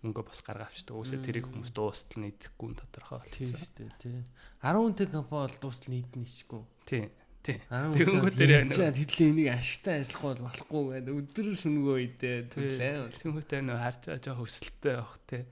мөнгө 0.03 0.23
бас 0.27 0.41
гаргаа 0.45 0.69
авчдаг. 0.69 0.93
Үгүйсээ 0.93 1.21
тэрийг 1.25 1.47
хүмүүс 1.49 1.73
дуустал 1.73 2.21
нийтэхгүй 2.27 2.69
нь 2.69 2.79
тодорхой 2.79 3.23
Тийм 3.33 3.49
болчихсон. 3.49 3.61
шүү 3.63 3.73
дээ 3.81 3.91
тий. 4.03 4.19
10 4.61 4.77
хүнтэй 4.85 5.07
компани 5.09 5.33
бол 5.33 5.57
дуустал 5.63 5.91
нийтнэ 5.95 6.27
чгүй. 6.29 6.63
Тий. 6.85 7.05
Тий. 7.43 7.59
10 7.75 7.99
Тэгэнгүүт 7.99 8.39
тэр 8.39 8.51
тэр 8.71 8.87
яа 8.87 8.95
тэдлийн 8.95 9.31
энийг 9.35 9.51
ашигтай 9.51 9.99
ажиллахгүй 9.99 10.31
бол 10.31 10.47
болохгүй 10.47 10.83
гэдэг 10.95 11.15
өдөр 11.19 11.47
шүнгөө 11.59 11.97
идээ 12.07 12.37
түлээ. 12.55 12.95
Тэнгүүтээ 13.19 13.61
нөө 13.67 13.79
харж 13.83 14.03
байгаа 14.07 14.23
жоо 14.23 14.37
хөсөлттэй 14.47 14.95
явах 14.95 15.19
тий. 15.27 15.43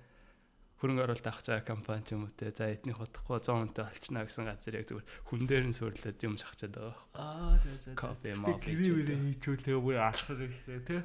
Хөрөнгө 0.78 1.02
оруулалт 1.02 1.26
авах 1.26 1.42
чаа 1.42 1.60
компани 1.66 2.06
ч 2.06 2.14
юм 2.14 2.24
уу 2.24 2.32
те 2.32 2.54
за 2.54 2.70
эдний 2.70 2.94
хутахгүй 2.94 3.42
100 3.42 3.58
хүнтэй 3.58 3.84
олчнаа 3.90 4.22
гэсэн 4.22 4.46
газар 4.46 4.78
яг 4.78 4.86
зүгээр 4.86 5.08
хүн 5.26 5.42
дээр 5.50 5.64
нь 5.66 5.74
суурлаад 5.74 6.18
юм 6.22 6.34
шахчихад 6.38 6.78
байгаа. 6.78 6.96
Аа 7.18 7.58
тий 7.58 7.76
тий. 7.82 7.94
Кофе 7.98 8.30
маа. 8.38 8.54
гэрээ 8.54 9.18
хийчүүлээ 9.34 9.78
бүр 9.82 9.98
алхах 9.98 10.40
ихтэй 10.46 10.80
тий. 10.86 11.02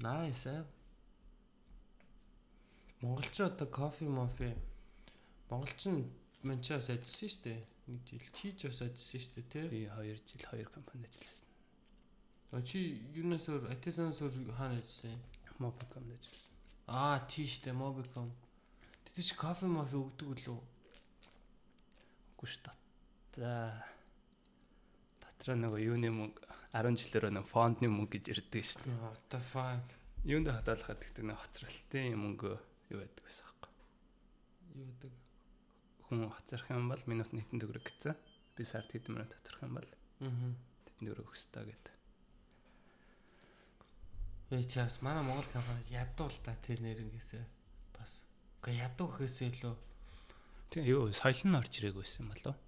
Nice 0.00 0.48
аа. 0.48 0.64
Монголч 3.04 3.36
одоо 3.36 3.68
кофе 3.68 4.08
мофе 4.08 4.56
Монголч 5.52 5.86
нь 5.92 6.08
манчаас 6.42 6.88
ажилласан 6.88 7.28
шүү 7.28 7.42
дээ. 7.44 7.73
Нэг 7.86 8.00
жил 8.08 8.28
чийж 8.32 8.64
бас 8.64 8.80
ажилласан 8.80 9.20
шүү 9.20 9.34
дээ 9.34 9.50
тий. 9.52 9.66
Би 9.68 9.80
2 9.92 10.16
жил 10.24 10.44
2 10.48 10.72
компанид 10.72 11.12
ажилласан. 11.12 11.44
А 12.54 12.62
чи 12.62 13.02
юунаас 13.12 13.44
өөр 13.50 13.68
Атисанаас 13.74 14.22
өөр 14.24 14.54
хаана 14.56 14.80
ажилласан 14.80 15.12
юм? 15.12 15.22
Mobicom 15.60 16.06
ажилласан. 16.08 16.54
Аа 16.88 17.18
тийш 17.28 17.60
дээ 17.60 17.74
Mobicom. 17.76 18.30
Тэд 19.04 19.20
чи 19.20 19.34
кофе 19.34 19.66
мофе 19.66 19.98
өгдөг 20.00 20.28
үлээ. 20.32 20.54
Үгүй 22.38 22.48
шүү 22.48 22.62
дээ. 22.64 22.76
За 23.36 23.50
дотроо 25.20 25.56
нөгөө 25.58 25.80
юуны 25.82 26.08
мөнгө 26.14 26.40
10 26.72 26.96
жилээр 27.04 27.34
нөгөө 27.36 27.52
фондны 27.52 27.90
мөнгө 27.90 28.22
гэж 28.22 28.24
ирдэг 28.32 28.64
шүү 28.64 28.86
дээ. 28.86 29.02
What 29.02 29.20
the 29.28 29.40
fuck? 29.42 29.84
Юунд 30.24 30.48
хадгалахад 30.48 31.04
гэдэг 31.04 31.24
нэг 31.26 31.36
хоцролтын 31.36 32.16
мөнгө 32.16 32.54
юу 32.94 32.98
байдаг 33.02 33.24
гэсэн 33.28 33.44
юм. 33.44 33.68
Юу 34.78 34.86
гэдэг? 34.88 35.23
Хүн 36.14 36.30
хоцрох 36.30 36.70
юм 36.70 36.86
бол 36.94 37.02
минут 37.10 37.34
нийтэн 37.34 37.58
төгрөг 37.58 37.90
гэсэн. 37.90 38.14
Би 38.54 38.62
сард 38.62 38.86
хэдэн 38.94 39.18
минут 39.18 39.34
хоцрох 39.34 39.66
юм 39.66 39.74
бол 39.82 39.90
тэдэн 40.22 41.04
төгрөг 41.10 41.26
өгс 41.26 41.50
та 41.50 41.66
гэдэг. 41.66 41.94
Би 44.54 44.62
чаас 44.70 45.02
манай 45.02 45.26
Монгол 45.26 45.50
компанид 45.50 45.90
ядуул 45.90 46.36
та 46.46 46.54
тэр 46.62 46.78
нэрнгээсээ 46.86 47.42
бас. 47.98 48.22
Гэхдээ 48.62 48.86
ядуу 48.86 49.10
гэхээсээ 49.10 49.50
илүү 49.50 49.74
Тэгээ 50.74 50.90
юу 50.90 51.14
соёл 51.14 51.38
нь 51.46 51.54
орж 51.54 51.72
ирээгүй 51.78 52.02
байсан 52.02 52.26
болов. 52.26 52.58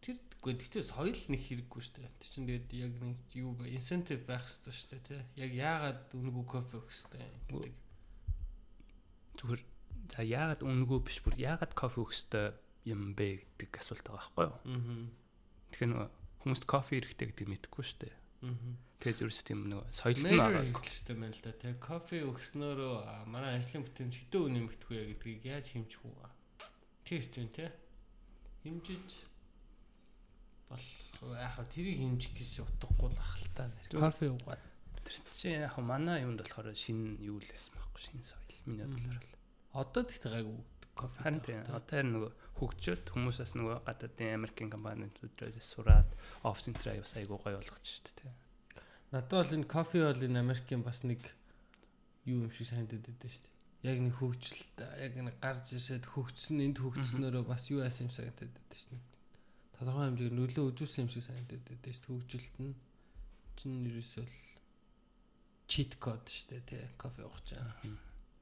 тэр 0.00 0.16
үгүй 0.40 0.54
гэхдээ 0.56 0.84
соёл 0.88 1.20
нэг 1.28 1.40
хэрэггүй 1.44 1.80
шүү 1.84 1.94
дээ. 2.00 2.16
Тэр 2.16 2.30
чинь 2.32 2.48
тэгээд 2.48 2.68
яг 2.80 2.92
нэг 2.96 3.18
юу 3.36 3.52
ба 3.52 3.68
инсентив 3.68 4.24
байх 4.24 4.48
хэрэгтэй 4.48 4.72
шүү 4.72 4.88
дээ 4.88 5.04
тий. 5.04 5.20
Яг 5.44 5.52
яагаад 5.52 6.00
үнэгүй 6.16 6.44
кофе 6.48 6.80
өгөх 6.80 6.88
хэрэгтэй 6.88 7.24
гэдэг. 7.28 7.74
Зүгээр 9.36 9.62
за 10.16 10.20
яагаад 10.24 10.62
үнэгүй 10.64 10.98
биш 11.04 11.18
бүр 11.20 11.36
яагаад 11.36 11.72
кофе 11.76 11.98
өгөхтэй 12.00 12.46
юм 12.86 13.12
бэ 13.18 13.42
гэдэг 13.58 13.82
асуулт 13.82 14.06
байгаа 14.06 14.30
байхгүй 14.30 14.44
юу? 14.46 14.56
Аа. 14.62 15.10
Тэгэхээр 15.74 15.90
нөгөө 15.90 16.08
хүмүүст 16.46 16.64
кофе 16.70 17.02
хэрэгтэй 17.02 17.26
гэдэг 17.34 17.46
мэдэхгүй 17.50 17.84
шүү 17.84 17.98
дээ. 18.06 18.14
Аа. 18.46 18.54
Тэгээд 19.02 19.22
ерөөс 19.26 19.40
тийм 19.44 19.60
нөгөө 19.66 19.86
соёл 19.92 20.20
нь 20.22 20.38
байгаа. 20.38 20.64
хэрэгтэй 20.70 21.16
байна 21.18 21.34
л 21.34 21.42
да. 21.42 21.52
Тэгээ 21.52 21.82
кофе 21.82 22.16
өгснөөрөө 22.30 22.94
манай 23.26 23.52
ажлын 23.58 23.84
бүтээмж 23.84 24.14
хэдэн 24.16 24.40
үн 24.46 24.52
нэмэгдэх 24.56 24.88
вэ 24.88 25.04
гэдгийг 25.12 25.42
яаж 25.44 25.66
хэмжих 25.74 26.00
вэ? 26.00 26.30
Тэр 27.04 27.20
хэцүү 27.20 27.44
тий. 27.52 27.70
Хэмжиж 28.64 29.08
бол 30.70 30.86
вэ? 31.26 31.66
Тэрийг 31.74 31.98
хэмжих 32.00 32.32
гэсэн 32.38 32.64
утгагүй 32.64 33.10
л 33.12 33.20
ахaltaа 33.20 33.66
нэр. 33.68 33.86
Кофе 34.00 34.32
уугаад. 34.32 34.62
Тэр 35.04 35.14
чинь 35.36 35.60
яг 35.66 35.76
манай 35.82 36.24
юунд 36.24 36.40
болохоор 36.40 36.72
шинэ 36.72 37.20
юу 37.20 37.36
л 37.42 37.46
байсан 37.50 37.74
байхгүй 37.76 38.00
шинэ 38.00 38.24
соёл 38.24 38.46
миний 38.66 38.86
бодлоор 38.86 39.20
л. 39.20 39.34
Одоо 39.76 40.02
тэгт 40.02 40.24
гайгүй. 40.24 40.58
Харин 40.96 41.40
тийм 41.44 41.60
одоо 41.68 42.02
нөгөө 42.02 42.32
хөгжөөд 42.56 43.04
хүмүүсээс 43.12 43.52
нөгөө 43.60 43.76
гадаадын 43.84 44.36
Америкийн 44.40 44.72
компаниудаас 44.72 45.68
сураад 45.68 46.08
офис 46.40 46.72
энтраа 46.72 46.96
бас 47.04 47.14
айгуу 47.20 47.36
гоё 47.36 47.60
болгож 47.60 47.84
шүү 47.84 48.16
дээ. 48.16 48.32
Надад 49.12 49.32
бол 49.36 49.56
энэ 49.60 49.68
кофе 49.68 49.98
бол 50.08 50.24
энэ 50.24 50.40
Америкийн 50.40 50.80
бас 50.80 51.04
нэг 51.04 51.20
юу 52.24 52.48
юм 52.48 52.50
шиг 52.50 52.72
санагдаад 52.72 53.04
байдаг 53.04 53.28
шүү 53.28 53.44
дээ. 53.44 53.56
яг 53.86 53.98
нэг 54.02 54.14
хөгжилт 54.18 54.78
яг 54.98 55.14
нэг 55.14 55.36
гарч 55.38 55.76
ирээд 55.76 56.06
хөгжсөн 56.10 56.58
энд 56.64 56.78
хөгжснөөрөө 56.82 57.44
бас 57.46 57.68
юу 57.70 57.84
яасан 57.84 58.08
юм 58.08 58.12
санагдаад 58.16 58.50
байдаг 58.50 58.78
шин. 58.78 58.98
Тодорхой 59.76 60.06
хэмжээгээр 60.10 60.34
нөлөө 60.34 60.64
үзүүлсэн 60.74 61.02
юм 61.06 61.10
шиг 61.12 61.24
санагдаад 61.28 61.64
байдаг 61.70 61.92
шин. 61.94 62.08
Хөгжилт 62.10 62.54
нь 62.58 62.74
чинь 63.54 63.86
ерөөсөө 63.86 64.24
л 64.26 64.36
cheat 65.70 65.92
code 66.02 66.26
штэ 66.26 66.66
тий 66.66 66.82
кофе 66.98 67.22
уух 67.22 67.38
чаа. 67.46 67.78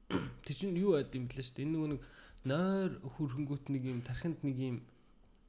Тэр 0.09 0.55
чинь 0.55 0.79
юу 0.81 0.97
байд 0.97 1.13
юм 1.13 1.29
блэ 1.29 1.45
штэ. 1.45 1.61
Энэ 1.61 1.73
нөгөө 1.77 1.89
нэг 1.93 2.01
нойр 2.45 3.01
хөрхөнгөт 3.01 3.69
нэг 3.73 3.83
юм 3.89 3.99
тархинд 4.05 4.39
нэг 4.45 4.57
юм 4.57 4.77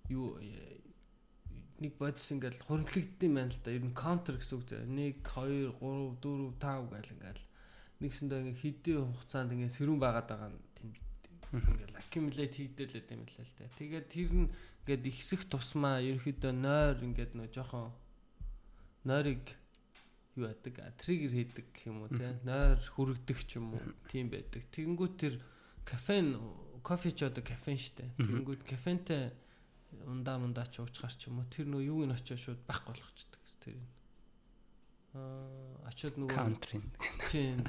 юу 0.09 0.40
нэг 1.80 1.92
бодис 2.00 2.32
ингээл 2.32 2.64
хуримтлагдсан 2.64 3.32
байна 3.37 3.52
л 3.52 3.61
да. 3.61 3.70
Ер 3.76 3.85
нь 3.85 3.92
counter 3.92 4.40
гэсэн 4.40 4.56
үг 4.56 4.64
зэ. 4.64 4.80
1 4.88 5.20
2 5.20 5.76
3 5.76 6.16
4 6.24 6.56
5 6.56 6.88
гэл 6.88 7.12
ингээл 7.12 7.42
нэгсэндээ 8.00 8.40
ингээ 8.40 8.61
хэдийн 8.64 9.04
хугацаанд 9.12 9.52
ингээ 9.52 9.76
сэрүүн 9.76 10.00
байгаад 10.00 10.28
байгаа 10.28 10.50
нь 10.56 10.61
тэнд 10.76 10.96
ингээл 11.52 12.00
accumulate 12.00 12.56
хийгдэлээд 12.56 13.09
юм 13.12 13.22
л 13.28 13.37
л 13.44 13.54
та. 13.61 13.68
Тэгээд 13.76 14.06
тэр 14.09 14.30
нь 14.32 14.48
ингээд 14.88 15.04
ихсэх 15.12 15.42
тусмаа 15.52 16.00
ерөөхдөө 16.00 16.52
нойр 16.56 16.96
ингээд 17.04 17.32
нөө 17.37 17.48
жоохон 17.52 17.92
нойрыг 19.04 19.44
юу 20.37 20.48
яадаг 20.48 20.96
триггер 21.00 21.32
хийдэг 21.32 21.68
юм 21.85 22.04
уу 22.04 22.11
те 22.12 22.37
нойр 22.44 22.80
хүрэгдэх 22.80 23.40
ч 23.44 23.61
юм 23.61 23.76
уу 23.76 23.85
тийм 24.09 24.32
байдаг. 24.32 24.64
Тэгэнгүүт 24.72 25.14
тэр 25.20 25.35
кофеин 25.85 26.40
кофе 26.87 27.11
ч 27.11 27.27
одоо 27.27 27.42
кофеин 27.42 27.83
штэ. 27.83 28.14
Тэгэнгүүт 28.14 28.62
кофентэй 28.62 29.35
ундаа 30.07 30.38
мундаа 30.38 30.70
ч 30.70 30.79
уучгаар 30.79 31.14
ч 31.18 31.27
юм 31.27 31.42
уу 31.42 31.51
тэр 31.51 31.66
нөө 31.66 31.83
юуг 31.83 32.07
нь 32.07 32.14
очиж 32.14 32.38
шууд 32.38 32.62
байхгүй 32.62 32.94
болгочдөг 32.94 33.42
тэр 33.66 33.75
юм 33.83 33.87
аа 35.16 35.90
очиод 35.90 36.16
нөгөө 36.20 36.37
каунтрин. 36.37 36.85
Тийм. 37.31 37.64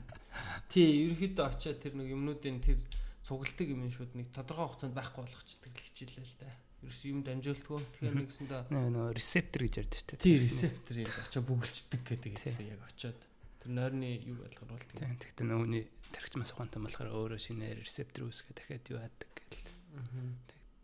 Тий, 0.69 1.09
ерөөхдөө 1.09 1.45
очиод 1.47 1.79
тэр 1.81 1.93
нэг 1.97 2.13
юмнуудын 2.13 2.61
тэр 2.61 2.77
цугалтыг 3.23 3.67
юм 3.71 3.87
шууд 3.89 4.13
нэг 4.13 4.29
тодорхой 4.35 4.67
хугацаанд 4.67 4.95
байхгүй 4.97 5.21
болгочдөг 5.25 5.71
л 5.73 5.85
хичээлээ 5.87 6.25
л 6.27 6.35
да. 6.43 6.51
Ерөөс 6.85 7.01
юм 7.09 7.19
дамжуулдгөө. 7.25 7.79
Тэгэхээр 7.81 8.15
нэгсэндээ 8.21 8.61
нөгөө 8.69 9.15
ресептор 9.17 9.61
гэж 9.65 9.75
ярьдаг 9.81 10.01
дээ. 10.13 10.21
Тий, 10.21 10.35
ресептор 10.37 10.95
яг 11.01 11.15
очиод 11.25 11.45
бүгэлчдэг 11.47 12.01
гэдэг 12.05 12.33
гэсэн 12.37 12.65
яг 12.69 12.81
очиод 12.85 13.19
тэр 13.61 13.71
нойрны 13.73 14.09
юу 14.23 14.37
болгор 14.41 14.65
бол 14.69 14.85
тийм. 14.93 15.17
Тэгтээ 15.17 15.45
нөгөөний 15.47 15.83
тархичмаас 16.13 16.53
ухаантай 16.53 16.81
болохоор 16.81 17.09
өөрөө 17.11 17.39
шинээр 17.41 17.81
ресептор 17.83 18.27
үүсгээ 18.27 18.55
дахиад 18.55 18.85
юу 18.91 18.99
яадаг 19.01 19.31
гэл. 19.51 19.71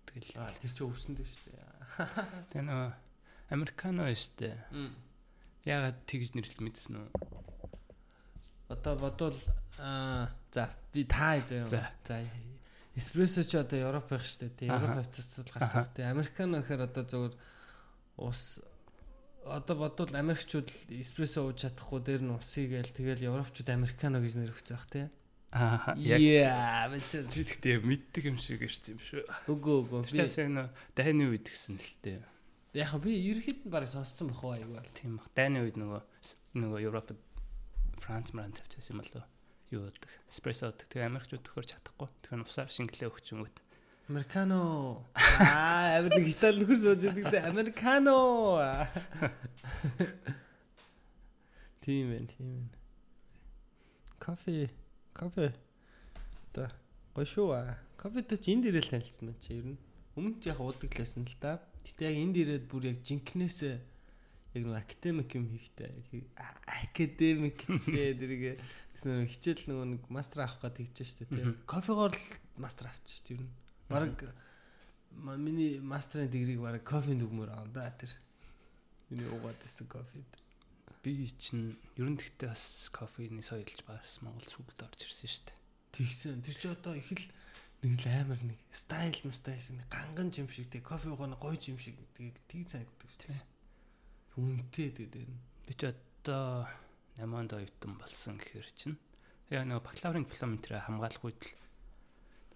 Тэгэл. 0.09 0.31
Аа, 0.37 0.51
тэр 0.57 0.71
чинь 0.71 0.87
өвсөн 0.89 1.13
дээ 1.17 1.27
шүү 1.27 1.51
дээ. 1.53 1.67
Тэгээ 2.53 2.65
нөгөө 2.69 2.91
американо 3.53 4.09
шүү 4.13 4.33
дээ. 4.41 4.57
Яагаад 5.63 5.97
тэгж 6.09 6.29
нэрлэл 6.35 6.65
мэдсэн 6.65 6.95
үү? 6.99 7.09
Одоо 8.73 8.93
бодвол 8.99 9.39
аа 9.79 10.33
за 10.51 10.73
би 10.91 11.05
таа 11.05 11.39
заяа. 11.45 11.69
За 11.69 11.81
эспрессо 12.95 13.43
ч 13.43 13.57
одоо 13.57 13.79
Европ 13.89 14.09
байх 14.09 14.25
штэ 14.25 14.49
тий. 14.53 14.69
Европ 14.69 15.01
хавцацал 15.01 15.49
гарсан. 15.49 15.87
Тий 15.95 16.05
Американо 16.05 16.61
гэхээр 16.61 16.83
одоо 16.89 17.03
зөвхөн 17.05 17.33
ус 18.17 18.61
одоо 19.45 19.75
бодвол 19.75 20.15
Америкчууд 20.15 20.71
эспрессо 20.89 21.43
ууж 21.43 21.63
чадахгүй 21.63 21.99
дээр 21.99 22.21
нь 22.23 22.35
усыг 22.35 22.71
гээл 22.71 22.95
тэгэл 22.95 23.27
Европчууд 23.27 23.69
Американо 23.69 24.23
гэж 24.23 24.33
нэр 24.39 24.53
өгсөн 24.55 24.77
бах 24.77 24.87
тий. 24.89 25.07
Аа 25.53 25.93
яа 25.99 26.89
бичээ 26.89 27.29
гэхдээ 27.29 27.77
мэддэг 27.85 28.23
юм 28.25 28.37
шиг 28.41 28.65
ирсэн 28.65 28.97
юм 28.97 29.01
шүү. 29.03 29.21
Үгүй 29.51 29.75
үгүй 29.85 30.01
би 30.09 30.25
дайны 30.97 31.23
үед 31.29 31.45
гисэн 31.45 31.77
л 31.77 31.91
тээ. 32.01 32.25
Яг 32.73 32.97
би 32.97 33.13
ерөөхдөө 33.13 33.69
барыг 33.69 33.91
сонссон 33.93 34.33
бах 34.33 34.41
уу 34.41 34.57
айгүй 34.57 34.73
бол. 34.73 34.93
Тийм 34.97 35.21
бах. 35.21 35.29
Дайны 35.37 35.61
үед 35.61 35.77
нөгөө 35.77 36.01
нөгөө 36.57 36.79
Европод 36.89 37.19
Франц 38.01 38.33
мран 38.33 38.55
тавьчихсан 38.57 38.97
юм 38.97 39.05
болоо. 39.05 39.25
Юу 39.69 39.85
гэдэг. 39.85 40.09
Эспрессо. 40.33 40.73
Тэгээ 40.73 41.05
Америкчууд 41.05 41.45
төхөр 41.45 41.65
чадахгүй. 41.69 42.09
Тэгэхээр 42.25 42.41
усаар 42.49 42.73
шингэлээ 42.73 43.09
өгч 43.13 43.27
юм 43.37 43.45
гээд. 43.45 43.57
Американо. 44.09 45.05
Аа, 45.15 45.97
амир 45.97 46.11
нэг 46.19 46.27
Итали 46.35 46.59
нөхөр 46.59 46.77
сууж 46.77 47.03
байдаг 47.07 47.31
дээ. 47.31 47.47
Американо. 47.47 48.17
Тийм 51.83 52.11
ээ, 52.11 52.27
тийм 52.27 52.47
ээ. 52.51 52.67
Кофе, 54.19 54.69
кофе. 55.15 55.55
Та 56.51 56.71
гоё 57.15 57.27
шүү 57.29 57.49
аа. 57.53 57.77
Кофетэй 57.95 58.37
чи 58.41 58.51
энэ 58.51 58.73
дээрээ 58.73 58.83
л 58.83 58.91
танилцсан 58.91 59.25
байна 59.29 59.39
чи 59.39 59.51
ер 59.55 59.67
нь. 59.71 59.79
Өмнө 60.17 60.41
ч 60.41 60.49
яг 60.49 60.59
уудаг 60.59 60.91
лсэн 60.97 61.23
л 61.29 61.37
та. 61.37 61.61
Гэтэ 61.85 62.09
яг 62.09 62.17
энд 62.17 62.35
ирээд 62.39 62.65
бүр 62.67 62.89
яг 62.89 63.05
жинкнээсээ 63.05 63.75
яг 64.57 64.63
нэг 64.65 64.77
академик 64.81 65.29
юм 65.37 65.45
хийхтэй. 65.47 65.93
Академик 66.65 67.55
гэжээ 67.61 68.17
дэрэг 68.17 68.41
гэсэн 68.97 69.29
хичээл 69.29 69.69
нөгөө 69.69 69.87
нэг 69.93 70.01
мастер 70.09 70.43
авах 70.43 70.59
гээд 70.65 70.91
тэгж 70.91 70.97
штэ 71.05 71.29
тий. 71.29 71.53
Кофегоор 71.69 72.17
л 72.17 72.25
мастер 72.57 72.89
авчих 72.89 73.21
штэ 73.21 73.37
ер 73.37 73.45
нь. 73.45 73.53
Бараг 73.93 74.17
миний 75.13 75.79
мастерын 75.79 76.29
дигрийг 76.29 76.59
бараг 76.59 76.83
кофенд 76.83 77.21
өгмөр 77.21 77.53
аа 77.53 77.65
да 77.69 77.93
тэр. 77.93 78.09
Миний 79.09 79.29
уугаад 79.29 79.59
байсан 79.61 79.87
кофед. 79.87 80.25
Би 81.03 81.29
чинь 81.37 81.77
ер 81.99 82.09
нь 82.09 82.17
тэгтээ 82.17 82.49
бас 82.49 82.89
кофений 82.89 83.45
соёлж 83.45 83.85
баарс 83.85 84.25
Монгол 84.25 84.49
сүгэлд 84.49 84.81
орж 84.81 84.99
ирсэн 85.05 85.29
штэ. 85.29 85.53
Тэгсэн. 85.93 86.41
Тэр 86.41 86.55
чи 86.57 86.67
одоо 86.67 86.97
их 86.97 87.11
л 87.13 87.27
нэг 87.83 87.99
л 88.01 88.07
амар 88.09 88.41
нэг 88.41 88.59
стайл 88.71 89.19
мстайл 89.27 89.59
шиг 89.59 89.83
ганган 89.91 90.31
юм 90.33 90.49
шиг 90.49 90.71
тэг 90.71 90.81
кофе 90.87 91.11
уугана 91.11 91.37
гоё 91.37 91.59
юм 91.59 91.77
шиг 91.77 91.99
тэгээд 92.17 92.37
тийг 92.49 92.71
санагддаг 92.71 93.09
шүү 93.11 93.29
дээ. 93.29 93.43
Үнэтэй 94.39 94.89
тэгээд 94.97 95.29
би 95.29 95.73
ч 95.77 95.91
одоо 95.91 96.65
8 97.19 97.29
онд 97.29 97.51
оюутан 97.53 97.93
болсон 97.99 98.39
гэхээр 98.39 98.67
чинь 98.73 98.97
яг 99.51 99.67
нэг 99.67 99.83
бакалаврын 99.83 100.25
диплом 100.25 100.57
энэ 100.57 100.81
хамгаалах 100.81 101.21
үед 101.27 101.37
л 101.43 101.62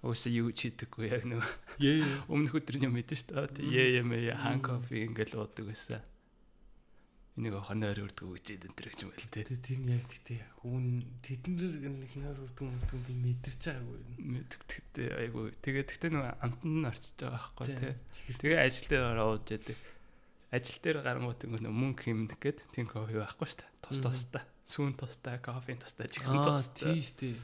Өөсөө 0.05 0.31
юу 0.33 0.49
чийдэггүй 0.53 1.09
яг 1.09 1.23
нэг 1.25 1.41
өмнөх 2.31 2.53
өдөр 2.53 2.85
юм 2.85 2.93
мэдэн 2.93 3.17
шүү 3.17 3.49
дээ. 3.57 3.65
Ээ 3.65 3.89
юм 4.05 4.13
ээ 4.13 4.37
хан 4.37 4.61
кофе 4.61 5.09
ингээл 5.09 5.41
уудаг 5.41 5.65
байсан 5.65 6.01
энийг 7.37 7.53
хоноор 7.61 8.01
өрдөг 8.01 8.33
гэж 8.33 8.65
энэ 8.65 8.73
төр 8.73 8.87
гэж 8.89 8.99
юм 9.05 9.11
байл 9.13 9.29
те. 9.29 9.45
Тэр 9.45 9.77
нь 9.77 9.93
яг 9.93 10.05
тэгтээ 10.09 10.41
хүн 10.57 11.05
тэднэр 11.21 11.73
нэг 11.85 12.13
нөр 12.17 12.37
өрдөг 12.49 12.65
мөрдөг 12.65 13.01
би 13.05 13.13
мэдэрч 13.13 13.61
байгаагүй. 13.61 14.01
Мэддэгтэй 14.25 15.07
айгүй. 15.21 15.45
Тэгээ 15.61 15.85
тэгтээ 15.85 16.11
нэг 16.17 16.25
амтанд 16.41 16.73
нь 16.81 16.89
орчиж 16.89 17.13
байгаа 17.21 17.37
байхгүй 17.37 17.65
те. 17.77 18.41
Тэгээ 18.41 18.57
ажил 18.57 18.87
дээр 18.89 19.05
ороод 19.13 19.45
яадаг. 19.53 19.77
Ажил 20.49 20.79
дээр 20.81 20.97
гарангуут 21.05 21.45
ингээ 21.45 21.69
мөнгө 21.69 22.01
хэмнэх 22.09 22.41
гээд 22.41 22.59
тийм 22.73 22.89
кофе 22.89 23.21
байхгүй 23.21 23.45
шүү 23.45 23.61
дээ. 23.61 23.71
Тус 23.85 23.97
тустай. 24.01 24.43
Сүүн 24.65 24.97
тустай, 24.97 25.37
кофеин 25.37 25.77
тустай, 25.77 26.09
чихэн 26.09 26.41
тустай. 26.41 26.97
Тийм 26.97 27.05
шүү 27.05 27.17
дээ. 27.21 27.37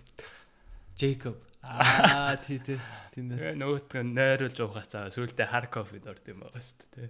Джейкоб. 0.98 1.38
Аа 1.63 2.36
тий 2.43 2.60
тий. 2.60 2.80
Тийм 3.15 3.32
дээ. 3.32 3.56
Нөгөөт 3.56 3.95
нь 4.04 4.12
нойруулж 4.12 4.60
уухацаа 4.60 5.08
сүүлдээ 5.08 5.47
хар 5.47 5.71
кофед 5.71 6.04
орд 6.12 6.28
юм 6.28 6.43
байгаа 6.43 6.60
шүү 6.60 6.88
дээ. 6.91 7.10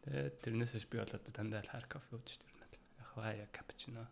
Тэгээд 0.00 0.36
тэрнээс 0.40 0.72
хойш 0.72 0.86
би 0.88 0.96
болоод 0.96 1.28
дандаа 1.28 1.60
л 1.60 1.68
хар 1.68 1.84
кофе 1.84 2.16
ууж 2.16 2.40
тэр 2.40 2.52
нь. 2.56 2.64
Яг 2.96 3.08
хаяа 3.12 3.48
капучино. 3.52 4.08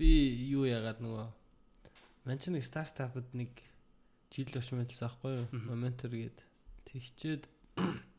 Би 0.00 0.08
юу 0.48 0.64
яагаад 0.64 1.04
нөгөө 1.04 1.28
манч 2.24 2.48
нэг 2.48 2.64
стартапд 2.64 3.36
нэг 3.36 3.52
жил 4.32 4.48
өшмөлсөн 4.56 5.08
аахгүй 5.12 5.32
юу? 5.44 5.46
Momentor 5.52 6.08
гээд 6.08 6.40
тэгчээд 6.88 7.44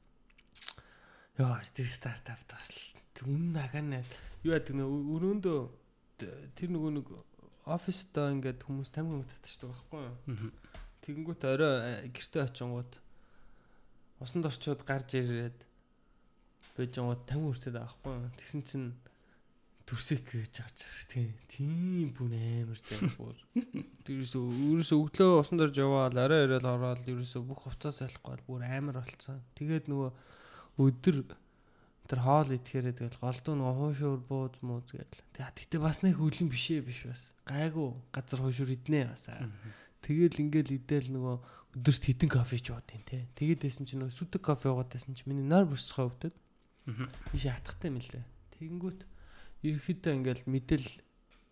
Яа, 1.38 1.62
тэр 1.74 1.86
стартапт 1.90 2.50
бас 2.54 2.70
үнэн 3.22 3.58
агаана 3.62 4.02
юу 4.46 4.54
яадаг 4.54 4.74
нэ 4.74 4.86
өрөөндөө 4.86 5.60
тэр 6.58 6.70
нөгөө 6.74 6.92
нэг 6.98 7.08
оффистоо 7.68 8.32
ингээд 8.32 8.64
хүмүүс 8.64 8.90
тамхи 8.96 9.28
татчихдаг 9.28 9.76
байхгүй 9.76 10.02
юу? 10.08 10.52
Тэгэнгүүт 11.04 11.42
орой 11.48 11.76
гэртээ 12.12 12.44
очингууд 12.48 12.92
усанд 14.24 14.48
орчууд 14.50 14.82
гарч 14.88 15.20
ирээд 15.20 15.58
бежингууд 16.78 17.22
50 17.28 17.44
хүртэл 17.44 17.78
авахгүй. 17.82 18.16
Тэгсэн 18.38 18.62
чинь 18.64 18.88
төрсөк 19.88 20.26
гэж 20.36 20.52
байгаа 20.60 21.06
тийм. 21.08 21.32
Тийм 21.48 22.08
бүн 22.12 22.34
амар 22.36 22.80
зам 22.84 23.08
бүр. 23.16 23.38
Тэрээс 24.04 24.36
өөрөөс 24.36 24.92
өглөө 24.92 25.42
усанд 25.42 25.64
орж 25.64 25.80
яваал 25.80 26.18
арай 26.20 26.44
ирээл 26.44 26.68
ороод 26.68 27.08
ерөөсө 27.08 27.40
бүх 27.48 27.64
хувцас 27.64 28.04
салахгүй 28.04 28.44
бүр 28.44 28.68
амар 28.68 29.00
болцсон. 29.00 29.40
Тэгээд 29.56 29.88
нөгөө 29.88 30.12
өдөр 30.84 31.18
тэр 32.08 32.20
хоол 32.24 32.50
идэхээрээ 32.56 32.96
тэгэл 32.98 33.20
голдуу 33.20 33.54
нөгөө 33.60 33.76
хуушуур 33.78 34.22
бууз 34.24 34.56
мууз 34.64 34.88
гээл. 34.96 35.22
Тэгтээ 35.36 35.82
бас 35.84 36.02
нэг 36.02 36.16
хөлн 36.18 36.48
бишээ 36.48 36.82
биш 36.82 37.04
бас. 37.04 37.22
Гайгүй 37.46 37.94
газар 38.16 38.40
хуушуур 38.42 38.72
иднэ 38.72 39.12
бас. 39.12 39.28
Тэгэл 40.02 40.42
ингээл 40.48 40.78
идэл 40.80 41.12
нөгөө 41.14 41.36
өдөрт 41.78 42.04
хитэн 42.08 42.32
кофе 42.32 42.58
ч 42.64 42.72
уудیں۔ 42.72 43.04
Тэ. 43.04 43.28
Тэгээд 43.36 43.68
байсан 43.68 43.84
чинь 43.84 44.02
нөгөө 44.02 44.16
сүдэг 44.16 44.42
кофе 44.42 44.72
уугаадсэн 44.72 45.14
чинь 45.14 45.28
миний 45.28 45.44
нойр 45.44 45.68
бүрсгөө 45.68 46.08
өвдөд. 46.08 46.36
Биш 47.36 47.44
хатахтай 47.44 47.92
юм 47.92 48.00
лээ. 48.00 48.24
Тэгэнгүүт 48.56 49.02
ерөөхдөө 49.68 50.14
ингээл 50.16 50.44
мэдээл 50.48 50.90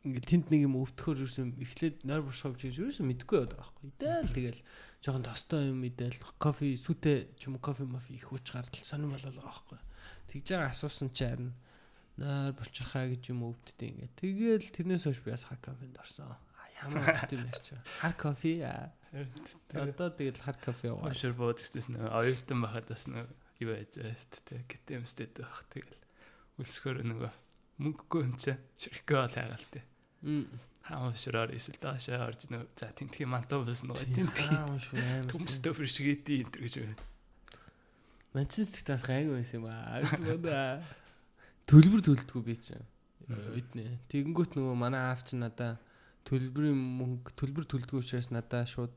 ингээд 0.05 0.29
тэнд 0.29 0.45
нэг 0.53 0.61
юм 0.69 0.77
өвтөхөр 0.77 1.25
юусэн 1.25 1.57
эхлээд 1.57 2.05
нойр 2.05 2.21
бүрсгөө 2.29 2.53
гэж 2.55 2.77
юусэн 2.77 3.09
мэдэхгүй 3.09 3.37
байдаг 3.41 3.57
байхгүй. 3.57 3.85
Идэл 3.89 4.37
тэгэл 4.37 4.61
жоохон 5.01 5.25
тостой 5.25 5.61
юм 5.73 5.81
идэл 5.81 6.17
кофе 6.37 6.77
сүтэ 6.77 7.33
ч 7.41 7.49
юм 7.49 7.57
кофе 7.57 7.89
мафи 7.89 8.13
их 8.13 8.29
хүч 8.29 8.53
гардал 8.53 8.85
сонирн 8.85 9.17
болоо 9.17 9.33
байхгүй. 9.33 9.79
Тэгж 10.31 10.45
байгаа 10.55 10.71
асуусан 10.71 11.09
чи 11.13 11.25
харин 11.25 11.53
наар 12.17 12.55
болчиххаа 12.55 13.11
гэж 13.11 13.23
юм 13.31 13.43
өвддөг 13.51 13.79
ингээ. 13.79 14.11
Тэгэл 14.15 14.67
тэрнээс 14.71 15.03
хойш 15.07 15.19
би 15.23 15.31
бас 15.35 15.43
хар 15.47 15.59
кофенд 15.59 15.99
орсон. 15.99 16.35
Ямар 16.83 17.11
их 17.15 17.31
юм 17.31 17.43
ярьч. 17.47 17.67
Хар 17.99 18.15
кофе 18.15 18.53
аа. 18.63 18.91
Одоо 19.71 20.09
тэгэл 20.11 20.39
хар 20.39 20.57
кофе 20.59 20.91
яваа. 20.91 21.11
Ошир 21.11 21.35
буудагчдээс 21.35 21.91
нөө 21.91 22.07
оюутан 22.11 22.59
байхад 22.63 22.87
бас 22.87 23.07
нөө 23.07 23.27
юу 23.63 23.71
яаж 23.75 23.95
шүү 23.95 24.43
дээ. 24.47 24.63
Гэтэмстэд 24.67 25.33
байх 25.39 25.63
тэгэл 25.71 25.95
үлсгөр 26.59 27.03
нөгөө 27.03 27.31
мөнгөгүй 27.79 28.21
юм 28.23 28.35
чи 28.39 28.55
бол 29.07 29.31
хайгаал 29.31 29.67
тээ. 29.71 29.83
Хаа 30.85 31.11
шираар 31.15 31.51
эсвэл 31.55 31.79
даашаа 31.81 32.27
орж 32.27 32.47
нөө 32.51 32.63
за 32.75 32.91
тентхийн 32.91 33.31
мантаа 33.31 33.63
бас 33.63 33.83
нөгөө 33.83 34.05
шүү 34.79 34.99
аим. 34.99 35.27
төмстөө 35.31 35.73
фришгээдий 35.73 36.45
энэ 36.45 36.59
гэж 36.61 36.73
байна. 36.83 36.95
Манчестер 38.35 38.83
тас 38.83 39.05
гайгүй 39.07 39.39
байсан 39.39 39.63
юм 39.63 39.67
аа. 39.71 40.03
Төлбөр 41.71 42.01
төлдгүү 42.03 42.41
би 42.45 42.55
чинь. 42.59 42.83
Өднэ. 43.31 43.85
Тэгэнгүүт 44.11 44.59
нөгөө 44.59 44.75
манай 44.77 45.07
аав 45.09 45.23
чинь 45.25 45.41
надаа 45.41 45.79
төлбөрийн 46.27 46.77
мөнгө 46.77 47.33
төлбөр 47.39 47.65
төлдгүү 47.65 48.03
учраас 48.03 48.29
надаа 48.29 48.67
шууд 48.69 48.93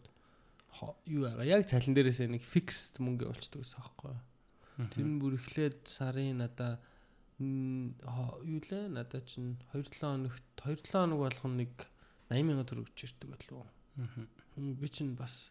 юу 1.09 1.25
байгаа. 1.25 1.47
Яг 1.49 1.65
цалин 1.71 1.97
дээрээс 1.97 2.27
нэг 2.29 2.45
фиксд 2.45 3.01
мөнгө 3.01 3.31
явуулчихдаг 3.31 3.63
гэсэн 3.63 3.81
аахгүй. 3.81 4.17
Тэр 4.93 5.07
нь 5.07 5.19
бүр 5.23 5.39
эхлээд 5.39 5.87
сарын 5.89 6.43
надаа 6.45 6.77
юу 7.39 8.61
лээ 8.69 8.91
надаа 8.91 9.23
чинь 9.23 9.57
2-7 9.73 10.03
хоногт 10.03 10.45
2-7 10.61 10.93
хоног 10.93 11.19
болгоно 11.25 11.63
нэг 11.63 11.73
80 12.29 12.59
сая 12.59 12.67
төгрөг 12.67 12.91
өгч 12.91 13.01
ирдэг. 13.07 13.39
Хм, 13.97 14.75
Би 14.79 14.89
чинь 14.91 15.15
бас 15.15 15.51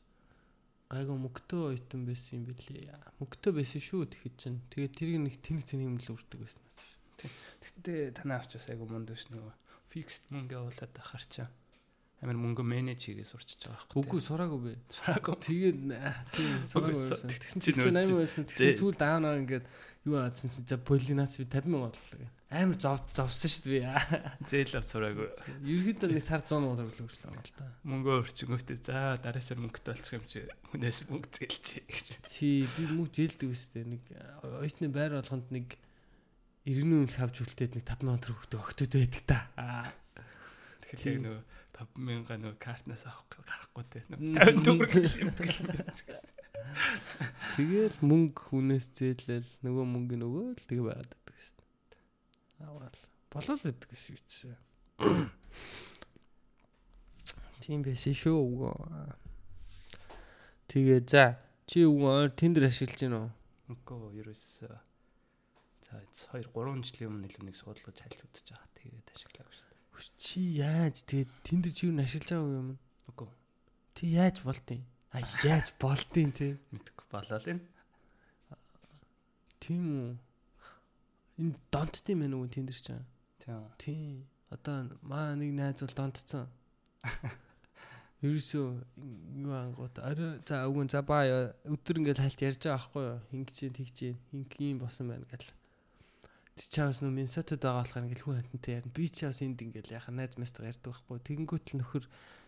гайгүй 0.88 1.18
мөнгөтэй 1.20 1.62
ойтон 1.76 2.08
байсан 2.08 2.32
юм 2.40 2.44
билээ. 2.48 2.96
Мөнгөтэй 3.20 3.54
байсан 3.56 3.82
шүү 3.84 4.08
тэгэхэд 4.08 4.36
чинь. 4.40 4.60
Тэгээд 4.72 4.94
тэрийг 4.96 5.20
нэг 5.20 5.36
тэнэг 5.44 5.64
тэнэг 5.68 5.88
юм 5.88 5.98
л 6.00 6.14
үрдэг 6.16 6.40
байсан. 6.40 6.64
Тэгтээ 7.60 8.16
танаа 8.16 8.40
авч 8.40 8.56
бас 8.56 8.68
айгу 8.72 8.88
мунд 8.88 9.12
биш 9.12 9.28
нөгөө 9.28 9.54
фиксд 9.92 10.32
мөнгө 10.32 10.56
явуулаад 10.56 10.94
ахаар 11.02 11.24
Амар 12.18 12.38
мөнгө 12.42 12.66
менеж 12.66 13.06
хийгээ 13.06 13.30
сурчиж 13.30 13.62
байгаа 13.62 13.78
байхгүй. 13.78 14.02
Үгүй 14.02 14.22
сураагүй 14.26 14.60
би. 14.66 14.74
сураагүй. 14.90 15.36
Тэгээд 15.38 15.78
тийм 16.34 16.54
сураагүй 16.66 17.04
тэгсэн 17.14 17.62
чинь 17.62 17.78
нөө 17.78 17.94
80 17.94 18.18
байсан. 18.18 18.44
Тэгсэн 18.50 18.74
сүүлд 18.74 19.02
аав 19.06 19.20
наа 19.22 19.38
ингээд 19.38 19.66
юу 20.10 20.18
аадсан 20.18 20.50
чинь 20.50 20.66
за 20.66 20.82
полинаас 20.82 21.38
би 21.38 21.46
50 21.46 21.70
мянга 21.70 21.94
бодлоо. 21.94 22.30
Амар 22.50 22.80
зов 22.82 23.06
зовсон 23.14 23.52
шүү 23.54 23.70
дээ 23.70 23.86
би. 23.86 24.50
Зээл 24.50 24.80
ав 24.82 24.86
сураагүй. 24.90 25.30
Ерөнхийдөө 25.62 26.10
нэг 26.16 26.26
сар 26.26 26.42
100 26.42 26.58
мянга 26.58 26.80
төгрөг 26.82 27.06
өгсөн 27.06 27.28
юм 27.28 27.38
л 27.38 27.54
та. 27.54 27.66
Мөнгө 27.86 28.12
өрчөнгөтэй 28.24 28.78
за 28.82 29.20
дараа 29.22 29.44
сар 29.44 29.62
мөнгөтэй 29.62 29.92
болчих 29.94 30.16
юм 30.18 30.26
чи 30.26 30.40
хүнээс 30.74 31.00
мөнгө 31.12 31.30
зээлч 31.38 31.66
гэж. 31.86 32.06
Чи 32.24 32.66
би 32.66 32.84
мөнгө 32.98 33.14
зээлдэг 33.14 33.52
үстэй 33.52 33.84
нэг 33.86 34.02
ойтны 34.64 34.90
байр 34.90 35.20
болгонд 35.20 35.52
нэг 35.52 35.76
иргэний 36.66 37.04
үнэл 37.04 37.20
хавж 37.20 37.44
үлдээд 37.44 37.78
нэг 37.78 37.86
5 37.86 38.08
мянга 38.08 38.26
төгрөг 38.26 38.42
өгдөг 38.48 38.60
өгтөд 38.64 38.92
байдаг 38.96 39.24
та. 39.28 39.40
Аа. 39.60 39.92
Тэгэхээр 40.88 41.18
яг 41.18 41.24
нөгөө 41.28 41.44
5000 41.78 42.42
нөгөө 42.42 42.58
картнаас 42.64 43.04
авах 43.06 43.28
гарахгүй 43.44 43.84
те. 43.92 44.00
Мм. 44.08 44.40
50 44.40 44.64
төгрөг 44.64 44.96
юм. 45.20 45.36
Тэгэл 47.58 47.98
мөнгө 48.06 48.42
хүнээс 48.48 48.88
зээлэл 48.96 49.50
нөгөө 49.66 49.86
мөнгө 49.94 50.16
нөгөө 50.22 50.46
л 50.56 50.68
тэгээ 50.70 50.86
байгаад 50.88 51.12
байдаг 51.12 51.36
гэсэн. 51.36 51.60
Аваад 52.64 52.96
болол 53.34 53.62
байдаг 53.68 53.90
гэсэн 53.92 54.16
чсэн. 54.26 54.56
Тийм 57.68 57.80
байсан 57.84 58.16
шүү. 58.16 58.72
Тэгээ 60.72 61.04
за 61.04 61.36
чи 61.68 61.84
үгүй 61.84 62.32
тендер 62.40 62.72
ашиглаж 62.72 62.96
гин 62.96 63.12
үү? 63.18 63.28
Үгүй 63.76 64.24
ерөөс 64.24 64.64
за 64.64 64.80
2 65.92 66.48
3 66.48 66.88
жилийн 66.88 67.12
өмнө 67.12 67.28
илүү 67.28 67.44
нэг 67.48 67.56
чайлж 67.56 68.20
үзэж 68.24 68.48
байгаа. 68.56 68.72
Тэгээд 68.76 69.08
ашиглаагүй 69.12 69.67
Чи 70.18 70.62
яаж 70.62 71.02
тэгээд 71.10 71.30
тэнд 71.42 71.66
чи 71.74 71.90
юу 71.90 71.98
ашиглаж 71.98 72.30
байгаа 72.38 72.62
юм? 72.62 72.70
Үгүй. 73.10 73.30
Ти 73.98 74.04
яаж 74.14 74.46
болдیں۔ 74.46 74.82
А 75.10 75.26
яаж 75.42 75.74
болдیں 75.82 76.30
те. 76.38 76.58
Мэдгүй 76.70 77.06
болоо 77.10 77.40
л 77.42 77.50
энэ. 77.58 77.64
Тийм 79.58 79.82
үү. 79.90 80.12
Энэ 81.42 81.56
донттой 81.74 82.14
юм 82.14 82.22
байна 82.22 82.38
уу 82.38 82.46
тэнд 82.46 82.70
чи? 82.78 82.94
Тийм. 83.42 83.66
Тийм. 83.82 84.26
Одоо 84.54 84.94
маа 85.02 85.34
нэг 85.34 85.52
найз 85.58 85.82
бол 85.82 85.98
донтцсан. 85.98 86.46
Ерөөсөө 88.26 88.68
юу 89.46 89.54
ангууд 89.54 89.98
арай 90.02 90.42
за 90.46 90.66
өгөн 90.66 90.90
за 90.90 91.02
баа 91.02 91.54
өдөр 91.66 92.02
ингээл 92.02 92.22
хальт 92.22 92.42
ярьж 92.42 92.62
байгаа 92.66 92.82
байхгүй 92.82 93.04
юу? 93.06 93.20
Хинг 93.30 93.50
чинь 93.54 93.74
тэг 93.74 93.90
чинь 93.94 94.18
хинг 94.30 94.50
юм 94.58 94.82
болсон 94.82 95.10
байна 95.14 95.26
гэл. 95.30 95.54
Аа 95.54 95.67
чаавс 96.58 97.06
нөө 97.06 97.14
Минсотод 97.14 97.62
байгаа 97.62 97.86
болохоор 97.86 98.06
ингээл 98.10 98.26
хүн 98.26 98.38
хантантай 98.42 98.74
ярина. 98.82 98.96
Би 98.98 99.06
чаавс 99.06 99.46
энд 99.46 99.62
ингээл 99.62 99.96
яхаа 99.98 100.14
найз 100.14 100.34
мэстэг 100.42 100.66
ярьдаг 100.66 100.90
байхгүй? 100.98 101.22
Тэгэнгүүт 101.22 101.66
л 101.72 101.80
нөхөр 101.82 102.04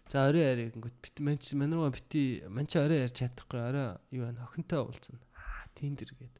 за 0.09 0.25
орой 0.25 0.45
арай 0.49 0.73
гингүүт 0.73 0.97
бит 0.97 1.15
манч 1.21 1.53
манараа 1.53 1.93
бити 1.93 2.41
манч 2.49 2.73
орой 2.81 3.05
ярьж 3.05 3.21
чадахгүй 3.21 3.61
орой 3.61 4.01
юу 4.09 4.25
байна 4.25 4.49
охинтой 4.49 4.81
уулзна. 4.81 5.21
Аа 5.37 5.69
тендер 5.77 6.09
гээд. 6.17 6.35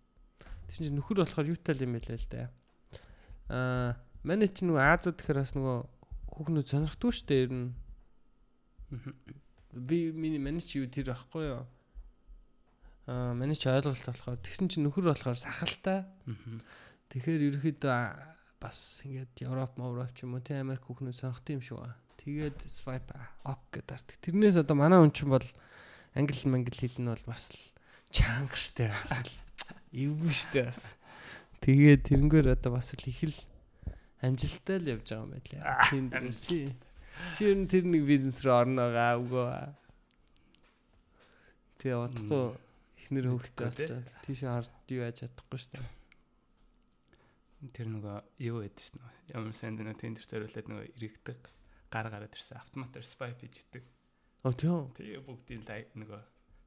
Тэгсэн 0.66 0.90
чинь 0.90 0.98
нөхөр 0.98 1.22
болохоор 1.22 1.52
юутай 1.54 1.74
л 1.78 1.86
юм 1.86 1.94
байлаа 1.94 2.18
л 2.18 2.30
да. 2.34 2.50
Аа 3.54 3.90
манай 4.26 4.50
чи 4.50 4.66
нөгөө 4.66 4.82
Азууд 4.90 5.18
гэхээр 5.22 5.42
бас 5.46 5.54
нөгөө 5.54 5.78
хүүхнүүд 6.34 6.68
сонирхдгүй 6.74 7.12
шүү 7.14 7.28
дээ 7.30 7.42
ер 7.46 7.52
нь. 7.54 7.70
Би 9.78 10.10
миний 10.18 10.42
манай 10.42 10.66
чи 10.66 10.82
юу 10.82 10.90
тэр 10.90 11.14
ахгүй 11.14 11.46
юу? 11.54 11.70
Аа 13.06 13.38
манай 13.38 13.54
чи 13.54 13.70
ойлголт 13.70 14.02
болохоор 14.02 14.42
тэгсэн 14.42 14.70
чи 14.70 14.82
нөхөр 14.82 15.14
болохоор 15.14 15.38
сахалтай. 15.38 16.10
Тэгэхээр 17.10 17.42
ерөөхдөө 17.50 18.00
бас 18.62 18.80
ингээд 19.08 19.42
Европ, 19.48 19.80
Европ 19.80 20.12
ч 20.14 20.28
юм 20.28 20.36
уу 20.36 20.44
тийм 20.44 20.62
Америк 20.68 20.84
хүүхнүүд 20.86 21.16
сонирхтой 21.16 21.58
юм 21.58 21.64
шиг 21.64 21.80
ба. 21.80 21.96
Тэгээд 22.20 22.68
swipe 22.68 23.16
ок 23.48 23.62
гэдэг 23.72 23.96
арт. 23.96 24.10
Тэрнээс 24.22 24.60
одоо 24.60 24.76
манай 24.76 25.00
хүн 25.00 25.16
чинь 25.16 25.32
бол 25.32 25.48
англи 26.14 26.38
мангли 26.52 26.76
хэлнэ 26.76 27.16
бол 27.16 27.26
бас 27.32 27.50
л 27.50 27.62
чанга 28.12 28.54
штэ 28.54 28.92
бас 28.92 29.16
л 29.24 29.32
эвгүй 29.96 30.34
штэ 30.36 30.68
бас. 30.68 30.94
Тэгээд 31.66 32.02
тэрнгээр 32.12 32.48
одоо 32.54 32.78
бас 32.78 32.92
л 32.94 33.04
их 33.08 33.20
л 33.24 33.38
амжилттай 34.22 34.78
л 34.78 34.92
явж 35.00 35.08
байгаа 35.08 35.24
юм 35.24 35.32
байлаа. 35.34 35.64
Дээр 35.90 36.36
чи 36.46 36.58
чи 37.34 37.42
ер 37.48 37.58
нь 37.58 37.72
тэр 37.72 37.88
нэг 37.88 38.04
бизнес 38.04 38.44
рүү 38.44 38.54
орно 38.54 38.92
байгаа 38.92 39.18
үгүй. 39.18 39.50
Тэгээ 41.80 42.00
удахгүй 42.06 42.44
эхнэр 43.00 43.26
хөвгтэй 43.32 43.66
болчиход 43.66 44.08
тийш 44.28 44.44
хард 44.44 44.92
юу 44.92 45.02
яаж 45.08 45.24
чадахгүй 45.24 45.60
штэ. 45.64 45.99
Тэр 47.60 47.88
нөгөө 47.92 48.18
юу 48.48 48.64
гэдэг 48.64 48.80
чинь 48.80 48.98
нөгөө 49.04 49.14
ямар 49.36 49.56
сайн 49.58 49.76
дэнэ 49.76 49.94
тендер 50.00 50.24
зориулаад 50.24 50.68
нөгөө 50.72 50.86
иргэдэг 50.96 51.40
гар 51.92 52.08
гараад 52.08 52.32
ирсэн 52.32 52.56
автоматар 52.64 53.04
swipe 53.04 53.44
хийж 53.44 53.56
идэг. 53.68 53.84
Оо 54.48 54.54
тийм. 54.56 54.88
Тэгээ 54.96 55.20
бүгдийн 55.28 55.64
лайк 55.68 55.92
нөгөө 56.00 56.22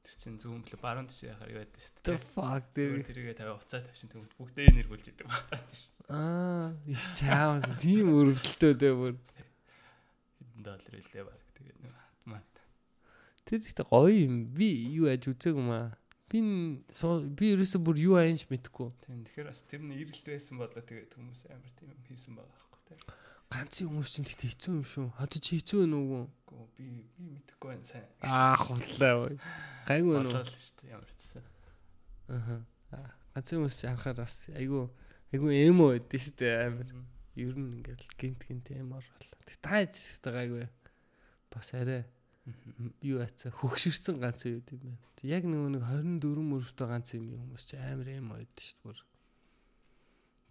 тэр 0.04 0.14
чинь 0.20 0.36
зүүн 0.36 0.60
блө 0.66 0.76
баруун 0.82 1.08
тийш 1.08 1.24
яхаар 1.32 1.48
юу 1.48 1.60
байдаг 1.64 1.80
шүү 1.80 2.04
The 2.04 2.16
fuck 2.20 2.64
dude. 2.76 3.06
тэргээ 3.08 3.36
тавь 3.40 3.54
уцаа 3.56 3.80
тавьчин 3.80 4.10
тэгвэл 4.12 4.36
бүгдээ 4.36 4.68
нэргүүлж 4.76 5.06
идэг 5.14 5.26
байна 5.30 5.64
шүү. 5.72 5.90
Аа, 6.12 6.68
иш 6.90 7.04
чаавс 7.22 7.64
тийм 7.80 8.12
өрөвдөлтөө 8.12 8.72
дээ 8.82 8.92
бүр. 8.98 9.14
Хэдэн 9.32 10.62
доллар 10.66 10.94
илээ 10.98 11.24
баг. 11.24 11.40
Тэгээ 11.56 11.76
нөгөө 11.80 12.02
автомат. 12.02 12.52
Тэр 13.48 13.60
ихтэй 13.62 13.86
гоё 13.88 14.12
юм. 14.26 14.34
Би 14.52 14.68
юу 14.92 15.06
яаж 15.08 15.24
үзег 15.30 15.54
юм 15.56 15.70
аа. 15.72 15.96
Би 16.32 16.40
би 17.36 17.50
ерөөсө 17.52 17.76
бүр 17.84 17.98
юу 18.00 18.16
аянч 18.16 18.46
мэдэхгүй. 18.48 18.88
Тийм 19.04 19.20
тэгэхээр 19.28 19.48
бас 19.52 19.60
тэр 19.68 19.84
нь 19.84 19.92
ирэлт 20.00 20.24
байсан 20.24 20.56
бодлоо 20.56 20.80
тэгээ 20.80 21.12
хүмүүс 21.12 21.44
амар 21.52 21.72
тийм 21.76 21.92
юм 21.92 22.00
хийсэн 22.08 22.32
байгаа 22.40 22.56
байхгүй 22.56 22.80
тий. 22.88 22.96
Ганцын 23.52 23.88
хүмүүс 23.92 24.10
чинь 24.16 24.28
тэгтээ 24.32 24.48
хэцүү 24.56 24.72
юм 24.72 24.86
шүү. 24.88 25.06
Хатуу 25.20 25.40
чи 25.44 25.60
хэцүү 25.60 25.78
вэ 25.84 25.86
нүгүү? 25.92 26.22
Гөө 26.48 26.64
би 26.72 26.86
би 27.12 27.24
мэдэхгүй 27.36 27.68
байна 27.68 27.84
сайн. 27.84 28.08
Аа, 28.24 28.56
худлаа 28.56 29.14
бай. 29.20 29.36
Гайгүй 29.84 30.14
болоо 30.16 30.32
нү. 30.32 30.48
л 30.48 30.56
шүү 30.56 30.74
дээ 30.80 30.92
ямар 30.96 31.10
ч 31.12 31.14
гэсэн. 31.20 31.44
Аа. 32.32 33.04
Ганцын 33.36 33.56
хүмүүс 33.60 33.76
харахаар 33.84 34.16
бас 34.24 34.36
айгүй 34.56 34.88
айгүй 35.36 35.52
эмо 35.68 35.92
байдсан 35.92 36.16
шүү 36.16 36.36
дээ 36.40 36.56
амар. 36.64 36.88
Ер 37.36 37.56
нь 37.60 37.76
ингээл 37.76 38.08
гинт 38.16 38.40
гинт 38.48 38.72
эмор 38.72 39.04
боллоо. 39.04 39.40
Тэг 39.44 39.60
тааж 39.60 40.00
гайгүй. 40.24 40.64
Бас 41.52 41.76
арай 41.76 42.08
юу 43.06 43.22
яцаа 43.22 43.54
хөгшөрсөн 43.54 44.18
ганц 44.18 44.42
үед 44.50 44.66
юм 44.74 44.82
байна. 44.82 44.98
Яг 45.22 45.46
нөгөө 45.46 45.70
нэг 45.78 45.84
24 45.86 46.42
мөрөвтэй 46.42 46.86
ганц 46.90 47.08
юм 47.14 47.30
юм 47.30 47.42
хүмүүс 47.46 47.64
чи 47.70 47.78
амар 47.78 48.08
эмо 48.10 48.34
байдсан 48.34 48.82
шүү 48.82 48.90
дээ. 48.98 49.10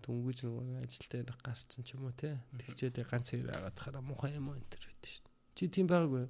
Дүнгэж 0.02 0.38
нөгөө 0.48 0.80
ажил 0.88 1.08
дээр 1.12 1.36
гарцсан 1.44 1.84
ч 1.84 2.00
юм 2.00 2.08
уу 2.08 2.16
те. 2.16 2.40
Тэгчээд 2.56 3.04
ганц 3.04 3.36
хоёр 3.36 3.52
агаад 3.52 3.76
хараа 3.76 4.04
муухай 4.08 4.40
эмо 4.40 4.56
энэ 4.56 4.72
төр 4.72 4.88
байдсан 4.88 5.12
шүү. 5.20 5.28
Чи 5.56 5.64
тийм 5.68 5.92
байгаагүй. 5.92 6.26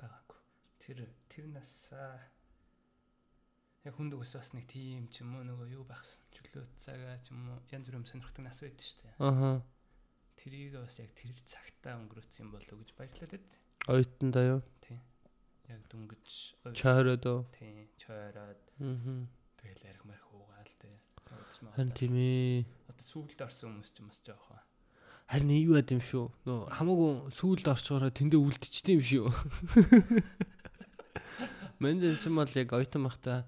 байгаагүй. 0.00 0.40
Тэр 0.80 0.98
тэр 1.28 1.44
нас 1.52 1.92
яг 3.84 3.92
хүнд 3.92 4.16
ус 4.16 4.32
бас 4.40 4.56
нэг 4.56 4.64
тийм 4.72 5.12
ч 5.12 5.20
юм 5.20 5.36
уу 5.36 5.44
нөгөө 5.44 5.68
юу 5.76 5.84
байхсан 5.84 6.20
чөлөө 6.32 6.64
цагаа 6.80 7.20
ч 7.20 7.28
юм 7.28 7.44
уу 7.52 7.60
янз 7.68 7.84
бүрийн 7.84 8.08
сонирхдаг 8.08 8.44
нас 8.44 8.64
байдаг 8.64 8.84
шүү 8.88 9.04
дээ. 9.04 9.14
Тэрийг 10.40 10.72
бас 10.80 10.96
яг 10.98 11.12
тэр 11.14 11.36
цагтаа 11.44 12.00
өнгөрөөсөн 12.00 12.48
болов 12.48 12.72
уу 12.72 12.80
гэж 12.80 12.90
баярлалаа 12.96 13.28
дээ. 13.28 13.44
Ойтондоо 13.92 14.44
юу? 14.56 14.60
Яг 15.68 15.84
дүнгэж 15.92 16.26
ой- 16.64 16.72
Чойроод 16.74 17.24
уу? 17.28 17.44
тий 17.54 17.86
чойроод 18.00 18.58
Аа. 18.80 19.28
тэгэл 19.60 19.84
арх 19.92 20.02
марх 20.08 20.24
уугаал 20.32 20.72
дээ. 20.80 20.96
Харин 21.76 21.92
тийм 21.94 22.14
ээ. 22.16 22.64
сүүлд 23.00 23.38
орсон 23.44 23.76
хүмүүс 23.78 23.90
ч 23.94 24.00
бас 24.02 24.18
жоох. 24.24 24.48
Харин 25.30 25.52
юу 25.62 25.76
яд 25.78 25.92
юм 25.94 26.00
шүү. 26.02 26.26
Нөө 26.48 26.72
хамаагүй 26.74 27.12
сүүлд 27.30 27.66
орчгороо 27.70 28.10
тэндээ 28.10 28.40
үлдчихсэн 28.40 28.98
юм 28.98 29.04
шүү. 29.04 29.28
Мэнзэн 31.80 32.18
ч 32.20 32.28
юм 32.28 32.36
бол 32.40 32.50
яг 32.50 32.70
ойтон 32.76 33.06
бахта 33.08 33.46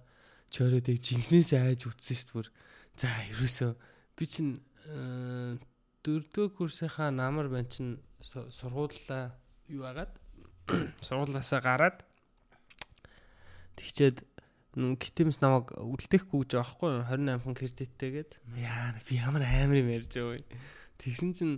чөрөөдөө 0.55 0.97
жинхнээс 1.01 1.53
айж 1.59 1.84
үтсэн 1.90 2.16
шүү 2.16 2.32
бүр. 2.32 2.47
За 2.97 3.09
ерөөсөө 3.34 3.70
би 4.16 4.24
чинь 4.30 4.53
э, 4.88 5.59
дөрөвдүгээр 6.03 6.57
курсынхаа 6.59 7.11
намар 7.15 7.47
бан 7.47 7.67
чинь 7.71 8.03
сургууллаа 8.23 9.35
юу 9.71 9.87
агаад? 9.87 10.11
Сургуулаасаа 11.07 11.61
гараад 11.63 12.03
тэгчээд 13.79 14.27
гитэмс 14.75 15.39
намайг 15.45 15.71
үлдээхгүй 15.77 16.43
гэж 16.43 16.51
байхгүй 16.59 16.91
28 17.07 17.55
кредиттэйгээд 17.55 18.31
яа 18.59 18.97
би 18.99 19.15
ямар 19.21 19.45
амар 19.47 19.79
юм 19.79 19.91
ярьж 19.93 20.11
байгаа 20.17 20.41
вэ? 20.41 20.45
Тэгсэн 20.99 21.31
чинь 21.37 21.55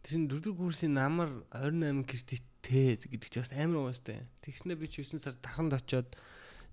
тэр 0.00 0.24
дөрөвдүгээр 0.30 0.58
курсын 0.62 0.94
намар 0.96 1.30
28 1.50 2.06
кредиттэй 2.08 2.96
гэдэг 2.96 3.28
чинь 3.28 3.42
бас 3.44 3.52
амар 3.52 3.78
уустай 3.92 4.24
тэгснэ 4.40 4.78
би 4.78 4.86
ч 4.88 5.02
9 5.04 5.20
сар 5.20 5.36
тарханд 5.36 5.74
очиод 5.74 6.16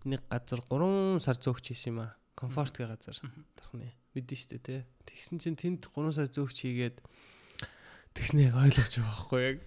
нэг 0.06 0.24
газар 0.30 0.62
3 0.72 1.20
сар 1.20 1.36
зөөгч 1.36 1.74
хийсэн 1.74 1.92
юм 1.94 2.00
а 2.06 2.16
комфорт 2.38 2.78
гэ 2.78 2.88
газар 2.88 3.18
тархны 3.60 3.92
мэдэн 4.16 4.38
штэ 4.38 4.58
те 4.62 4.76
тэгсэн 5.06 5.38
чинь 5.38 5.60
тэнд 5.60 5.90
3 5.90 6.16
сар 6.16 6.30
зөөгч 6.30 6.58
хийгээд 6.66 6.98
тэгснэ 8.18 8.50
яг 8.50 8.56
ойлгож 8.58 8.94
байгаа 8.98 9.10
байхгүй 9.14 9.42
яг. 9.46 9.60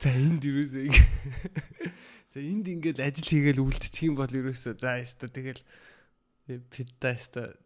За 0.00 0.08
энд 0.14 0.42
юусоо 0.46 0.88
За 2.30 2.38
энд 2.38 2.66
ингээл 2.70 3.02
ажил 3.02 3.26
хийгээл 3.26 3.64
үлдчих 3.66 4.06
юм 4.06 4.14
бол 4.14 4.30
ерөөсөө 4.30 4.78
за 4.78 5.02
яста 5.02 5.26
тэгэл 5.26 5.58
питта 6.70 7.10
яста 7.18 7.58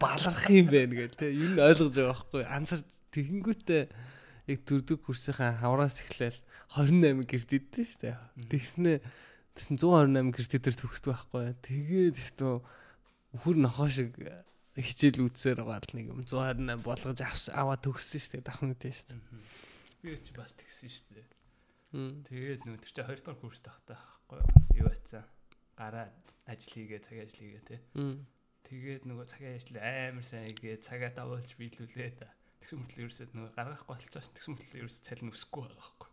баларх 0.00 0.48
юм 0.48 0.72
байна 0.72 0.96
гэл 0.96 1.12
те 1.12 1.28
юу 1.28 1.52
н 1.52 1.60
ойлгож 1.60 1.92
байгаа 1.92 2.16
байхгүй. 2.16 2.42
Анзар 2.48 2.80
тэгэнгүүтээ 3.12 3.82
яг 4.48 4.60
дөрдөг 4.64 4.98
курсынхаа 5.04 5.60
хавраас 5.60 6.00
эхлээл 6.02 6.40
28 6.72 7.28
гэрд 7.28 7.50
идсэн 7.52 7.84
шүү 7.84 8.00
дээ. 8.00 8.16
Тэгснэ 8.48 8.92
тэгсэн 9.54 9.76
128 9.76 10.32
гэрдээр 10.32 10.76
төгсдөг 10.80 11.10
байхгүй. 11.12 11.44
Тэгээд 11.60 12.16
шүү 12.16 12.64
үхэр 13.36 13.56
нохоо 13.60 13.88
шиг 13.92 14.16
хичээл 14.76 15.24
үзсээр 15.24 15.64
байгаа 15.64 15.80
л 15.80 15.96
нэг 15.96 16.06
юм 16.12 16.20
128 16.28 16.84
болгож 16.84 17.20
аваа 17.52 17.78
төгссөн 17.80 18.20
шүү 18.20 18.32
дээ. 18.44 18.92
Шүү 18.92 19.08
дээ. 19.08 19.20
Би 20.04 20.10
ч 20.20 20.26
бас 20.36 20.52
тэгсэн 20.52 20.90
шүү 20.92 21.12
дээ. 21.16 21.26
Тэгээд 22.28 22.60
нөгөө 22.68 22.80
тэр 22.84 22.92
чинь 22.92 23.08
2 23.08 23.24
дахь 23.24 23.40
курс 23.40 23.60
тахтай 23.64 23.96
байхгүй 23.96 24.40
юу? 24.76 24.88
Байцсан? 24.92 25.24
Гараад 25.80 26.24
ажил 26.44 26.72
хийгээ, 26.76 27.00
цагийн 27.00 27.24
ажил 27.24 27.40
хийгээ 27.40 27.64
те. 27.64 27.76
Тэгээд 28.68 29.02
нөгөө 29.08 29.26
цагийн 29.32 29.56
ажил 29.56 29.80
амар 29.80 30.26
сайн 30.28 30.44
хийгээ, 30.52 30.84
цагаа 30.84 31.12
давуулж 31.16 31.56
биелүүлээ 31.56 32.12
та. 32.20 32.28
Тэгсэн 32.60 32.84
мэтэл 32.84 33.02
ерөөсөө 33.06 33.26
нөгөө 33.32 33.52
гаргахгүй 33.56 33.88
болчихсон. 33.96 34.34
Тэгсэн 34.36 34.52
мэтэл 34.56 34.80
ерөөсөө 34.84 35.04
цалин 35.06 35.32
өсөхгүй 35.32 35.62
байгаа 35.64 35.80
байхгүй. 35.80 36.10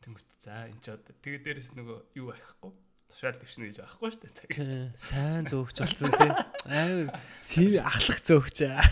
Тэнгүүт 0.00 0.28
за 0.40 0.54
энэ 0.70 0.80
ч 0.80 0.86
одоо 0.94 1.14
тэгээд 1.20 1.44
дээрэс 1.44 1.70
нөгөө 1.76 1.98
юу 2.16 2.26
байхгүй 2.32 2.72
тушаал 3.10 3.36
дэвшнэ 3.36 3.64
гэж 3.74 3.78
аахгүй 3.82 4.08
шүү 4.14 4.22
дээ 4.22 4.34
цаг. 4.38 4.50
Сайн 4.96 5.44
зөөгч 5.50 5.76
болсон 5.82 6.10
тий. 6.14 6.30
Амар 6.70 7.10
ахлах 7.82 8.20
зөөгч 8.22 8.58
аа. 8.70 8.86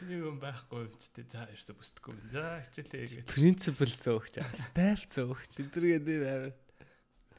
Тийм 0.00 0.20
юм 0.20 0.36
байхгүй 0.40 0.86
юм 0.86 0.94
ч 1.00 1.08
тий. 1.12 1.24
За 1.28 1.48
ерөөсө 1.48 1.74
бүсдэггүй 1.76 2.12
юм. 2.12 2.20
За 2.32 2.60
хичээлээ 2.68 3.24
гэдэг. 3.24 3.28
Принципл 3.32 3.92
зөөгч 3.96 4.34
аа. 4.40 4.52
Стайл 4.52 5.04
зөөгч. 5.08 5.50
Эдэргээд 5.60 6.08
амар. 6.28 6.54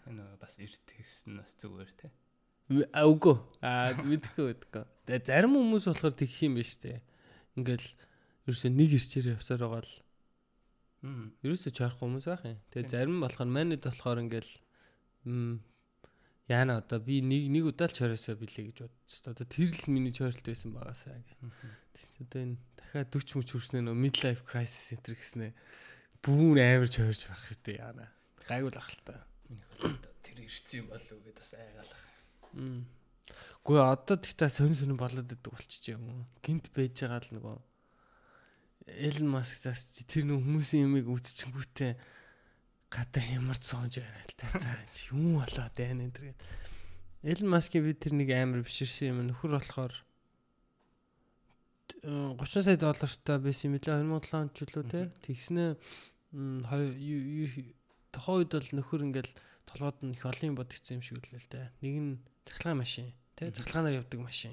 Энэ 0.10 0.26
бас 0.42 0.58
эрт 0.58 0.82
тэгсэн 0.90 1.42
бас 1.42 1.54
зүгээр 1.62 1.92
тий. 2.02 2.12
Үгүй. 2.72 3.38
Аа 3.62 3.98
мэдхгүй 4.02 4.46
мэдхгүй. 4.54 4.86
Тэгээ 5.06 5.26
зарим 5.28 5.58
хүмүүс 5.58 5.86
болохоор 5.90 6.16
тэгэх 6.18 6.40
юм 6.48 6.56
биш 6.58 6.78
тий. 6.82 7.02
Ингээл 7.58 7.88
ерөөсө 8.48 8.70
нэг 8.72 8.96
ирчээр 8.96 9.36
явсаар 9.36 9.62
байгаа 9.66 9.84
л. 9.84 9.96
Мм. 11.02 11.34
Ерөөсө 11.44 11.74
чарах 11.76 12.00
хүмүүс 12.00 12.26
байх 12.30 12.46
юм. 12.46 12.60
Тэгээ 12.72 12.94
зарим 12.94 13.20
болохоор 13.20 13.50
манайд 13.50 13.84
болохоор 13.84 14.22
ингээл 14.24 14.52
яана 16.52 16.84
одоо 16.84 17.00
би 17.00 17.24
нэг 17.24 17.48
нэг 17.48 17.64
удаа 17.72 17.88
л 17.88 17.96
чоросоо 17.96 18.36
билээ 18.36 18.68
гэж 18.70 18.78
бодчих. 18.84 19.24
Одоо 19.24 19.48
тэр 19.48 19.72
л 19.72 19.88
миний 19.88 20.12
чоролт 20.12 20.44
байсан 20.44 20.76
байгаасаа 20.76 21.16
гэх. 21.16 21.40
Тэгсэн 21.96 22.20
одоо 22.28 22.40
энэ 22.44 22.58
дахиад 22.76 23.10
40 23.16 23.40
мөч 23.40 23.50
хүрснэ 23.56 23.80
нөө 23.88 23.96
mid 23.96 24.16
life 24.22 24.44
crisis 24.44 24.92
center 24.92 25.16
гэснэ. 25.16 25.56
Бүүн 26.20 26.60
амар 26.60 26.92
чорж 26.92 27.26
байх 27.32 27.42
хэвтэй 27.48 27.80
яана. 27.80 28.12
Гайгүй 28.46 28.72
л 28.76 28.82
ахalta. 28.84 29.24
Тэр 30.22 30.38
ирсэн 30.44 30.84
юм 30.84 30.88
болов 30.92 31.10
уу 31.16 31.24
гэдээ 31.24 31.40
бас 31.40 31.52
айгаалах. 31.56 32.04
Мм. 32.54 32.84
Гэхдээ 33.64 33.88
одоо 33.96 34.18
тэгтээ 34.20 34.50
сонь 34.52 34.76
сонь 34.76 35.00
болоод 35.00 35.32
идэг 35.32 35.50
болчих 35.50 35.96
юм. 35.96 36.28
Гинт 36.44 36.68
байж 36.76 37.00
байгаа 37.00 37.24
л 37.24 37.34
нөгөө 37.40 37.58
Элен 38.92 39.30
Маскаас 39.30 39.94
тэр 39.94 40.26
нөх 40.26 40.42
хүмүүсийн 40.42 40.90
юмыг 40.90 41.06
үзчихэнгүүтээ 41.08 41.94
гадаа 42.92 43.24
ямар 43.24 43.56
цоонж 43.56 44.04
байна 44.04 44.22
л 44.28 44.36
та. 44.36 44.52
За 44.60 44.76
юм 45.16 45.40
болоод 45.40 45.74
байна 45.80 46.04
энэ 46.04 46.12
төр. 46.12 46.36
Элен 47.24 47.48
Маскийн 47.48 47.88
би 47.88 47.96
тэр 47.96 48.14
нэг 48.20 48.30
амар 48.36 48.68
биширсэн 48.68 49.16
юм 49.16 49.20
нөхөр 49.32 49.56
болохоор 49.56 49.94
30 52.04 52.66
сая 52.66 52.78
доллартай 52.82 53.38
байсан 53.40 53.72
юм 53.72 53.80
лээ 53.80 53.88
2007 53.88 54.36
онд 54.36 54.52
ч 54.52 54.60
үлээ 54.68 54.86
те. 54.92 55.02
Тэгснэ 55.24 55.78
тохоо 58.12 58.42
үед 58.44 58.52
бол 58.52 58.70
нөхөр 58.76 59.02
ингээл 59.08 59.34
толгойд 59.70 59.98
нь 60.04 60.16
их 60.18 60.26
олон 60.26 60.50
юм 60.52 60.58
бодгдсон 60.58 61.00
юм 61.00 61.06
шиг 61.06 61.22
үлээ 61.22 61.40
л 61.40 61.52
те. 61.52 61.72
Нэг 61.80 61.96
нь 61.96 62.12
цахилгаан 62.44 62.82
машин 62.82 63.14
те. 63.38 63.54
Цахилгаанаар 63.54 64.02
явдаг 64.04 64.20
машин. 64.20 64.52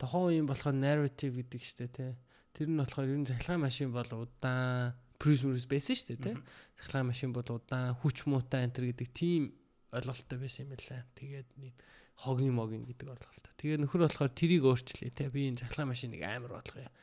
Тохоо 0.00 0.32
юм 0.32 0.48
болохоор 0.48 0.74
narrative 0.74 1.36
гэдэг 1.38 1.62
штэ 1.62 1.86
те. 1.92 2.16
Тэр 2.56 2.72
нь 2.72 2.80
болохоор 2.80 3.12
ер 3.12 3.18
нь 3.20 3.28
цахилгаан 3.28 3.62
машин 3.62 3.92
бол 3.92 4.08
удаан 4.08 4.96
Prism-ус 5.22 5.70
байсан 5.70 5.94
шүү 5.94 6.18
дээ 6.18 6.22
тий. 6.26 6.36
Цахилгаан 6.82 7.06
машин 7.14 7.30
бол 7.30 7.46
удаан 7.46 7.94
хүч 8.02 8.26
муутай 8.26 8.66
энэ 8.66 8.90
гэдэг 8.90 9.08
тийм 9.14 9.54
ойлголттой 9.94 10.38
байсан 10.42 10.66
юм 10.66 10.74
байна. 10.74 11.06
Тэгээд 11.14 11.48
нэг 11.62 11.74
хогийн 12.18 12.54
могийн 12.58 12.82
гэдэг 12.82 13.06
ойлголттой. 13.06 13.52
Тэгээд 13.54 13.82
нөхөр 13.86 14.02
болохоор 14.10 14.32
тэрийг 14.34 14.66
өөрчлөе 14.66 15.14
тий. 15.14 15.30
Би 15.30 15.46
энэ 15.46 15.62
цахилгаан 15.62 15.94
машиныг 15.94 16.22
амар 16.26 16.58
бодлого 16.58 16.90
юм. 16.90 16.94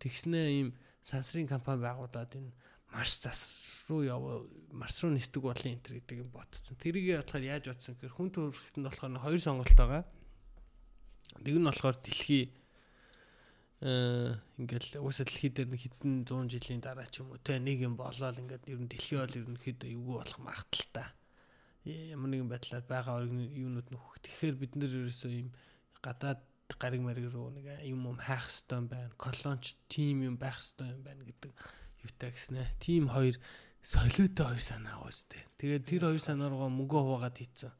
Тэгснээ 0.00 0.46
ийм 0.56 0.68
сансрын 1.04 1.46
компани 1.52 1.84
байгуулад 1.84 2.32
энэ 2.32 2.56
марс 2.96 3.20
зас 3.20 3.40
руу 3.88 4.02
яв 4.08 4.48
марс 4.72 5.04
руу 5.04 5.12
нисдэг 5.12 5.42
болын 5.42 5.76
энэ 5.76 6.00
гэдэг 6.00 6.18
юм 6.24 6.30
ботцсон. 6.32 6.80
Тэрийг 6.80 7.20
болохоор 7.20 7.44
яаж 7.44 7.64
бодсон 7.68 7.94
гэхээр 7.94 8.16
хүн 8.16 8.30
төрөлтөнд 8.32 8.86
болохоор 8.88 9.20
хоёр 9.20 9.40
сонголт 9.40 9.76
байгаа. 9.76 10.02
Нэг 11.44 11.54
нь 11.60 11.68
болохоор 11.68 11.96
дэлхий 12.00 12.56
ингээл 13.86 14.98
уусаа 14.98 15.26
дэлхий 15.26 15.50
дээр 15.54 15.70
хэдэн 15.70 16.26
100 16.26 16.50
жилийн 16.50 16.82
дараа 16.82 17.06
ч 17.06 17.22
юм 17.22 17.30
уу 17.30 17.38
те 17.38 17.62
нэг 17.62 17.86
юм 17.86 17.94
болоод 17.94 18.40
ингээд 18.42 18.66
ер 18.66 18.80
нь 18.82 18.90
дэлхий 18.90 19.18
бол 19.18 19.38
ерөнхийдөө 19.38 19.88
эвгүй 19.94 20.16
болох 20.18 20.40
магадaltaа 20.42 21.08
ямар 21.86 22.30
нэгэн 22.34 22.50
байдлаар 22.50 22.82
байгаа 22.82 23.22
юунууд 23.22 23.88
нөхөх. 23.94 24.18
Тэгэхээр 24.18 24.56
бид 24.58 24.72
нэр 24.74 25.06
ерөөсөө 25.06 25.30
юм 25.38 25.50
гадаад 26.02 26.42
гариг 26.82 27.02
мариг 27.02 27.30
руу 27.30 27.54
нэг 27.54 27.66
юм 27.86 28.10
юм 28.10 28.18
хайх 28.18 28.50
хэвээр 28.50 28.90
байна. 28.90 29.14
Колонч 29.14 29.78
тим 29.86 30.26
юм 30.26 30.34
байх 30.34 30.58
хэвээр 30.58 30.98
юм 30.98 31.02
байна 31.06 31.22
гэдэг 31.22 31.52
юутай 32.02 32.30
гэснэ. 32.34 32.74
Тим 32.82 33.06
хоёр 33.06 33.38
солиотой 33.86 34.46
хоёр 34.50 34.64
санаа 34.66 34.98
уустэй. 35.06 35.46
Тэгээд 35.62 35.86
тэр 35.86 36.02
хоёр 36.10 36.22
санаа 36.22 36.50
руугаа 36.50 36.70
мөнгө 36.74 36.98
хуваагаад 36.98 37.38
хийцэн. 37.38 37.70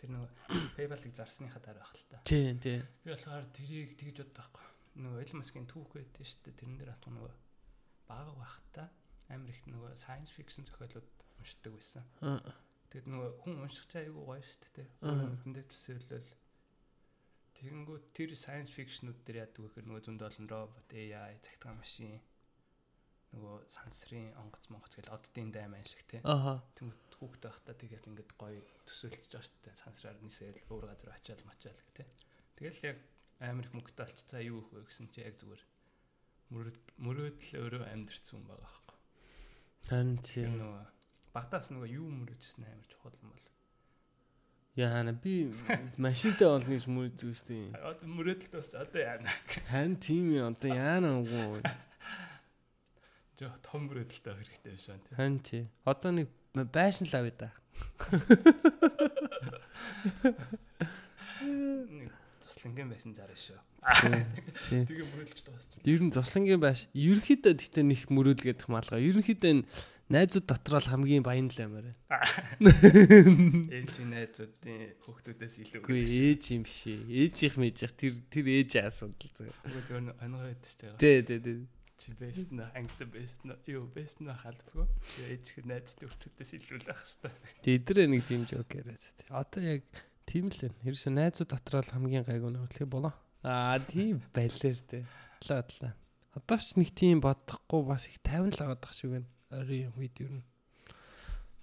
Тэр 0.00 0.08
нөгөө 0.16 0.30
PayPal-ыг 0.80 1.12
зарсныхаа 1.12 1.60
дараа 1.60 1.84
байх 1.84 1.92
л 2.00 2.08
та. 2.08 2.24
Тийм 2.24 2.56
тийм. 2.56 2.88
Би 3.04 3.12
болохоор 3.12 3.44
тэрийг 3.52 4.00
тэгж 4.00 4.24
боддог 4.24 4.40
байхгүй. 4.40 4.69
Нөгөө 5.00 5.22
Elon 5.24 5.40
Musk-ийн 5.40 5.68
түүх 5.70 5.90
байдаг 5.96 6.24
шүү 6.26 6.40
дээ. 6.44 6.58
Тэрэн 6.60 6.78
дээр 6.80 6.92
атах 6.92 7.12
нөгөө 7.16 7.32
бага 8.10 8.32
байх 8.36 8.56
та 8.74 8.84
амар 9.30 9.50
их 9.54 9.62
нөгөө 9.66 9.96
science 9.96 10.30
fiction 10.34 10.66
зохиолууд 10.68 11.08
уншдаг 11.40 11.72
байсан. 11.72 12.04
Тэгэд 12.90 13.06
нөгөө 13.08 13.30
хүн 13.40 13.62
унших 13.64 13.86
чаа 13.88 14.02
айгуу 14.02 14.24
гоё 14.28 14.42
шүү 14.42 14.70
дээ. 14.76 14.88
Хүн 15.40 15.54
дээр 15.54 15.68
төсөөлөл 15.70 16.30
Тэгэнгүүт 17.60 18.04
тэр 18.16 18.32
science 18.40 18.72
fiction-ууд 18.72 19.20
дээр 19.20 19.44
яадаг 19.44 19.60
гэхээр 19.60 19.84
нөгөө 19.84 20.04
зөндөө 20.08 20.28
олон 20.32 20.46
робот, 20.48 20.88
AI, 20.96 21.36
цагтгаан 21.44 21.76
машин 21.76 22.16
нөгөө 23.36 23.56
сансрын 23.68 24.32
онгоц 24.40 24.64
монгоц 24.72 24.96
гэл 24.96 25.12
оддын 25.12 25.52
дайм 25.52 25.76
те. 26.08 26.24
Аха. 26.24 26.64
Тэнгүүт 26.80 27.14
хүүхдээ 27.20 27.50
байхдаа 27.52 27.76
тэгэл 27.76 28.08
ингээд 28.10 28.32
гоё 28.40 28.64
төсөөлж 28.88 29.28
байгаа 29.28 29.44
штэ 29.44 29.70
сансраар 29.76 30.18
нисэл 30.24 30.56
өөр 30.72 30.84
газар 30.88 31.12
очиад 31.14 31.44
мачаал 31.44 31.76
гэх 31.76 31.92
те. 31.94 32.04
Тэгэл 32.56 32.80
яг 32.90 32.98
амар 33.40 33.64
их 33.66 33.74
мөнгөтэй 33.74 34.04
олч 34.06 34.20
цаа 34.28 34.42
юу 34.44 34.60
өгөх 34.60 34.72
вэ 34.76 34.82
гэсэн 34.88 35.08
чи 35.10 35.24
яг 35.24 35.34
зүгээр 35.40 35.62
мөрөөдөл 37.00 37.52
өөрөө 37.60 37.84
амьдрцсан 37.88 38.44
байгаа 38.44 38.60
байхгүй. 38.64 38.98
Харин 39.88 40.16
чи 40.20 40.44
нөгөө 40.44 40.84
багтаас 41.34 41.70
нөгөө 41.72 41.88
юу 41.96 42.08
мөрөөжсөн 42.10 42.68
амар 42.68 42.88
чухал 42.90 43.16
юм 43.16 43.32
бол. 43.32 43.46
Яана 44.76 45.12
би 45.12 45.50
машинтай 45.96 46.46
болно 46.46 46.74
гэж 46.74 46.84
мөрөөдсөн 46.90 47.32
шүү 47.34 47.48
дээ. 47.48 47.66
Одоо 47.80 48.08
мөрөөдөлт 48.16 48.52
бас 48.54 48.74
одоо 48.76 49.00
яана. 49.00 49.28
Харин 49.70 49.96
тийм 49.96 50.24
юм 50.36 50.52
одоо 50.52 50.70
яана 50.74 51.16
үгүй 51.22 51.62
жоо 53.40 53.56
том 53.64 53.88
мөрөөдөлтэй 53.88 54.34
хэрэгтэй 54.36 54.72
биш 54.76 54.86
байна. 54.92 55.16
Харин 55.16 55.38
тий. 55.40 55.64
Одоо 55.88 56.10
нэг 56.12 56.28
байшин 56.52 57.08
л 57.08 57.16
авъя 57.16 57.32
да. 57.40 57.48
Зослонгийн 62.60 62.92
байсан 62.92 63.16
зараа 63.16 63.38
шүү. 63.40 63.56
Тий. 64.68 64.84
Тэгээ 64.84 65.08
мөрөөлж 65.08 65.40
дуусчих. 65.48 65.80
Ер 65.88 66.04
нь 66.04 66.12
зослонгийн 66.12 66.60
байш. 66.60 66.92
Ерөнхийдөө 66.92 67.56
гэхдээ 67.56 67.84
нэг 67.88 68.12
мөрөөлгээд 68.12 68.68
малгаа. 68.68 69.00
Ерөнхийдөө 69.00 69.48
энэ 69.48 69.64
найзууд 70.12 70.44
дотор 70.44 70.76
л 70.84 70.92
хамгийн 70.92 71.24
баян 71.24 71.48
л 71.48 71.56
амар. 71.64 71.96
Ээж 72.60 74.04
найзуудын 74.04 74.92
хүүхдүүдээс 75.00 75.56
илүү. 75.64 75.80
Үгүй 75.88 76.04
ээж 76.04 76.44
юм 76.52 76.68
шээ. 76.68 77.00
Ээжийнх 77.08 77.56
мэжих 77.56 77.96
тэр 77.96 78.20
тэр 78.28 78.46
ээжийн 78.52 78.92
асуудал 78.92 79.32
зөө. 79.32 79.56
Үгүй 79.64 79.82
зөв 79.88 79.96
онгой 80.20 80.52
байдаг 80.52 80.68
шүү. 80.68 81.00
Тий, 81.00 81.24
тий, 81.24 81.40
тий. 81.40 81.64
Чи 82.00 82.12
бэст 82.16 82.52
на 82.52 82.68
ангид 82.76 83.08
бэст 83.12 83.40
на 83.44 83.56
юу 83.68 83.88
бэст 83.88 84.20
на 84.20 84.36
халбгүй. 84.36 84.84
Чи 85.16 85.20
ээж 85.32 85.44
их 85.52 85.64
найзтай 85.64 86.08
хүүхдүүдээс 86.08 86.50
илүү 86.60 86.78
л 86.84 86.92
ах 86.92 87.00
хэвээр. 87.04 87.40
Тэдрээ 87.60 88.08
нэг 88.08 88.24
тийм 88.24 88.44
жок 88.48 88.72
яриац. 88.72 89.16
Одоо 89.28 89.60
яг 89.64 89.84
тийм 90.30 90.46
л 90.46 90.60
байна. 90.62 90.78
Хэрвээ 90.86 91.10
найзууд 91.10 91.50
дотор 91.50 91.82
л 91.82 91.90
хамгийн 91.90 92.22
гайгүй 92.22 92.50
нь 92.54 92.62
үлхий 92.62 92.86
болоо. 92.86 93.10
Аа 93.42 93.82
тийм 93.82 94.22
байлэр 94.30 94.78
тээ. 94.78 95.02
Атлаа 95.42 95.58
атлаа. 95.66 95.92
Одоо 96.38 96.58
ч 96.62 96.78
нэг 96.78 96.94
тийм 96.94 97.18
бодохгүй 97.18 97.82
бас 97.82 98.06
их 98.06 98.22
50 98.22 98.54
л 98.54 98.62
аваад 98.62 98.80
тах 98.86 98.94
шиг 98.94 99.10
байна. 99.18 99.28
Орой 99.50 99.90
үед 99.98 100.14
юу 100.22 100.38
н. 100.38 100.46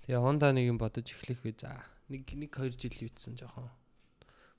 Тэгээ 0.03 0.20
Honda 0.20 0.51
нэг 0.51 0.68
юм 0.68 0.76
бодож 0.76 1.07
эхлэх 1.07 1.39
вэ. 1.47 1.55
За 1.55 1.80
нэг 2.11 2.28
нэг 2.28 2.51
2 2.51 2.76
жил 2.76 3.07
үйдсэн 3.07 3.39
жоохон. 3.39 3.72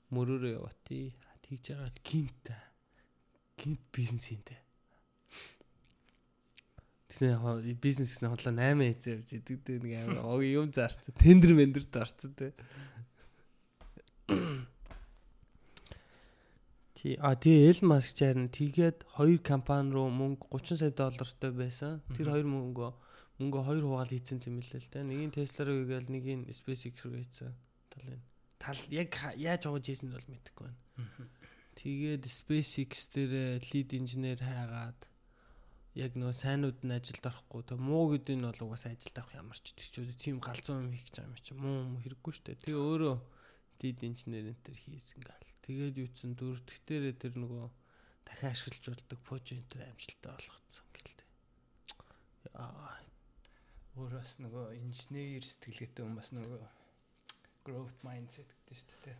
Мөрөөрөө 0.09 0.57
яваа 0.57 0.73
тий. 0.81 1.13
Тэгж 1.45 1.77
байгаа 1.77 1.93
гинт. 2.01 2.45
Гинт 3.61 3.83
бизнесинтэй. 3.93 4.57
Тэсний 7.09 7.73
бизнес 7.73 8.13
гэснээр 8.13 8.33
хотлоо 8.37 8.53
8 8.53 8.85
эзээ 8.85 9.13
явж 9.17 9.29
идэг 9.33 9.81
нэг 9.81 9.93
амар 10.05 10.45
юм 10.61 10.69
зарцсан. 10.69 11.13
Тендер 11.17 11.57
мендерт 11.57 11.93
орцсон 11.97 12.33
те. 12.37 12.53
Тий 16.99 17.15
а 17.23 17.33
тэгээ 17.39 17.69
Эл 17.71 17.81
Маск 17.87 18.19
чарна 18.19 18.51
тэгээд 18.51 19.07
хоёр 19.15 19.39
компани 19.39 19.95
руу 19.95 20.11
мөнгө 20.11 20.51
30 20.51 20.83
сая 20.83 20.91
доллартай 20.91 21.51
байсан. 21.55 22.03
Тэр 22.11 22.27
хоёр 22.35 22.43
мөнгө 22.43 22.91
мөнгө 23.39 23.59
хоёр 23.63 23.83
хуваал 23.87 24.11
хийцэн 24.11 24.43
юм 24.45 24.59
лээ 24.59 24.83
л 24.83 24.91
те. 24.91 24.99
Нэгийг 25.07 25.31
Tesla 25.31 25.63
руу 25.63 25.87
гээл 25.87 26.11
нэгийг 26.11 26.51
SpaceX 26.51 27.07
руу 27.07 27.15
хийцэн. 27.23 27.55
Тал 27.87 28.03
энэ. 28.03 28.27
Тал 28.59 28.79
яг 28.91 29.15
яаж 29.39 29.63
угааж 29.71 29.85
хийсэн 29.87 30.11
нь 30.11 30.15
бол 30.19 30.27
мэдэхгүй 30.27 30.67
байна. 30.67 30.77
Тэгээд 31.79 32.23
SpaceX 32.27 33.07
дээр 33.15 33.63
лид 33.71 33.89
инженер 33.95 34.43
хайгаад 34.43 34.99
яг 35.95 36.13
нөө 36.19 36.35
сайнууд 36.35 36.83
нь 36.83 36.93
ажилд 36.93 37.23
орохгүй 37.23 37.63
тэг 37.63 37.79
муу 37.79 38.11
гэдэг 38.11 38.35
нь 38.35 38.45
бол 38.45 38.61
угаасаа 38.67 38.93
ажилд 38.93 39.15
авах 39.17 39.39
ямар 39.39 39.57
ч 39.57 39.73
тийм 40.19 40.37
галзуу 40.43 40.83
юм 40.83 40.91
хийх 40.91 41.07
гэж 41.07 41.15
байгаа 41.17 41.31
юм 41.31 41.39
чи 41.39 41.53
муу 41.55 41.97
хэрэггүй 42.03 42.33
штэ 42.35 42.59
тэгээ 42.61 42.77
өөрөө 42.77 43.15
дид 43.79 44.03
инженер 44.03 44.51
энэ 44.51 44.63
төр 44.63 44.77
хийсэн 44.77 45.23
гал 45.23 45.47
тэгээд 45.65 45.95
юуцсан 46.03 46.35
дөрөвдөгтөрөө 46.39 47.13
тэр 47.19 47.33
нөгөө 47.39 47.65
дахин 48.27 48.51
ашиглаж 48.53 48.85
болдог 48.91 49.19
пож 49.27 49.45
энэ 49.55 49.69
төр 49.71 49.81
амжилттай 49.87 50.31
болгоцсон 50.35 50.87
гэлтэй 50.95 51.29
яа 52.55 52.99
өөрөөс 53.99 54.33
нөгөө 54.43 54.65
инженер 54.79 55.43
сэтгэлгээтэй 55.43 56.03
хүн 56.05 56.15
бас 56.19 56.29
нөгөө 56.35 56.61
growth 57.67 57.99
mindset 58.05 58.49
гэдэг 58.49 58.77
шүү 58.79 58.97
дээ. 59.03 59.17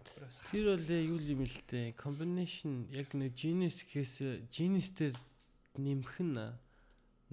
Тэр 0.49 0.65
бол 0.71 0.87
юу 0.87 1.19
юм 1.19 1.41
л 1.43 1.57
дээ. 1.67 1.93
Combination 1.99 2.87
яг 2.95 3.11
нэг 3.13 3.35
genius 3.35 3.83
гэхээс 3.83 4.47
genius 4.49 4.89
дээр 4.95 5.15
нэмэх 5.75 6.15
нь 6.23 6.39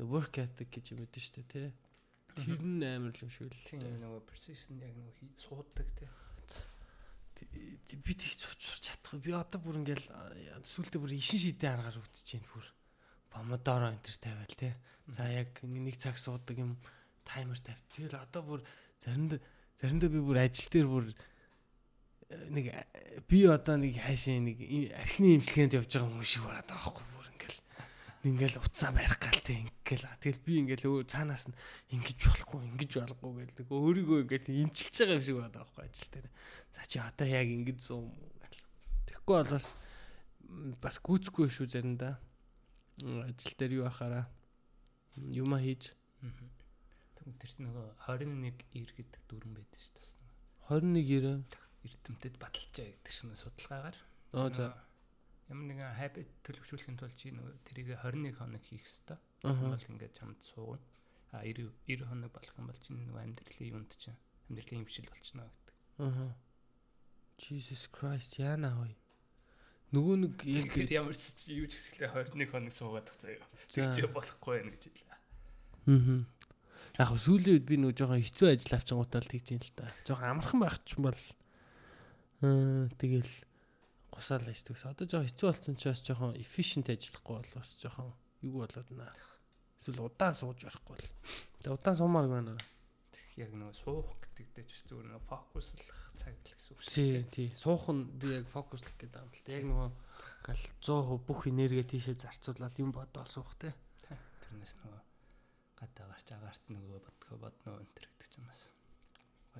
work 0.02 0.42
ethic 0.42 0.68
гэж 0.74 0.92
юм 0.92 1.06
байдаг 1.06 1.22
шүү 1.22 1.34
дээ, 1.38 1.48
тий. 1.52 1.68
Тэр 2.36 2.60
нь 2.60 2.84
амар 2.84 3.14
юм 3.22 3.30
шиг 3.30 3.48
л. 3.48 3.64
Тийм 3.70 3.86
нөгөө 4.02 4.22
persistent 4.26 4.82
яг 4.82 4.92
нөгөө 4.98 5.38
суудаг 5.38 5.88
тий. 5.96 6.10
Би 7.36 8.14
тэг 8.14 8.32
цуц 8.34 8.60
сурч 8.60 8.82
чадах. 8.90 9.20
Би 9.20 9.32
одоо 9.32 9.60
бүр 9.60 9.80
ингээл 9.82 10.06
сүултээ 10.64 11.00
бүр 11.00 11.16
ишин 11.16 11.40
шидэн 11.40 11.80
аргаар 11.80 11.98
үтэж 12.00 12.22
чинь 12.22 12.46
бүр 12.52 12.66
помодоро 13.30 13.90
энэ 13.92 14.04
төр 14.04 14.16
тавиал 14.20 14.54
тий. 14.56 14.74
За 15.10 15.26
яг 15.30 15.60
нэг 15.62 15.96
цаг 15.96 16.18
суудаг 16.18 16.56
юм 16.56 16.76
таймер 17.24 17.58
тавь. 17.58 17.80
Тэгэл 17.94 18.20
одоо 18.20 18.42
бүр 18.42 18.60
заримдаа 19.02 19.40
заримдаа 19.80 20.10
би 20.10 20.20
бүр 20.20 20.38
ажил 20.42 20.70
дээр 20.70 20.88
бүр 20.88 21.04
нэг 22.50 22.74
би 23.28 23.38
одоо 23.46 23.76
нэг 23.78 23.98
хайшаа 24.02 24.38
нэг 24.42 24.58
архины 24.94 25.38
имчилгээнд 25.38 25.78
явж 25.78 25.90
байгаа 25.94 26.10
юм 26.10 26.22
шиг 26.26 26.42
байна 26.42 26.66
даахгүй 26.66 27.15
ингээл 28.26 28.58
уцаа 28.60 28.90
барих 28.90 29.18
гал 29.22 29.40
те 29.40 29.62
ингээл. 29.62 30.06
Тэгэл 30.20 30.40
би 30.42 30.52
ингээл 30.62 30.86
өө 30.86 31.06
цаанаас 31.06 31.46
нь 31.46 31.58
ингэж 31.94 32.18
болохгүй 32.26 32.60
ингэж 32.74 32.92
болохгүй 32.98 33.32
гэдэг. 33.46 33.66
Өөрийгөө 33.70 34.18
ингээл 34.26 34.66
имчилж 34.66 34.94
байгаа 34.98 35.16
юм 35.16 35.24
шиг 35.24 35.36
байна 35.38 35.54
даахгүй 35.54 35.82
ажил 35.86 36.10
дээр. 36.10 36.28
За 36.74 36.82
чи 36.86 36.96
одоо 36.98 37.26
яг 37.26 37.46
ингэж 37.46 37.78
зүүм 37.86 38.06
гэл. 38.10 38.64
Тэгэхгүй 39.06 39.36
бол 39.36 39.52
бас 39.54 39.68
бас 40.82 40.96
гүцэхгүй 41.02 41.46
шүү 41.50 41.66
заримдаа 41.70 42.14
ажил 43.26 43.54
дээр 43.58 43.72
юу 43.82 43.86
ахаараа? 43.86 44.26
Юма 45.16 45.62
хийж? 45.62 45.94
Тэр 47.26 47.52
нөгөө 47.62 47.86
21 48.06 48.54
ир 48.78 48.90
гэдэг 48.94 49.22
дүрэн 49.26 49.52
байдаг 49.58 49.80
шүү 49.82 49.94
дээ 49.98 50.16
21 50.70 51.42
90 51.46 51.66
эрдэмтэд 51.86 52.34
баталчаа 52.42 52.86
гэдэг 52.90 53.12
шиг 53.12 53.30
судалгаагаар. 53.38 53.98
Оо 54.34 54.48
за 54.50 54.74
ямар 55.46 55.64
нэгэн 55.70 55.94
habit 55.94 56.30
төлөвшүүлэхийн 56.42 56.98
тулд 56.98 57.14
чи 57.14 57.30
тэрийг 57.70 57.94
21 58.02 58.34
хоног 58.34 58.62
хийх 58.66 58.82
хэрэгтэй. 58.82 59.18
Бол 59.46 59.78
ингээд 59.78 60.18
чамд 60.18 60.40
суугна. 60.42 60.82
А 61.30 61.46
90 61.46 61.70
90 61.86 62.10
хоног 62.10 62.30
болох 62.34 62.54
юм 62.58 62.66
бол 62.66 62.80
чинь 62.82 62.98
нөгөө 63.06 63.22
амьдралын 63.22 63.70
юунд 63.70 63.92
чинь 63.94 64.18
амьдралын 64.50 64.82
хэмшил 64.82 65.10
болчихно 65.10 65.46
гэдэг. 65.46 65.76
Аа. 66.02 66.34
Jesus 67.38 67.86
Christ 67.94 68.42
яана 68.42 68.74
хой. 68.74 68.94
Нөгөө 69.94 70.16
нэг 70.18 70.34
яг 70.50 70.74
ямар 70.90 71.14
ч 71.14 71.46
юу 71.54 71.70
ч 71.70 71.78
гэсэлээ 71.78 72.10
21 72.34 72.50
хоног 72.50 72.74
суугаад 72.74 73.08
заяа. 73.22 73.46
Тэгж 73.70 74.10
болохгүй 74.10 74.66
байх 74.66 74.74
гэж 74.74 74.82
хэлээ. 74.90 75.14
Аа. 75.94 76.26
Яг 76.96 77.10
сүүлийн 77.14 77.54
үед 77.60 77.66
би 77.70 77.76
нөгөө 77.78 77.94
жоохон 78.02 78.24
хэцүү 78.24 78.46
ажил 78.50 78.74
авчингуудаа 78.74 79.20
л 79.22 79.30
тэгж 79.30 79.46
юм 79.54 79.62
л 79.62 79.72
та. 79.78 79.86
Жоохон 80.08 80.30
амархан 80.32 80.58
байх 80.58 80.76
ч 80.82 80.98
юм 80.98 81.06
бол 81.06 81.22
аа 82.42 82.90
тэгэл 82.98 83.30
гусаал 84.16 84.48
ажилладаг. 84.48 84.96
Одоо 84.96 85.06
жоохон 85.06 85.28
хэцүү 85.28 85.46
болсон 85.46 85.74
ч 85.76 85.82
бас 85.86 86.00
жоохон 86.00 86.32
efficient 86.40 86.88
ажиллахгүй 86.88 87.34
бол 87.36 87.52
бас 87.54 87.70
жоохон 87.76 88.10
юу 88.42 88.64
болоод 88.64 88.90
наа. 88.96 89.12
Эсвэл 89.80 90.00
удаан 90.08 90.34
сууж 90.34 90.58
барахгүй 90.64 90.96
бол. 90.96 91.08
Тэгээ 91.60 91.76
удаан 91.76 91.96
суумаар 91.96 92.28
байна. 92.32 92.56
Яг 93.36 93.52
нөгөө 93.52 93.76
суух 93.76 94.16
гэдэг 94.24 94.46
дээр 94.56 94.68
ч 94.72 94.80
зүгээр 94.88 95.06
нөгөө 95.12 95.28
фокуслах 95.28 95.92
цаг 96.16 96.32
л 96.32 96.48
гэсэн 96.48 96.72
үг 96.72 96.80
шүү 96.80 96.90
дээ. 96.96 97.22
Тий, 97.28 97.48
тий. 97.48 97.48
Суух 97.52 97.84
нь 97.92 98.08
би 98.16 98.32
яг 98.32 98.48
фокуслах 98.48 98.96
гэдэг 98.96 99.20
юм 99.20 99.30
л 99.30 99.44
та. 99.44 99.52
Яг 99.52 99.64
нөгөө 99.68 99.88
гал 100.48 100.62
100% 100.80 101.28
бүх 101.28 101.40
энерги 101.52 101.84
тийшээ 101.84 102.16
зарцуулаад 102.16 102.74
юм 102.80 102.90
бодоол 102.96 103.28
суух 103.28 103.52
те. 103.60 103.76
Тэрнээс 104.08 104.74
нөгөө 104.80 105.02
гадаа 105.76 106.06
гарч 106.08 106.28
агаарт 106.32 106.64
нөгөө 106.72 106.98
бодгоо 107.04 107.36
бодно 107.36 107.76
энэ 107.84 107.92
төр 107.92 108.06
гэдэг 108.08 108.28
ч 108.32 108.34
юм 108.40 108.48
бас. 108.48 108.62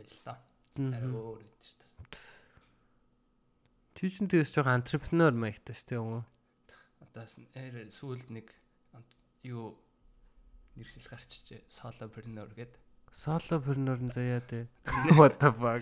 Л 0.01 0.21
доо. 0.25 0.39
Арай 0.81 1.13
өөр 1.13 1.45
үед 1.45 1.61
шүү 1.61 1.77
дээ. 1.85 2.45
Ч 3.97 4.12
тэгээс 4.28 4.53
жоохон 4.53 4.84
антрепренер 4.84 5.32
маягтай 5.32 5.72
шүү 5.72 5.88
дээ 5.88 6.01
уу? 6.05 6.20
Одоос 7.01 7.40
нэр 7.40 7.88
сүүлд 7.88 8.28
нэг 8.28 8.53
юу 9.40 9.80
нэршил 10.76 11.09
гарчиж 11.09 11.64
солопренер 11.72 12.53
гэдэг. 12.53 12.76
Солопренер 13.09 13.97
нь 14.05 14.12
заяа 14.12 14.44
дээ. 14.44 14.68
What 15.16 15.40
the 15.40 15.49
fuck? 15.49 15.80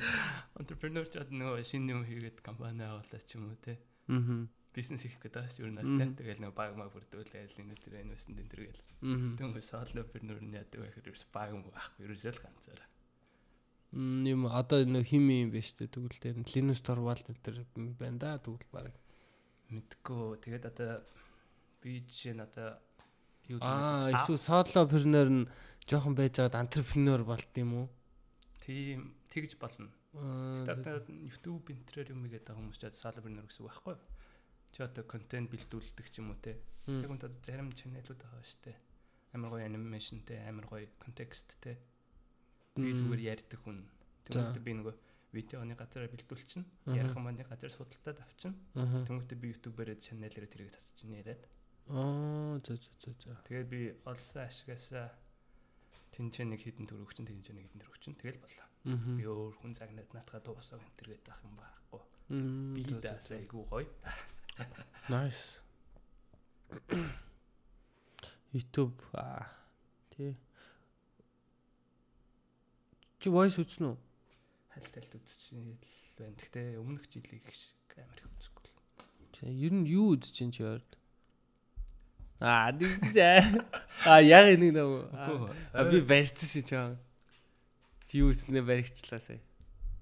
Entrepreneur 0.54 1.02
ч 1.02 1.18
нөгөө 1.26 1.66
шинэ 1.66 1.90
юм 1.90 2.06
хийгээд 2.06 2.38
компани 2.38 2.86
авалаа 2.86 3.18
ч 3.18 3.34
юм 3.34 3.50
уу 3.50 3.58
те. 3.58 3.82
Аа. 4.06 4.46
Бизнес 4.70 5.02
хийх 5.02 5.18
гэдэг 5.18 5.34
бас 5.34 5.58
юу 5.58 5.74
те. 5.74 6.06
Тэгэл 6.14 6.38
нөгөө 6.38 6.54
баг 6.54 6.78
маг 6.78 6.94
бүрдүүлээл 6.94 7.66
энэ 7.66 7.82
төр 7.82 7.98
энэ 7.98 8.14
төр 8.14 8.62
гээл. 8.70 8.82
Тэгвэл 9.42 9.58
солопренер 9.58 10.38
нь 10.38 10.54
яадаг 10.54 10.86
вэ 10.86 10.94
гэхээр 11.02 11.18
баг 11.34 11.50
байхгүй 11.50 12.06
ерөөсөө 12.06 12.30
л 12.30 12.44
ганцаараа 12.46 12.93
юм 13.95 14.47
одоо 14.51 14.82
нэг 14.82 15.07
хим 15.07 15.30
юм 15.30 15.51
байна 15.55 15.62
шүү 15.62 15.86
дээ 15.86 15.95
тэгвэл 15.95 16.18
тэр 16.18 16.36
Linux 16.42 16.82
Torvald 16.82 17.24
энэ 17.30 17.42
төр 17.47 17.57
байна 17.95 18.18
да 18.18 18.38
тэгвэл 18.42 18.66
баг. 18.74 18.95
Мэдгүй. 19.70 20.42
Тэгээд 20.42 20.64
одоо 20.66 21.07
би 21.78 22.03
жишээ 22.03 22.34
нь 22.34 22.42
одоо 22.42 22.82
юу 23.47 23.62
аа 23.62 24.11
эсвэл 24.11 24.42
солопreneur 24.42 25.28
нь 25.30 25.49
жоохон 25.86 26.18
байж 26.18 26.42
байгаад 26.42 26.59
entrepreneur 26.59 27.22
болт 27.22 27.55
юм 27.55 27.70
уу? 27.74 27.86
Тийм 28.66 29.14
тэгж 29.30 29.55
болно. 29.62 29.88
Одоо 30.14 31.07
YouTube 31.09 31.70
энтрээр 31.70 32.11
юм 32.11 32.26
игээд 32.26 32.51
байгаа 32.51 32.59
хүмүүс 32.59 32.82
ч 32.82 32.90
solopreneur 32.99 33.47
гэсэн 33.47 33.62
үг 33.62 33.70
байхгүй 33.70 33.97
чи 34.74 34.82
одоо 34.82 35.05
контент 35.07 35.49
бэлдүүлдэг 35.55 36.07
ч 36.11 36.18
юм 36.18 36.34
уу 36.34 36.38
те. 36.42 36.59
Үнт 36.90 37.22
одоо 37.22 37.30
зарим 37.47 37.70
чаналууд 37.70 38.18
байгаа 38.18 38.42
шүү 38.42 38.62
дээ 38.66 38.78
амар 39.34 39.51
гоё 39.51 39.66
анимашнтэй 39.66 40.38
амар 40.47 40.66
гоё 40.70 40.86
контексттэй 41.03 41.76
би 42.75 42.91
зүгээр 42.95 43.22
ярьдаг 43.35 43.61
хүн. 43.62 43.87
Тэгмээд 44.27 44.59
би 44.64 44.72
нөгөө 44.79 44.95
видеоны 45.35 45.75
газараа 45.79 46.11
бэлдүүлчихнэ. 46.11 46.64
Ярих 46.95 47.14
юмны 47.14 47.45
газар 47.47 47.70
судалтад 47.70 48.18
авчна. 48.22 48.55
Тэгмээд 48.75 49.33
би 49.39 49.55
YouTube-ээр 49.55 49.99
чаналаараа 49.99 50.51
тэрийг 50.51 50.75
цацчихна 50.75 51.18
яриад. 51.22 51.43
Аа 51.89 52.59
за 52.64 52.75
за 52.79 52.91
за 52.99 53.11
за. 53.18 53.37
Тэгээд 53.47 53.68
би 53.68 53.81
олсон 54.09 54.43
ашигасаа 54.49 55.12
тэнцээ 56.14 56.47
нэг 56.49 56.62
хідэн 56.62 56.87
төгрөг 56.89 57.12
чинь 57.12 57.29
тэнцээ 57.29 57.55
нэг 57.55 57.66
хідэн 57.68 57.83
төгрөг 57.83 58.01
чинь 58.01 58.18
тэгэл 58.18 58.41
боллоо. 58.41 58.66
Би 59.18 59.25
өөр 59.27 59.55
хүн 59.61 59.75
загнаад 59.75 60.11
наатахаа 60.14 60.43
дуусах 60.43 60.81
энэ 60.81 60.97
төр 60.97 61.09
гэдэг 61.12 61.31
ах 61.35 61.43
юм 61.45 61.55
байхгүй. 61.59 62.03
Би 62.79 62.83
даасаа 63.03 63.37
айгуу 63.43 63.66
гоё. 63.68 63.91
Nice. 65.11 65.61
YouTube 68.55 68.95
аа 69.12 69.51
тий. 70.14 70.39
Чи 73.25 73.33
voice 73.33 73.57
үзнэ 73.57 73.89
үү? 73.89 73.97
Хальт 74.77 74.93
хальт 75.01 75.14
үзчихсэн 75.16 75.64
л 75.64 75.81
байна. 76.20 76.37
Гэхдээ 76.37 76.77
өмнөх 76.77 77.09
жилийн 77.09 77.41
их 77.41 77.57
шиг 77.57 77.97
амар 77.97 78.20
их 78.20 78.29
үзэхгүй. 78.29 78.68
Тий, 79.33 79.49
ер 79.64 79.72
нь 79.72 79.89
юу 79.89 80.12
үзэж 80.12 80.29
чинь 80.29 80.53
чи 80.53 80.61
ойрд? 80.61 81.01
Аа, 82.37 82.68
дийсэ. 82.77 83.64
Аа, 84.05 84.20
яг 84.20 84.53
энийг 84.53 84.77
нэг 84.77 85.09
аа 85.16 85.89
би 85.89 86.05
барьсан 86.05 86.45
шиг 86.45 86.68
жаа. 86.68 87.01
Чи 88.05 88.20
юу 88.20 88.29
үснэ 88.29 88.61
баригчлаа 88.61 89.25
сая. 89.25 89.41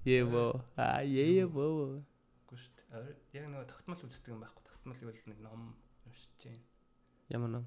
Ево. 0.03 0.59
Аа, 0.75 0.99
ево. 1.07 2.03
Дээ. 2.51 3.39
Яг 3.39 3.47
нэг 3.47 3.71
тогтмол 3.71 4.03
үздэг 4.03 4.35
юм 4.35 4.43
байхгүй. 4.43 4.67
Тогтмолыг 4.67 5.07
бол 5.07 5.31
нэг 5.31 5.39
ном 5.39 5.61
уншиж 6.03 6.27
जैन. 6.43 6.59
Ямар 7.31 7.55
ном? 7.55 7.65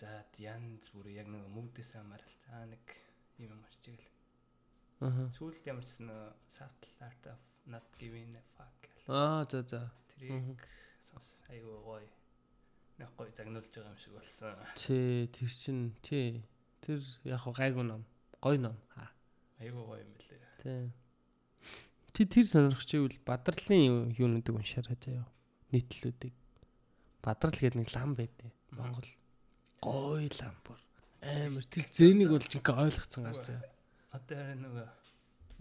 За 0.00 0.24
янз 0.40 0.88
бүр 0.96 1.12
яг 1.12 1.28
нэг 1.28 1.44
мөнгөдөөс 1.52 2.00
амарал. 2.00 2.32
За 2.48 2.64
нэг 2.64 2.80
юм 3.38 3.52
юм 3.52 3.60
уншиж 3.60 3.84
гэл. 3.84 4.08
Аа. 5.04 5.28
Сүүлд 5.36 5.64
ямар 5.68 5.84
ч 5.84 6.00
нэг 6.00 6.34
subtle 6.48 6.96
art 7.04 7.22
of 7.32 7.40
not 7.68 7.86
giving 8.00 8.32
a 8.36 8.42
fuck 8.56 8.76
гэл. 8.82 9.12
Аа, 9.12 9.44
за 9.50 9.62
за. 9.62 9.80
Тэрийг 10.14 10.64
сонс 11.04 11.36
айгүй 11.48 11.76
гоё. 11.84 12.08
Нэг 12.98 13.10
гоё 13.16 13.30
загнуулж 13.36 13.68
байгаа 13.68 13.92
юм 13.92 14.00
шиг 14.00 14.12
болсон. 14.16 14.56
Чи 14.76 15.28
тэр 15.32 15.50
чин 15.52 15.92
тий. 16.02 16.42
Тэр 16.80 17.04
яг 17.24 17.44
гайгүй 17.44 17.84
ном. 17.84 18.06
Гой 18.40 18.58
ном. 18.58 18.76
Аа. 18.96 19.10
Айгүй 19.60 19.84
гоё 19.84 20.00
юм 20.00 20.12
бэлээ. 20.16 20.40
Тий. 20.62 20.92
Чи 22.16 22.24
тэр 22.24 22.46
сонирхчихвэл 22.48 23.20
бадралын 23.28 24.16
юунуудыг 24.16 24.56
уншаарай 24.56 24.96
заяа. 24.96 25.28
Нийтлүүдийг. 25.68 26.32
Бадрал 27.20 27.52
гэдэг 27.52 27.76
нэг 27.76 27.92
лам 27.92 28.16
байдیں۔ 28.16 28.52
Монгол. 28.72 29.04
Гой 29.84 30.30
лам 30.40 30.56
бүр. 30.64 30.80
Амар 31.22 31.64
тэр 31.70 31.86
зэнийг 31.92 32.30
бол 32.30 32.44
жинхэнэ 32.44 32.82
ойлгоцсон 32.86 33.22
гар 33.24 33.38
заяа. 33.40 33.64
Одоо 34.12 34.42
нөгөө 34.60 34.88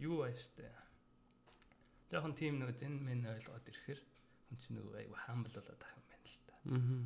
юу 0.04 0.28
штэ. 0.36 0.68
Жохон 2.12 2.36
тийм 2.36 2.60
нөгөө 2.60 2.76
зэн 2.76 2.96
мэн 3.02 3.26
ойлгоод 3.32 3.66
ирэхээр 3.72 4.00
хүн 4.00 4.58
чинь 4.62 4.78
нөгөө 4.78 4.96
айгүй 5.04 5.20
хаамбал 5.26 5.56
болоод 5.58 5.82
ах 5.82 5.94
юм 5.96 6.06
байна 6.12 6.28
л 6.30 6.42
та. 6.46 6.56
Аа. 6.70 7.04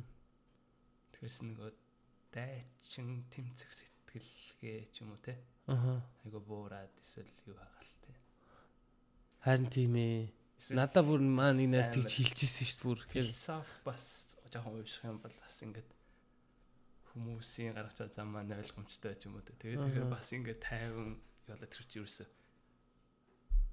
Тэгэхэрс 1.14 1.38
нөгөө 1.46 1.70
дайчин 2.34 3.08
тэмцэх 3.32 3.70
сэтгэлгээ 3.74 4.78
ч 4.92 4.96
юм 5.02 5.14
уу 5.14 5.20
те. 5.24 5.38
Аа. 5.66 6.04
Айгүй 6.26 6.42
буураад 6.42 6.92
эсвэл 7.00 7.30
юу 7.48 7.56
хагаал 7.56 7.94
те. 8.04 8.12
Харин 9.40 9.70
тийм 9.72 9.94
ээ. 9.96 10.30
Надаа 10.76 11.02
бүр 11.02 11.24
маа 11.24 11.56
нэг 11.56 11.72
нас 11.72 11.88
тэгж 11.88 12.20
хилжсэн 12.20 12.66
шүү 12.68 12.78
дээ 12.78 12.86
бүр. 12.86 13.00
философи 13.08 13.74
бас 13.88 14.36
жоохон 14.52 14.76
ууших 14.76 15.02
юм 15.08 15.18
бол 15.24 15.32
бас 15.40 15.56
ингээд 15.64 15.88
хүмүүсийн 17.20 17.76
гаргаж 17.76 17.96
байгаа 18.00 18.16
зам 18.16 18.28
маань 18.32 18.56
ойлгомжтой 18.56 19.14
ч 19.20 19.28
юм 19.28 19.36
уу. 19.36 19.44
Тэгээд 19.44 19.80
тэгэхээр 19.84 20.08
бас 20.08 20.28
ингээд 20.32 20.60
тайван 20.64 21.20
яваад 21.46 21.68
тэр 21.68 21.84
чи 21.84 22.00
юусэн. 22.00 22.28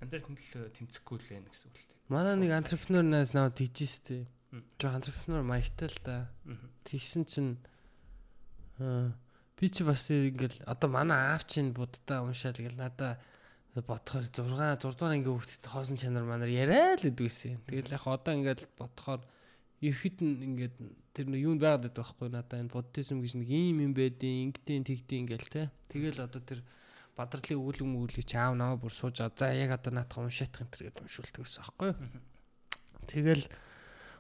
Амьдрал 0.04 0.28
төлөө 0.28 0.70
тэмцэхгүй 0.76 1.18
л 1.18 1.30
байх 1.32 1.48
гэсэн 1.50 1.68
үг 1.72 1.78
л 1.80 1.88
те. 1.88 1.96
Манай 2.12 2.36
нэг 2.36 2.52
антрепренер 2.54 3.06
нас 3.08 3.34
наа 3.34 3.50
тийжээс 3.50 3.96
тээ. 4.06 4.24
Мм. 4.54 4.64
Жоо 4.78 4.92
антрепренер 4.94 5.44
маягтай 5.48 5.90
л 5.90 6.00
да. 6.06 6.18
Тэгсэн 6.86 7.24
чинь 7.26 7.58
би 8.78 9.66
чи 9.74 9.82
бас 9.82 10.06
ингээл 10.12 10.62
одоо 10.70 10.90
манай 10.92 11.34
аав 11.34 11.50
чинь 11.50 11.74
буддаа 11.74 12.22
уншаал 12.22 12.54
гэл 12.54 12.78
надаа 12.78 13.18
бодохоор 13.74 14.26
6 14.30 14.46
6 14.46 14.86
дугаар 14.86 15.14
ангийн 15.18 15.34
хүүхдэд 15.34 15.66
хоосон 15.66 15.98
чанар 15.98 16.26
манаар 16.26 16.50
яриа 16.50 16.94
л 16.94 17.06
гэдгийгсэн. 17.06 17.66
Тэгэл 17.66 17.98
яг 17.98 18.06
одоо 18.06 18.34
ингээд 18.38 18.70
бодохоор 18.78 19.22
ихэд 19.82 20.26
нь 20.26 20.42
ингээд 20.42 20.76
тэр 21.14 21.26
нэг 21.30 21.42
юунд 21.46 21.62
байгаад 21.62 21.86
байдаг 21.86 22.02
байхгүй 22.02 22.30
надаа 22.34 22.58
энэ 22.62 22.74
буддизм 22.74 23.22
гэж 23.22 23.34
нэг 23.38 23.50
ийм 23.50 23.78
юм 23.86 23.94
байдیں۔ 23.94 24.50
Ингээд 24.50 24.86
тэгтээ 24.90 25.22
ингээл 25.22 25.50
те. 25.54 25.64
Тэгэл 25.90 26.26
одоо 26.26 26.42
тэр 26.42 26.66
бадрлын 27.18 27.62
өвөл 27.62 27.82
мөвлөч 27.86 28.30
аав 28.38 28.58
намаа 28.58 28.78
бүр 28.78 28.94
суужаа. 28.94 29.30
За 29.34 29.54
яг 29.54 29.78
одоо 29.78 29.94
наадах 29.94 30.18
уншаадах 30.18 30.66
энэ 30.66 30.74
төр 30.74 30.84
гэж 30.90 30.96
уншуулдаг 31.02 31.42
гэсэн 31.46 31.62
байхгүй. 31.62 31.90
Тэгэл 33.10 33.46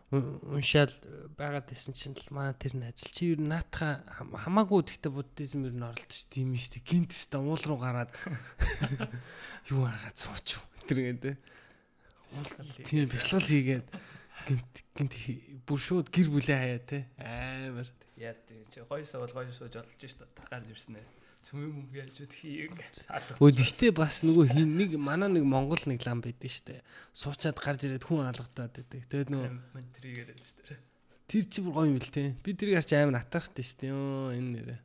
уншаал 0.10 0.94
байгаад 1.36 1.68
байсан 1.68 1.94
чинь 1.94 2.16
л 2.16 2.32
маа 2.32 2.56
тэр 2.56 2.80
нь 2.80 2.88
ажил 2.88 3.12
чи 3.12 3.36
ер 3.36 3.42
нь 3.44 3.52
наатаха 3.52 4.08
хамаагүй 4.08 4.88
гэхдээ 4.88 5.12
буддизм 5.12 5.68
ер 5.68 5.76
нь 5.76 5.84
оролдож 5.84 6.22
тийм 6.32 6.56
шүү 6.56 6.80
дээ. 6.80 6.88
Гинт 6.88 7.12
өстө 7.12 7.44
уул 7.44 7.60
руу 7.68 7.78
гараад 7.78 8.10
юу 9.74 9.84
хагаад 9.84 10.18
сууч. 10.18 10.64
Тэр 10.88 11.12
гэдэг. 11.12 11.36
Тийм 12.88 13.06
бяцлал 13.12 13.44
хийгээд 13.44 13.86
гинт 14.48 14.74
гинт 14.96 15.14
бүр 15.68 15.80
шууд 15.80 16.08
гэр 16.08 16.28
бүлээ 16.32 16.58
хаяа 16.58 16.82
те 16.88 17.00
амар 17.20 17.88
Яа 18.18 18.34
чи 18.74 18.82
гоё 18.82 19.06
сувал 19.06 19.30
гоё 19.30 19.54
сууж 19.54 19.78
олж 19.78 19.94
шít 20.02 20.18
гард 20.50 20.66
ирсэн 20.74 20.98
ээ. 20.98 21.06
Юм 21.54 21.86
яаж 21.94 22.18
үт 22.18 22.34
хийг 22.34 22.74
алах. 23.14 23.38
өө 23.38 23.54
тэгтээ 23.54 23.94
бас 23.94 24.26
нөгөө 24.26 24.58
хин 24.58 24.74
нэг 24.74 24.98
манай 24.98 25.30
нэг 25.30 25.46
монгол 25.46 25.78
нэг 25.86 26.02
лам 26.02 26.26
байдэн 26.26 26.50
штэ 26.50 26.82
суучаад 27.14 27.62
гарч 27.62 27.86
ирээд 27.86 28.10
хүн 28.10 28.26
алгадаад 28.26 28.74
байдаг 28.74 29.06
тэгээд 29.06 29.30
нөгөө 29.30 29.54
байдаг 29.70 30.38
шүү 30.42 30.66
дээ. 30.66 30.82
Тэр 31.30 31.46
чи 31.46 31.60
бүр 31.62 31.74
гоё 31.78 31.88
юм 31.94 32.02
бэл 32.02 32.10
те. 32.10 32.34
Би 32.42 32.58
тэрийг 32.58 32.82
харч 32.82 32.92
амар 32.98 33.22
атгахтай 33.22 33.64
шүү 33.64 33.78
дээ. 33.86 33.92
Йоо 33.94 34.34
энэ 34.34 34.52
нэрэ. 34.66 34.78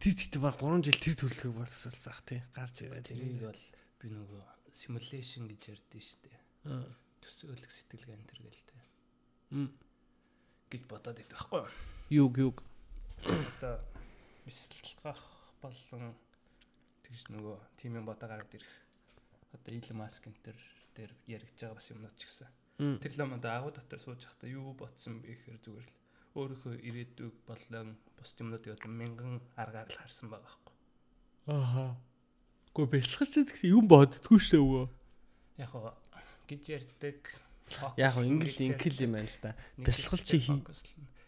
Тэр 0.00 0.12
зэгтээ 0.16 0.40
баг 0.40 0.56
3 0.56 0.80
жил 0.80 1.00
тэр 1.04 1.14
төлөвлөгөө 1.20 1.60
болсуулсан 1.60 2.08
ах 2.08 2.22
тий. 2.24 2.40
Гарч 2.56 2.76
ирээд 2.88 3.12
Тэрийг 3.12 3.44
бол 3.44 3.62
би 4.00 4.06
нөгөө 4.16 4.42
simulation 4.72 5.44
гэж 5.44 5.62
ярьдэн 5.76 6.00
дээ. 6.24 6.38
Аа. 6.72 6.88
Төсөөлөх 7.24 7.72
сэтгэлгээ 7.72 8.16
энэ 8.20 8.28
төр 8.28 8.40
гэлтэй. 8.44 8.80
Мм. 9.56 9.72
гэж 10.74 10.82
бодоод 10.90 11.16
байдаг 11.16 11.32
байхгүй 11.32 11.60
юу? 11.64 12.28
Юг 12.28 12.34
юг. 12.38 12.56
Одоо 13.24 13.80
бясалгах 14.44 15.22
болон 15.62 16.12
тэгж 17.06 17.30
нөгөө 17.30 17.56
тим 17.78 17.96
юм 17.96 18.04
бодоо 18.04 18.28
гараад 18.28 18.52
ирэх. 18.52 18.74
Одоо 19.56 19.72
Elon 19.72 19.98
Musk 20.02 20.26
энэ 20.26 20.42
төр 20.42 20.58
дээр 20.98 21.12
яригдж 21.30 21.60
байгаа 21.62 21.78
бас 21.78 21.90
юмнууд 21.94 22.16
ч 22.18 22.26
гэсэн. 22.26 22.50
Тэр 23.00 23.12
л 23.14 23.30
манда 23.30 23.54
агуу 23.54 23.70
дотор 23.70 24.00
сууж 24.02 24.26
байхдаа 24.26 24.50
юу 24.50 24.74
бодсон 24.74 25.22
бэ 25.22 25.30
гэхээр 25.30 25.58
зүгээр 25.62 25.86
л 25.86 25.94
өөрийнхөө 26.34 26.74
ирээдүйг 26.82 27.34
болон 27.46 27.94
бус 28.18 28.30
юмнуудыг 28.34 28.74
одоо 28.74 28.90
мянган 28.90 29.38
аргаар 29.54 29.86
л 29.86 30.00
харсан 30.02 30.28
байгаа 30.34 30.50
байхгүй. 30.50 30.74
Ааха. 31.54 31.86
Гэхдээ 32.74 32.90
бэлсгэж 32.90 33.30
гэдэг 33.38 33.58
юм 33.70 33.86
боддггүй 33.86 34.40
шүү 34.42 34.90
дээ. 34.90 35.62
Яг 35.62 35.70
хоо 35.70 35.94
гэж 36.48 36.62
ярьдаг. 36.76 37.18
Яг 37.96 38.12
хөө 38.12 38.28
ингээл 38.28 38.64
инкэл 38.74 39.04
юм 39.04 39.12
байна 39.16 39.30
л 39.30 39.38
да. 39.40 39.50
Бясалгал 39.80 40.22
чи 40.24 40.38
хий. 40.40 40.60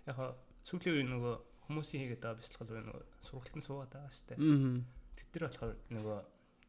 Яг 0.07 0.17
хоо 0.17 0.31
сүүлийн 0.69 0.97
үе 0.99 1.05
нөгөө 1.07 1.35
хүмүүсийн 1.67 2.01
хийгээд 2.05 2.23
байгаа 2.23 2.41
бясалгал 2.43 2.75
үе 2.75 2.83
нөгөө 2.87 3.05
сургалтын 3.27 3.63
суугаад 3.67 3.93
байгаа. 3.95 4.39
Мм. 4.39 4.85
Тэд 5.17 5.29
нар 5.33 5.45
болохоор 5.47 5.75
нөгөө 5.95 6.19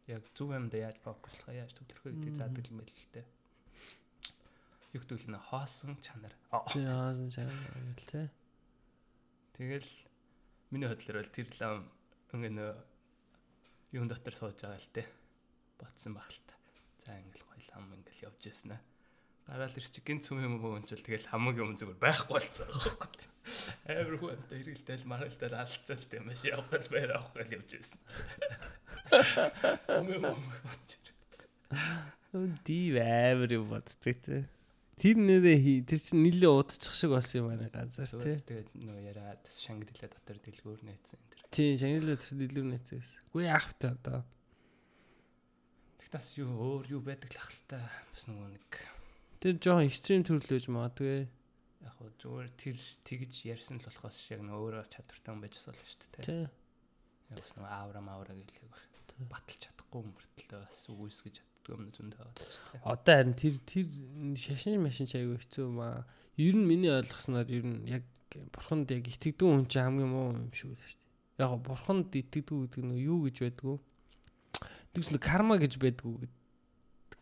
яг 0.08 0.24
зөв 0.38 0.50
юмдаа 0.56 0.80
яаж 0.88 0.98
фокуслах 1.04 1.52
яаж 1.52 1.72
төвлөрөхөө 1.76 2.12
гэдэг 2.16 2.36
заадаг 2.40 2.66
юм 2.72 2.80
байл 2.80 2.94
л 2.96 3.12
дээ. 3.14 3.28
Гэдэг 4.96 5.28
нь 5.28 5.46
хоосон 5.52 5.94
чанар. 6.00 6.34
Аа. 6.50 6.64
Яа 6.74 7.12
заа 7.30 7.52
те. 8.00 8.32
Тэгэл 9.58 9.92
миний 10.72 10.88
хөдлөр 10.88 11.22
бол 11.22 11.36
тэр 11.36 11.50
лам 11.60 11.90
ингээ 12.34 12.54
нөө 12.56 12.72
юун 13.98 14.08
дотор 14.08 14.34
сууж 14.34 14.58
байгаа 14.62 14.80
л 14.80 14.94
те. 14.96 15.04
Ботсон 15.78 16.16
баг 16.16 16.30
л 16.32 16.42
та. 16.48 16.57
За 17.08 17.16
ингээл 17.16 17.48
гоё 17.48 17.64
лам 17.72 17.88
ингээл 17.96 18.28
явж 18.28 18.42
яснаа. 18.52 18.80
Гараал 19.48 19.72
ирч 19.80 19.96
гин 20.04 20.20
цүм 20.20 20.44
юм 20.44 20.56
бөгөнчл 20.60 21.00
тэгэл 21.08 21.32
хамаг 21.32 21.56
юм 21.56 21.72
зүгээр 21.80 22.04
байхгүй 22.04 22.36
болцсон 22.36 22.68
байхгүй. 22.68 23.32
Амар 23.88 24.16
хүнтэй 24.20 24.60
хэрэгэлтэл 24.60 25.08
маргалтай 25.08 25.56
алцсан 25.56 25.96
л 26.04 26.12
юм 26.20 26.28
шиг 26.36 26.52
явах 26.52 26.84
байр 26.92 27.16
авахгүй 27.16 27.44
л 27.48 27.56
явж 27.56 27.70
ясан. 27.80 28.00
Цүм 29.88 30.08
юм 30.20 30.28
бөгөнч. 30.28 30.92
Ди 32.68 32.80
амар 33.00 33.52
юм 33.56 33.72
боддог 33.72 33.96
те. 34.20 34.44
Тэр 35.00 35.16
нэрээ 35.16 35.58
хий- 35.64 35.86
тэр 35.88 36.00
чинь 36.04 36.28
нилээ 36.28 36.52
удчих 36.52 36.92
шиг 36.92 37.16
болсон 37.16 37.48
юм 37.48 37.48
байна 37.56 37.72
газар 37.72 38.04
те. 38.20 38.44
Тэгээд 38.44 38.76
нөгөө 38.76 39.04
яриад 39.16 39.44
шангилаа 39.48 40.10
дотор 40.12 40.38
дэлгүүр 40.44 40.82
нээсэн 40.84 41.18
энэ. 41.24 41.48
Тий, 41.56 41.78
шанилаа 41.80 42.18
тэр 42.20 42.36
дэлгүүр 42.44 42.68
нэцээс. 42.76 43.10
Гүй 43.32 43.46
яах 43.48 43.72
вэ 43.80 43.94
одоо? 43.96 44.26
Тэгт 46.08 46.24
бас 46.24 46.28
юу 46.40 46.48
өөр 46.56 46.86
юу 46.88 47.02
байдаг 47.04 47.36
л 47.36 47.40
ахaltaа 47.44 47.84
бас 47.84 48.24
нөгөө 48.32 48.48
нэг 48.56 48.76
Тэр 49.44 49.60
жоохон 49.60 49.92
экстрим 49.92 50.24
төрлөөж 50.24 50.66
магадгүй. 50.72 51.28
яг 51.84 51.94
хөө 52.00 52.12
зүгээр 52.24 52.48
тэр 52.56 52.78
тэгж 53.04 53.34
ярьсан 53.52 53.76
л 53.76 53.92
болохоос 53.92 54.16
шиг 54.16 54.40
нөө 54.40 54.56
өөрөө 54.56 54.88
чадвартай 54.88 55.36
хүн 55.36 55.44
байж 55.44 55.60
болно 55.68 55.84
шүү 55.84 56.08
дээ. 56.16 56.24
Тий. 56.24 56.48
Яг 57.28 57.38
бас 57.44 57.52
нөө 57.60 57.68
аавра 57.68 58.00
маавра 58.00 58.34
гэлээ 58.40 59.28
баталж 59.28 59.60
чадахгүй 59.68 60.02
мөртлөө 60.08 60.60
бас 60.64 60.80
үгүйсгэж 60.88 61.36
чаддгүй 61.44 61.76
юм 61.76 61.84
зөндөө 61.92 62.24
байгаа 62.24 62.56
шүү 62.56 62.66
дээ. 62.72 62.88
Одоо 62.88 63.14
харин 63.20 63.36
тэр 63.36 63.56
тэр 63.68 63.88
шашин 64.40 64.80
машин 64.80 65.12
ч 65.12 65.20
аягүй 65.20 65.44
хэцүү 65.44 65.64
юм 65.68 65.80
аа. 65.84 66.08
Ер 66.40 66.56
нь 66.56 66.64
миний 66.72 66.94
ойлгосноор 66.96 67.52
ер 67.52 67.68
нь 67.68 67.84
яг 67.84 68.08
бурханд 68.56 68.96
яг 68.96 69.12
итгэдэг 69.12 69.44
хүн 69.44 69.68
чинь 69.68 69.84
хамгийн 69.84 70.08
муу 70.08 70.32
юм 70.32 70.56
шүү 70.56 70.72
дээ. 70.72 70.96
Яг 71.44 71.52
бурханд 71.68 72.16
итгэдэг 72.16 72.48
гэдэг 72.48 72.84
нь 72.88 72.96
юу 72.96 73.28
гэж 73.28 73.44
байдгүй. 73.44 73.76
Тэгс 74.98 75.14
нэг 75.14 75.22
карма 75.22 75.62
гэж 75.62 75.78
байдгүй 75.78 76.26
гэдэг 76.26 76.38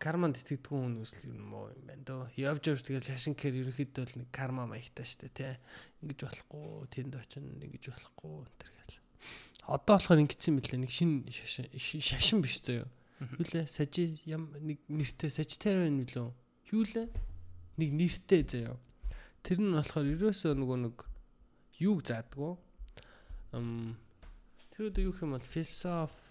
карманд 0.00 0.40
итгэдэг 0.40 0.68
хүн 0.68 1.00
үсэл 1.00 1.32
юм 1.32 1.52
муу 1.52 1.68
юм 1.72 1.84
байна 1.88 2.04
дөө. 2.04 2.32
Явж 2.36 2.72
явж 2.72 2.82
тэгэл 2.84 3.04
шашинкэр 3.04 3.52
ерөөхдөө 3.64 4.04
л 4.04 4.16
нэг 4.24 4.28
карма 4.32 4.64
маягтай 4.68 5.04
штэ 5.04 5.28
тий. 5.32 5.56
Ингиж 6.00 6.24
болохгүй, 6.24 6.88
тэнд 6.92 7.16
очино, 7.16 7.52
ингэж 7.60 7.84
болохгүй 7.92 8.48
энэ 8.48 8.80
гэл. 8.80 9.00
Одоо 9.68 9.96
болохоор 9.96 10.20
ингэсэн 10.24 10.52
мэтлээ 10.56 10.80
нэг 10.84 10.92
шин 10.92 11.24
шашин 11.28 12.00
шашин 12.00 12.40
биш 12.44 12.60
зөө. 12.60 12.84
Юу 12.84 13.44
лээ? 13.44 13.68
Сажи 13.68 14.20
ям 14.28 14.52
нэг 14.56 14.84
нэртэй 14.88 15.32
сажитариан 15.32 15.96
нүлөө. 16.00 16.28
Юу 16.72 16.84
лээ? 16.84 17.08
Нэг 17.80 17.90
нэртэй 17.92 18.44
зөө. 18.44 18.76
Тэр 19.40 19.58
нь 19.64 19.72
болохоор 19.72 20.12
ерөөсөө 20.12 20.52
нөгөө 20.60 20.78
нэг 20.80 20.96
юуг 21.80 22.04
заадгүй. 22.04 22.52
Ам 23.56 23.96
тэр 24.76 24.92
одоо 24.92 25.08
юу 25.08 25.16
юм 25.16 25.36
бол 25.36 25.44
философи 25.44 26.25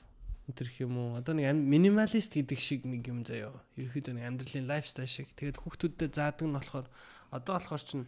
тэр 0.53 0.69
юм 0.77 0.93
уу 0.97 1.09
одоо 1.17 1.33
нэг 1.33 1.57
минималист 1.57 2.37
гэдэг 2.37 2.59
шиг 2.61 2.85
нэг 2.85 3.09
юм 3.09 3.25
заяа 3.25 3.55
ерөөхдөө 3.81 4.13
нэг 4.13 4.25
амьдралын 4.29 4.69
лайфстайл 4.69 5.09
шиг. 5.09 5.33
Тэгээд 5.33 5.57
хүүхдүүдэд 5.57 6.13
заадаг 6.13 6.45
нь 6.45 6.53
болохоор 6.53 6.87
одоо 7.33 7.53
болохоор 7.57 7.81
чинь 7.81 8.05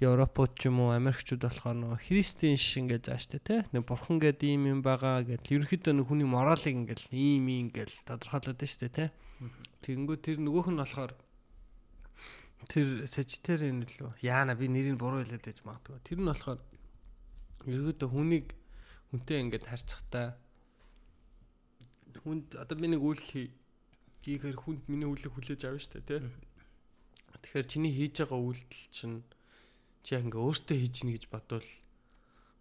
Европууд 0.00 0.54
ч 0.56 0.70
юм 0.70 0.80
уу 0.80 0.94
Америкчууд 0.94 1.42
болохоор 1.44 1.76
нөгөө 1.76 1.98
христийн 2.06 2.56
шиг 2.56 2.88
ингээд 2.88 3.10
зааштай 3.10 3.40
те 3.42 3.56
нэг 3.74 3.84
бурхан 3.84 4.16
гэдэг 4.22 4.48
ийм 4.48 4.64
юм 4.70 4.80
байгаа 4.86 5.26
гэдэл 5.26 5.66
ерөөхдөө 5.66 5.92
нэг 5.92 6.06
хүний 6.08 6.24
моралыг 6.24 6.72
ингээд 6.72 7.10
ийм 7.12 7.44
ийм 7.50 7.68
гэж 7.68 8.08
тодорхойлоод 8.08 8.64
штэ 8.64 8.88
те 8.88 9.04
тэгэнгүү 9.84 10.16
тэр 10.24 10.38
нөгөөх 10.40 10.72
нь 10.72 10.80
болохоор 10.80 11.12
тэр 12.68 13.04
сажитарийн 13.04 13.84
нөлөө 13.84 14.24
яана 14.24 14.56
би 14.56 14.72
нэрийг 14.72 14.96
буруу 14.96 15.20
хэлээд 15.20 15.44
байж 15.44 15.58
магадгүй. 15.64 16.00
Тэр 16.04 16.18
нь 16.20 16.28
болохоор 16.28 16.60
ерөөдөө 17.68 18.08
хүнийг 18.08 18.46
хүнтэй 19.12 19.36
ингээд 19.44 19.68
харьцахтаа 19.68 20.36
хүнд 22.24 22.58
одоо 22.58 22.76
би 22.78 22.88
нэг 22.90 23.02
үйл 23.02 23.22
хийхээр 24.24 24.58
хүнд 24.58 24.82
миний 24.90 25.08
үйлийг 25.08 25.32
хүлээж 25.34 25.62
авна 25.68 25.80
шүү 25.80 26.02
дээ 26.02 26.20
тий 26.20 26.50
Тэгэхээр 27.40 27.66
чиний 27.66 27.92
хийж 27.96 28.14
байгаа 28.20 28.40
үйлдэл 28.40 28.84
чинь 28.92 29.18
чи 30.04 30.14
яг 30.14 30.28
ингээ 30.28 30.44
өөртөө 30.44 30.76
хийж 30.76 30.94
гин 31.00 31.10
гэж 31.16 31.24
бодвол 31.32 31.68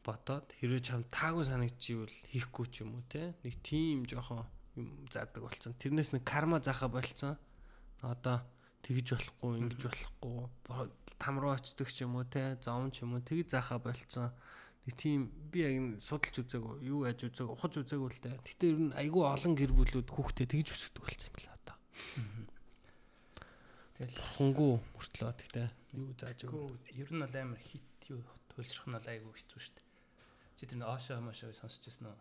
бодоод 0.07 0.47
хэрвээ 0.55 0.81
чам 0.87 1.03
таагүй 1.11 1.45
санагдчихвэл 1.45 2.17
хийхгүй 2.31 2.65
ч 2.71 2.75
юм 2.87 2.95
уу 2.95 3.03
те 3.11 3.35
нэг 3.43 3.53
тийм 3.59 4.07
жоохон 4.07 4.47
юм 4.79 5.05
заадаг 5.11 5.43
болсон. 5.43 5.75
Тэрнээс 5.75 6.15
нэг 6.15 6.23
карма 6.23 6.63
заахаа 6.63 6.89
болцсон. 6.89 7.35
Одоо 7.99 8.39
тэгж 8.81 9.19
болохгүй, 9.19 9.51
ингэж 9.59 9.81
болохгүй, 9.83 10.87
там 11.19 11.35
руу 11.43 11.51
очдөг 11.51 11.91
ч 11.91 12.07
юм 12.07 12.15
уу 12.15 12.23
те, 12.23 12.55
зовн 12.63 12.89
ч 12.95 13.03
юм 13.03 13.19
уу 13.19 13.21
тэг 13.21 13.43
заахаа 13.51 13.83
болцсон. 13.83 14.31
Нэг 14.87 14.95
тийм 14.95 15.27
би 15.51 15.65
яг 15.65 15.75
судалж 15.99 16.45
үзээгүй, 16.45 16.75
юу 16.87 17.03
яаж 17.09 17.25
үзээгүй, 17.25 17.55
ухаж 17.57 17.73
үзээгүй 17.83 18.09
л 18.09 18.21
те. 18.23 18.31
Гэтэ 18.45 18.65
ер 18.69 18.77
нь 18.79 18.95
айгүй 18.95 19.23
олон 19.25 19.53
гэр 19.57 19.73
бүлүүд 19.75 20.07
хүүхдээ 20.07 20.47
тэгж 20.47 20.67
өсгдөг 20.71 21.03
болсон 21.03 21.27
юм 21.29 21.35
байна 21.35 21.57
одоо. 21.57 21.77
Тэгэл 23.99 24.17
хунгу 24.39 24.79
мөртлөө 24.95 25.31
тэгтээ 25.35 25.67
юу 25.93 26.13
зааж 26.17 26.45
өгөө. 26.45 26.77
Ер 26.93 27.09
нь 27.09 27.21
бол 27.21 27.35
амар 27.35 27.57
хит 27.57 27.81
юу 28.09 28.21
төлсрөх 28.53 28.85
нь 28.89 28.93
бол 28.93 29.07
айгүй 29.09 29.33
хэцүү 29.33 29.59
шүү 29.59 29.73
дээ. 29.73 29.87
Чи 30.59 30.63
тэр 30.69 30.85
Ошо 30.85 31.17
Мошог 31.21 31.55
сонсч 31.57 31.81
байсан 31.81 32.13
уу? 32.13 32.19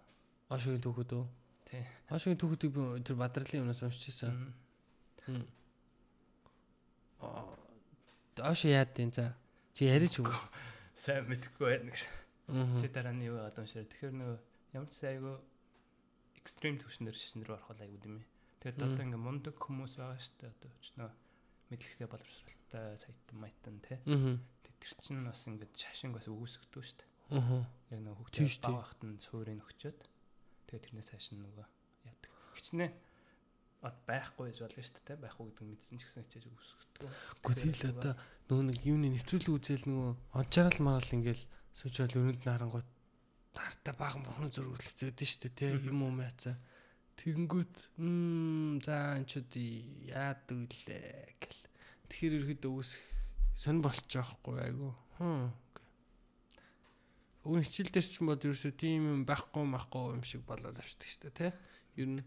Ошогийн 0.48 0.80
түүхүүд 0.80 1.12
үү? 1.12 1.26
Тий. 1.68 1.84
Ошогийн 2.09 2.40
түүхүүдийг 2.40 2.72
би 2.72 2.82
тэр 3.04 3.16
Бадралын 3.20 3.62
өмнөөс 3.68 3.82
уншиж 3.84 4.09
байсан. 4.09 4.54
Аа. 7.20 7.44
Ошо 8.40 8.66
яад 8.72 8.94
тийм 8.96 9.12
за. 9.12 9.36
Чи 9.76 9.90
яриач 9.90 10.16
үү? 10.16 10.32
Сайн 10.96 11.28
мэдэхгүй 11.28 11.66
байна 11.66 11.92
гэж. 11.92 12.09
Чи 12.49 12.88
дараа 12.88 13.12
нь 13.12 13.28
юу 13.28 13.36
гадаа 13.36 13.62
уншаа. 13.64 13.84
Тэгэхээр 13.84 14.14
нөгөө 14.16 14.38
ямар 14.72 14.88
ч 14.88 15.05
айгүй 15.05 15.36
экстрим 16.40 16.80
төвшнөр 16.80 17.16
шашнэр 17.16 17.53
орох 17.53 17.76
айгүй 17.76 18.01
юм. 18.09 18.24
Тэгээд 18.64 18.80
одоо 18.80 19.05
ингээ 19.05 19.20
мундаг 19.20 19.57
хүмүүс 19.61 20.01
байгаа 20.01 20.16
шүү 20.16 20.36
дээ. 20.40 20.53
Одоо 20.57 20.70
ч 20.80 20.88
нөө 20.96 21.11
мэдлэгтэй 21.68 22.09
боловсралтай 22.09 22.96
сайтан 22.96 23.36
майтан 23.36 23.76
тий. 23.84 23.99
Тэр 24.01 24.92
чинь 25.05 25.28
бас 25.28 25.44
ингээд 25.44 25.74
шашинг 25.76 26.16
бас 26.16 26.26
үүсгдэг 26.32 26.80
шүү 26.80 26.96
дээ. 27.05 27.11
Аа. 27.36 27.68
Яг 27.92 28.01
нэг 28.01 28.16
хөгжиж 28.16 28.64
багахт 28.64 29.01
нь 29.05 29.20
цөөрийг 29.20 29.61
өгчөөд 29.61 30.01
тэгээ 30.72 30.84
тэрнээс 30.88 31.11
хаш 31.12 31.26
нөгөө 31.36 31.66
яадаг. 32.09 32.32
Хичнээн 32.57 32.92
от 33.84 33.96
байхгүй 34.09 34.49
гэж 34.49 34.59
болно 34.64 34.82
шүү 34.88 35.05
дээ. 35.05 35.22
Байхгүй 35.22 35.44
гэдэг 35.53 35.64
нь 35.68 35.70
мэдсэн 35.76 35.96
ч 36.01 36.03
гэсэн 36.09 36.24
хичээж 36.24 36.44
үүсгдэг. 36.49 37.11
Гэхдээ 37.44 37.68
тэгэл 37.68 37.92
одоо 37.92 38.14
нөгөө 38.49 38.64
нэг 38.72 38.78
юуны 38.88 39.09
нэвтрүүлэг 39.12 39.55
үзэл 39.55 39.84
нөгөө 39.86 40.11
ончарал 40.40 40.78
марал 40.80 41.14
ингээл 41.14 41.44
суучвал 41.76 42.16
өрөнд 42.16 42.42
нарангууд 42.46 42.88
цартаа 43.52 43.94
баахан 43.98 44.22
бухны 44.24 44.48
зураг 44.48 44.78
үлцээд 44.78 45.18
шүү 45.20 45.52
дээ. 45.52 45.82
Тэ 45.82 45.88
юм 45.90 46.06
уу 46.06 46.14
мяцаа 46.14 46.56
Тэгэнгүүт 47.18 47.98
мм 47.98 48.78
за 48.78 49.18
анчуд 49.18 49.50
яадаг 50.06 50.70
лээ 50.86 51.34
гэл. 51.42 51.62
Тэгэхээр 52.06 52.34
ирэхэд 52.38 52.62
өөс 52.70 52.94
сонь 53.58 53.82
болчих 53.82 54.06
жоохгүй 54.06 54.62
айгу. 54.62 54.94
Хм. 55.18 55.50
Өвн 57.42 57.66
хичээл 57.66 57.90
дээр 57.90 58.06
ч 58.06 58.22
юм 58.22 58.30
бод 58.30 58.46
ерөөсөө 58.46 58.70
тийм 58.78 59.02
юм 59.10 59.22
байхгүй 59.26 59.66
махгүй 59.66 60.14
юм 60.14 60.22
шиг 60.22 60.46
болоод 60.46 60.78
авчдаг 60.78 61.10
шүү 61.10 61.22
дээ, 61.26 61.34
тэ? 61.34 61.58
Ер 61.98 62.06
нь 62.06 62.22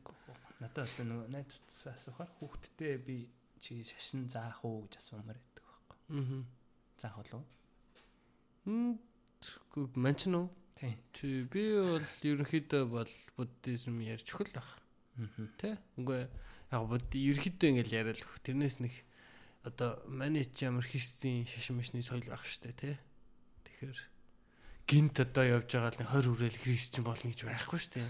надад 0.60 0.92
одоо 0.92 1.06
нөгөө 1.08 1.28
найз 1.40 1.56
утсаа 1.56 1.96
асуухаар 1.96 2.32
хүүхдтэй 2.36 3.00
би 3.00 3.32
чи 3.64 3.88
шашин 3.88 4.28
заах 4.28 4.60
уу 4.68 4.92
гэж 4.92 5.00
асуумаар 5.00 5.40
байдаг 5.40 5.64
байхгүй. 5.72 5.98
Аа. 6.20 6.44
Заах 7.00 7.16
болов? 7.16 7.48
Мм. 8.68 9.00
Манч 9.96 10.28
нь 10.28 10.36
уу? 10.36 10.50
Тийм. 10.76 10.98
Чи 11.14 11.46
би 11.46 11.78
бол 11.78 12.04
ерөнхийдөө 12.04 12.84
бол 12.90 13.14
буддизм 13.38 14.02
ярьж 14.02 14.28
өгөх 14.34 14.52
л 14.52 14.58
байх. 14.58 14.72
Тэ? 15.62 15.78
Үгүй 16.02 16.26
яг 16.72 16.84
бод 16.88 17.06
ерөөхдөө 17.12 17.70
ингээл 17.70 17.98
яриад 18.02 18.20
л 18.20 18.44
тэрнээс 18.44 18.82
нэг 18.82 18.94
одоо 19.68 20.02
манай 20.10 20.48
ч 20.48 20.66
ямар 20.66 20.82
христийн 20.88 21.46
шашин 21.46 21.78
машны 21.78 22.02
соёл 22.02 22.26
байх 22.26 22.42
штэ 22.48 22.74
тэ. 22.74 22.98
Тэгэхээр 23.68 24.00
гинт 24.90 25.16
одоо 25.22 25.62
явж 25.62 25.70
байгаа 25.70 25.94
л 25.94 26.02
20 26.02 26.34
хүрээл 26.34 26.64
христчин 26.66 27.04
болно 27.06 27.30
гэж 27.30 27.46
байхгүй 27.46 27.80
штэ. 27.80 28.02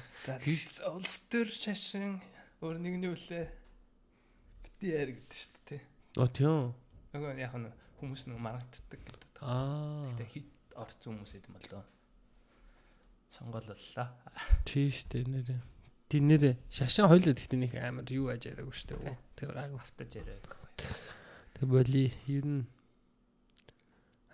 Улс 0.96 1.16
төр 1.28 1.50
шашин 1.52 2.24
өөр 2.64 2.78
нэгний 2.80 3.12
үлээ 3.12 3.46
бити 4.64 4.86
яар 4.96 5.12
гэдэг 5.12 5.36
штэ 5.36 5.60
тэ. 5.68 5.78
Оо 6.16 6.30
тийм. 6.32 6.72
Нөгөө 7.12 7.36
яг 7.36 7.54
нь 7.60 7.68
хүмүүс 8.00 8.32
нэг 8.32 8.40
маргаддаг 8.40 9.00
гэдэг. 9.04 9.44
Аа. 9.44 10.08
Гэтэ 10.16 10.26
хит 10.32 10.48
орц 10.76 11.00
хүмүүс 11.04 11.34
эдэм 11.38 11.56
болоо. 11.58 11.84
Сонгололлоо. 13.32 14.08
Тийм 14.68 14.92
штэ 14.92 15.24
нэрээ. 15.24 15.62
Тэр 16.12 16.24
нэрээ 16.28 16.56
шашин 16.68 17.08
хойлоо 17.08 17.32
гэхдээ 17.32 17.60
нэг 17.60 17.74
амар 17.80 18.08
юу 18.12 18.28
аж 18.28 18.44
яриаггүй 18.52 18.76
шүү 18.76 19.00
дээ. 19.00 19.18
Тэр 19.40 19.56
гайг 19.56 19.72
автаж 19.80 20.10
яриаг. 20.12 20.44
Тэг 21.56 21.66
боли 21.72 22.12
ер 22.28 22.44
нь 22.44 22.68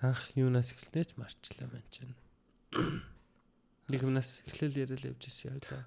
анх 0.01 0.33
юунаас 0.33 0.73
эхэлснээр 0.73 1.07
ч 1.09 1.13
марчлаа 1.17 1.69
байна 1.69 1.89
чинь. 1.93 2.17
Нэг 3.89 4.01
юмнаас 4.01 4.41
эхлэл 4.49 4.81
яриад 4.81 5.05
явж 5.05 5.21
ирсэн 5.29 5.53
явлаа. 5.53 5.85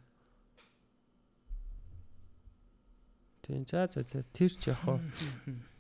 Тийм 3.42 3.66
за 3.66 3.90
за 3.90 4.07
за 4.07 4.22
тэр 4.30 4.55
ч 4.55 4.70
яг 4.70 4.78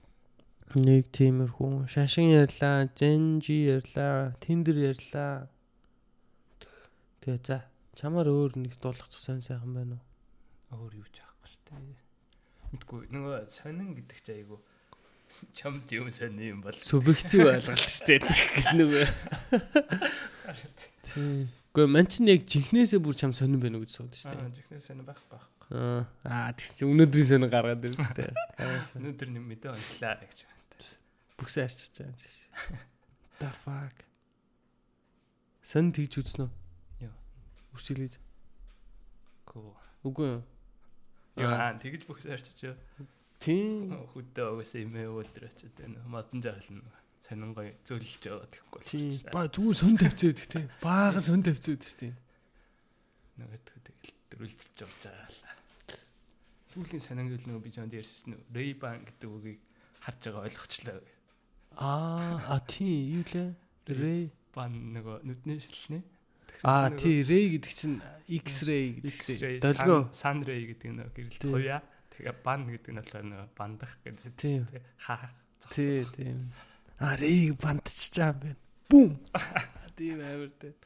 нэг 0.78 1.10
тиймэрхүү 1.14 1.88
шашин 1.90 2.30
ярьлаа, 2.34 2.86
зэнжи 2.94 3.56
ярьлаа, 3.74 4.36
тендер 4.38 4.76
ярьлаа. 4.78 5.50
Тэгээ 7.20 7.40
за 7.42 7.70
Чамаар 8.00 8.32
өөр 8.32 8.56
нэг 8.56 8.80
дуулгачих 8.80 9.20
сонь 9.20 9.44
сайхан 9.44 9.76
байна 9.76 10.00
уу? 10.72 10.88
Өөр 10.88 11.04
юу 11.04 11.08
ч 11.12 11.20
аахгүй 11.20 11.52
шүү 11.52 11.62
дээ. 11.68 12.00
Мэдгүй 12.72 13.00
нөгөө 13.12 13.36
сонин 13.52 13.92
гэдэг 13.92 14.18
чи 14.24 14.32
айгу 14.40 14.56
чамд 15.52 15.84
юм 15.92 16.08
сони 16.08 16.48
юм 16.48 16.64
бол 16.64 16.72
субъектив 16.80 17.44
ойлголт 17.52 17.92
шүү 17.92 18.24
дээ. 18.24 18.72
Нөгөө. 18.72 19.04
Тийм. 21.12 21.52
Гэхдээ 21.76 21.92
ман 21.92 22.08
ч 22.08 22.24
яг 22.24 22.48
жинхнээсээ 22.48 23.04
бүр 23.04 23.20
чам 23.20 23.36
сонин 23.36 23.60
байна 23.60 23.76
уу 23.76 23.84
гэж 23.84 24.00
сууд 24.00 24.16
шүү 24.16 24.32
дээ. 24.32 24.48
Аа 24.48 24.54
жинхнээс 24.56 24.84
сонин 24.88 25.04
байх 25.04 25.20
байх. 25.28 25.44
Аа 26.24 26.56
тэгс 26.56 26.80
чи 26.80 26.88
өнөөдрийн 26.88 27.28
сонин 27.36 27.52
гаргаад 27.52 27.84
ирсэн 27.84 28.16
дээ. 28.16 28.32
Өнөөдөр 28.96 29.28
нэг 29.28 29.44
мэдээ 29.44 29.76
онцлаа 29.76 30.16
гэж. 30.24 30.49
Бүксээ 31.40 31.64
арчиж 31.64 31.96
байгаа 31.96 32.12
юм. 32.12 32.84
The 33.40 33.50
fuck. 33.64 33.96
Сэн 35.64 35.88
тэгж 35.96 36.20
үзнэ 36.20 36.44
үү? 36.44 36.60
Үрчилгээж. 37.74 38.18
Гүү. 39.48 39.72
Үгүй 40.04 40.28
юу? 40.36 40.42
Яа, 41.40 41.72
тэгж 41.80 42.04
бүхс 42.04 42.26
арчиж. 42.28 42.76
Тийм. 43.40 43.94
Хөдөө 44.12 44.60
угаасаа 44.60 44.84
имээ 44.84 45.08
өдрөөч 45.08 45.58
гэдэг 45.64 45.86
нь 45.88 45.96
модон 46.04 46.44
жаглна. 46.44 46.84
Сонин 47.24 47.54
гоё 47.56 47.72
зөөлж 47.86 48.20
яваад 48.26 48.52
гэхгүй. 48.52 48.82
Тийм. 48.84 49.16
Ба 49.32 49.48
зүгээр 49.48 49.78
сон 49.80 49.96
тавьцээд 49.96 50.38
тийм. 50.50 50.68
Баахан 50.84 51.24
сон 51.24 51.40
тавьцээд 51.40 51.80
дээ. 51.80 52.12
Нөгөө 53.40 53.60
тэгэл 53.64 54.12
дөрүүлж 54.34 54.60
явж 54.82 54.98
байгаа 55.00 55.28
л. 55.30 55.40
Сүүлийн 56.74 57.00
сонин 57.00 57.32
гэл 57.32 57.48
нөгөө 57.48 57.64
би 57.64 57.70
жоон 57.72 57.88
дээрсэн 57.88 58.36
Ray-Ban 58.52 59.08
гэдэг 59.08 59.30
үгийг 59.30 59.60
харж 60.04 60.20
байгаа 60.26 60.44
ойлгочлаа. 60.44 61.00
Аа, 61.80 62.36
а 62.44 62.60
тийм 62.60 63.24
юу 63.24 63.24
лээ? 63.24 63.56
Ray-Ban 63.88 64.72
нөгөө 64.92 65.24
нүдний 65.24 65.56
шилнэ. 65.64 66.04
Аа 66.60 66.92
тий 66.92 67.24
ray 67.24 67.56
гэдэг 67.56 67.72
чинь 67.72 67.98
x-ray 68.28 69.00
гэдэг 69.00 69.14
чинь 69.16 69.64
долгио 69.64 70.12
sun 70.12 70.44
ray 70.44 70.68
гэдэг 70.68 70.88
нь 70.92 71.00
гэрэлт 71.00 71.44
хуя. 71.48 71.80
Тэгээ 72.12 72.36
бан 72.44 72.68
гэдэг 72.68 72.92
нь 72.92 73.00
бол 73.00 73.24
нэг 73.24 73.48
бандах 73.56 73.96
гэдэг. 74.04 74.36
Тий, 75.72 76.04
тийм. 76.12 76.52
А 77.00 77.16
рийг 77.16 77.56
бандчиж 77.56 78.12
байгаа 78.20 78.28
юм 78.28 78.40
байна. 78.44 78.60
Бум. 78.92 79.10
Тийм 79.96 80.20
амар 80.20 80.52
дээ. 80.60 80.76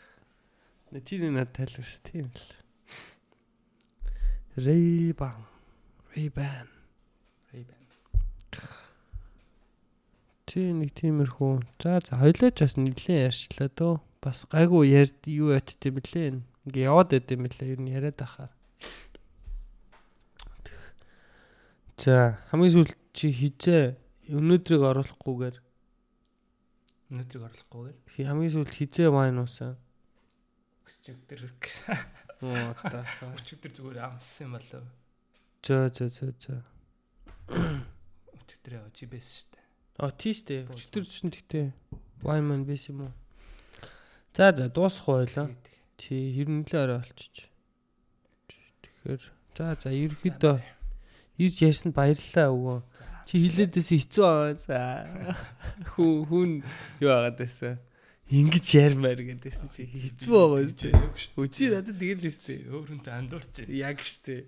Нэ 0.94 0.98
чи 1.02 1.18
нэ 1.18 1.42
тайлбарс 1.50 1.98
тийм 2.06 2.30
л. 2.30 2.50
Ray-Ban. 4.54 5.42
Ray-Ban. 6.14 6.70
Ray-Ban. 7.50 7.82
Тий 10.44 10.72
нэг 10.76 10.92
тиймэрхүү. 10.98 11.52
За 11.80 12.00
за 12.04 12.18
хоёлооч 12.20 12.56
бас 12.60 12.74
нэлээд 12.76 13.32
ярьчлаа 13.32 13.68
дөө. 13.72 13.94
Бас 14.20 14.44
гайгүй 14.52 14.92
ярьд 14.92 15.24
юу 15.28 15.52
ячт 15.56 15.80
юм 15.88 15.96
блэ. 16.00 16.40
Ингээ 16.68 16.88
яваад 16.88 17.08
байд 17.16 17.28
юм 17.32 17.48
блэ. 17.48 17.64
Ер 17.64 17.80
нь 17.80 17.88
яриад 17.92 18.20
ахаар. 18.20 18.52
За 21.96 22.36
хамгийн 22.50 22.72
сүүлд 22.74 22.92
чи 23.16 23.30
хизээ 23.30 23.94
өнөөдрийг 24.34 24.82
оруулахгүйгээр 24.82 25.56
Өнөөдрийг 27.14 27.42
орлохгүйгээр 27.48 27.96
хи- 28.12 28.26
хамгийн 28.28 28.52
сүүлд 28.52 28.72
хизээ 28.74 29.08
вайн 29.14 29.38
уусан. 29.38 29.78
өчигдөр 30.84 31.40
Оо 32.44 32.74
та. 32.82 33.06
өчигдөр 33.38 33.72
зүгээр 33.78 33.98
амссан 34.02 34.50
юм 34.50 34.52
болов. 34.58 34.84
За 35.62 35.88
за 35.94 36.08
за 36.10 36.26
за. 36.34 36.54
Өчигдөр 38.42 38.72
яа 38.82 38.90
чи 38.92 39.06
байсан 39.06 39.30
шүү 39.38 39.48
дээ. 39.54 39.63
А 39.98 40.10
тийштэй. 40.10 40.66
Бууз 40.66 40.90
Өчтөр 40.90 41.04
чинь 41.06 41.30
тэгтээ 41.30 41.66
ман 42.24 42.64
биш 42.66 42.90
юм 42.90 43.06
уу? 43.06 43.12
За 44.34 44.50
за 44.50 44.68
дуусах 44.68 45.06
байлаа. 45.06 45.54
Чи 45.94 46.34
хэрнэлээ 46.34 46.82
орой 46.82 46.98
олчиж. 46.98 47.46
Тэгэхээр 48.82 49.22
за 49.54 49.76
за 49.78 49.90
ерөөхдөө 49.94 50.56
ирж 51.38 51.56
ярьсанд 51.62 51.94
баярлалаа 51.94 52.50
өвөө. 52.50 52.78
Чи 53.30 53.34
хилээдээс 53.38 53.90
хэцүү 53.94 54.24
байгаа. 54.26 54.58
За. 54.58 54.78
Хүн 55.94 56.26
хүн 56.26 56.50
юу 56.98 57.10
агаад 57.14 57.38
байсан. 57.38 57.78
Ингиж 58.34 58.74
ярмаар 58.74 59.20
гэдээсэн 59.22 59.68
чи 59.70 59.86
хэцүү 59.86 60.34
байгаа 60.34 60.66
шүү 60.66 60.90
дээ. 60.90 61.38
Өчиг 61.38 61.68
надад 61.70 61.96
тэгэл 62.02 62.26
л 62.26 62.34
шүү 62.34 62.58
өөр 62.74 62.88
хүнтэй 62.98 63.14
андуурч. 63.14 63.50
дээ. 63.62 63.78
Яг 63.78 64.02
шүү 64.02 64.22
дээ. 64.26 64.42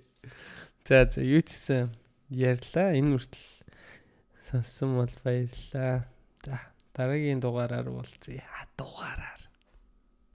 За 0.83 1.07
за 1.07 1.21
юу 1.23 1.43
ч 1.45 1.55
гэсэн 1.55 1.95
ярьлаа. 2.35 2.99
Энэ 2.99 3.15
үртэл 3.15 3.56
сонссон 4.47 4.91
бол 4.99 5.15
баярлалаа. 5.25 6.07
За 6.45 6.57
дараагийн 6.95 7.41
дугаараар 7.41 7.89
уулзъя. 7.91 8.47
Дугаараа 8.79 9.36